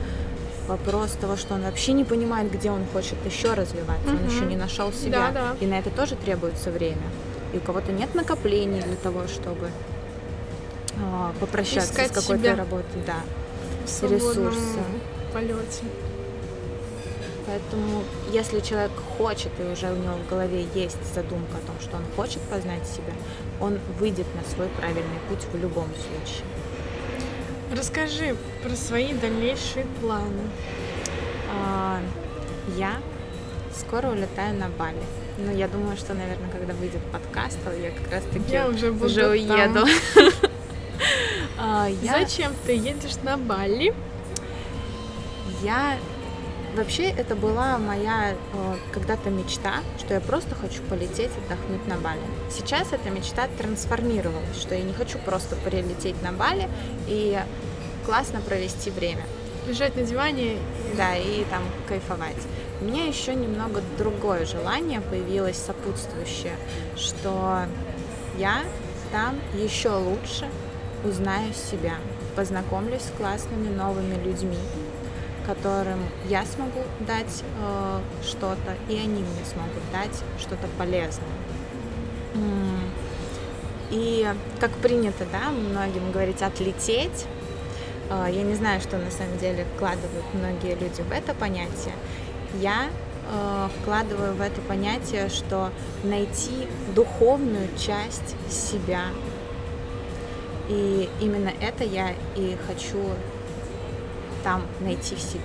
[0.69, 4.29] вопрос того, что он вообще не понимает, где он хочет еще развиваться, он Мгм.
[4.29, 5.57] еще не нашел себя, Да, да.
[5.61, 7.03] и на это тоже требуется время.
[7.53, 9.69] И у кого-то нет накоплений для того, чтобы
[11.03, 13.17] а, попрощаться Искать с какой-то работой, да.
[13.87, 14.79] в ресурсы.
[15.33, 15.83] полете.
[17.53, 18.03] Поэтому,
[18.33, 22.05] если человек хочет, и уже у него в голове есть задумка о том, что он
[22.17, 23.13] хочет познать себя,
[23.61, 26.47] он выйдет на свой правильный путь в любом случае.
[27.77, 30.49] Расскажи про свои дальнейшие планы.
[31.55, 32.01] А,
[32.79, 32.95] я
[33.77, 35.03] скоро улетаю на Бали.
[35.37, 39.07] Ну, я думаю, что, наверное, когда выйдет подкаст, то я как раз-таки Я уже буду
[39.07, 39.85] уже уеду.
[41.59, 43.95] А, Зачем ты едешь на Бали?
[45.63, 45.97] Я
[46.77, 52.21] вообще это была моя э, когда-то мечта, что я просто хочу полететь отдохнуть на Бали.
[52.51, 56.69] Сейчас эта мечта трансформировалась, что я не хочу просто прилететь на Бали
[57.07, 57.39] и
[58.05, 59.25] классно провести время,
[59.67, 60.59] Лежать на диване?
[60.97, 62.37] да, и там кайфовать.
[62.81, 66.57] У меня еще немного другое желание появилось сопутствующее,
[66.97, 67.63] что
[68.39, 68.63] я
[69.13, 70.49] там еще лучше
[71.05, 71.95] узнаю себя,
[72.35, 74.59] познакомлюсь с классными новыми людьми,
[75.47, 81.29] которым я смогу дать э, что-то, и они мне смогут дать что-то полезное.
[83.91, 84.27] И
[84.59, 87.27] как принято, да, многим говорить отлететь.
[88.11, 91.95] Э, Я не знаю, что на самом деле вкладывают многие люди в это понятие.
[92.61, 92.87] Я
[93.31, 95.71] э, вкладываю в это понятие, что
[96.05, 99.05] найти духовную часть себя.
[100.69, 102.99] И именно это я и хочу
[104.43, 105.41] там найти в себе.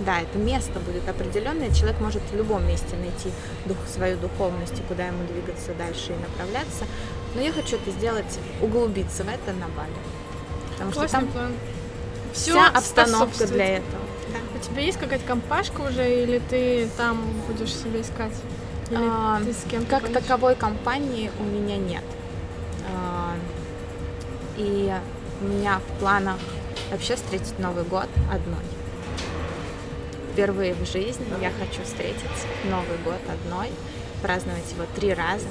[0.00, 1.72] Да, это место будет определенное.
[1.72, 3.30] Человек может в любом месте найти
[3.66, 6.86] дух, свою духовность и куда ему двигаться дальше и направляться.
[7.34, 9.92] Но я хочу это сделать, углубиться в это на Бали.
[10.72, 11.52] Потому что Классный там план.
[12.32, 14.02] Всё вся обстановка для этого.
[14.56, 18.32] У тебя есть какая-то компашка уже, или ты там будешь себя искать?
[18.90, 20.22] Или А, ты с кем-то Как поедешь?
[20.22, 22.04] таковой компании у меня нет.
[22.92, 23.34] А,
[24.56, 24.92] И
[25.40, 26.38] у меня в планах
[26.92, 28.62] вообще встретить Новый год одной.
[30.32, 32.20] Впервые в жизни я хочу встретить
[32.64, 33.70] Новый год одной,
[34.22, 35.46] праздновать его три раза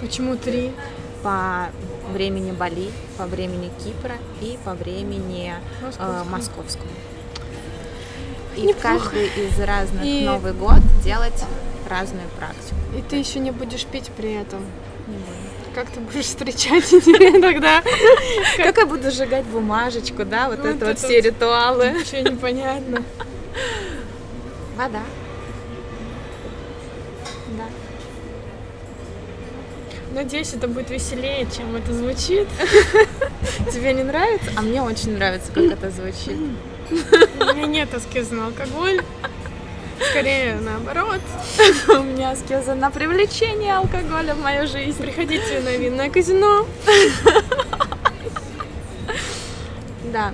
[0.00, 0.72] Почему три?
[1.22, 1.68] по
[2.12, 6.24] времени Бали, по времени Кипра и по времени э, Московского.
[6.24, 6.90] московскому.
[8.56, 11.44] И в каждый из разных И- Новый год делать
[11.88, 12.74] разную практику.
[12.98, 14.64] И ты еще не будешь пить при этом.
[15.74, 16.90] Как ты будешь встречать
[17.40, 17.82] тогда?
[18.56, 21.92] Как я буду сжигать бумажечку, да, вот Вот это вот все ритуалы.
[21.96, 23.04] Вообще непонятно.
[24.76, 25.02] Вода.
[27.56, 27.64] Да.
[30.12, 32.48] Надеюсь, это будет веселее, чем это звучит.
[33.72, 34.50] Тебе не нравится?
[34.56, 36.36] А мне очень нравится, как это звучит.
[36.90, 39.02] У меня нет аскезы на алкоголь.
[40.10, 41.20] Скорее наоборот.
[41.88, 45.00] У меня аскеза на привлечение алкоголя в мою жизнь.
[45.00, 46.66] Приходите на винное казино.
[50.12, 50.32] Да.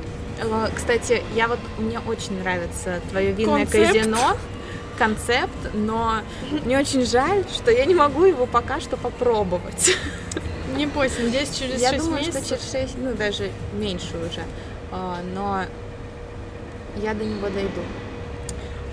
[0.74, 3.92] Кстати, я вот мне очень нравится твое винное Концепт.
[3.94, 4.36] казино.
[4.98, 6.20] Концепт, но
[6.64, 9.94] мне очень жаль, что я не могу его пока что попробовать.
[10.76, 12.44] Не бойся, надеюсь, через Я 6 думаю, месяцев.
[12.44, 14.42] что через 6, ну даже меньше уже.
[14.90, 15.62] А, Но
[16.96, 17.80] я до него дойду.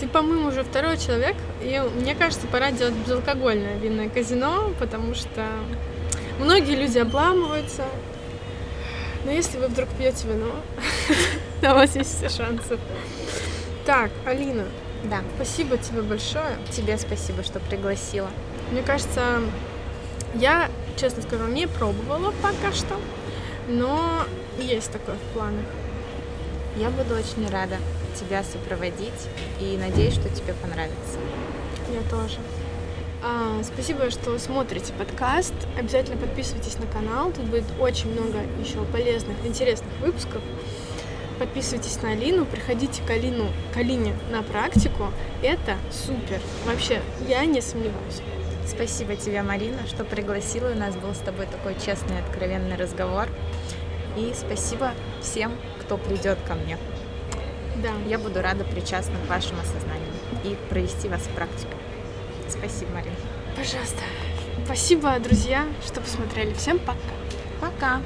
[0.03, 5.45] Ты, по-моему, уже второй человек, и мне кажется, пора делать безалкогольное винное казино, потому что
[6.39, 7.85] многие люди обламываются.
[9.23, 10.55] Но если вы вдруг пьете вино,
[11.61, 12.77] у вас есть все шансы.
[13.85, 14.65] Так, Алина,
[15.05, 15.21] Да.
[15.37, 16.57] спасибо тебе большое.
[16.69, 18.29] Тебе спасибо, что пригласила.
[18.71, 19.39] Мне кажется,
[20.35, 22.99] я, честно скажу, не пробовала пока что,
[23.69, 24.25] но
[24.59, 25.63] есть такое в планах.
[26.75, 27.77] Я буду очень рада
[28.13, 29.27] тебя сопроводить
[29.59, 31.19] и надеюсь, что тебе понравится.
[31.93, 32.37] Я тоже.
[33.25, 35.53] А, спасибо, что смотрите подкаст.
[35.77, 37.31] Обязательно подписывайтесь на канал.
[37.31, 40.41] Тут будет очень много еще полезных, интересных выпусков.
[41.39, 45.11] Подписывайтесь на Алину, приходите к, Алину, к Алине на практику.
[45.41, 46.41] Это супер.
[46.65, 48.21] Вообще, я не сомневаюсь.
[48.67, 50.71] Спасибо тебе, Марина, что пригласила.
[50.71, 53.27] У нас был с тобой такой честный, откровенный разговор.
[54.17, 54.91] И спасибо
[55.21, 56.77] всем, кто придет ко мне.
[57.81, 57.91] Да.
[58.07, 60.11] Я буду рада причастна к вашему осознанию
[60.43, 61.73] и провести вас в практику.
[62.47, 63.15] Спасибо, Марина.
[63.55, 64.01] Пожалуйста.
[64.65, 66.53] Спасибо, друзья, что посмотрели.
[66.53, 66.99] Всем пока.
[67.59, 68.01] Пока!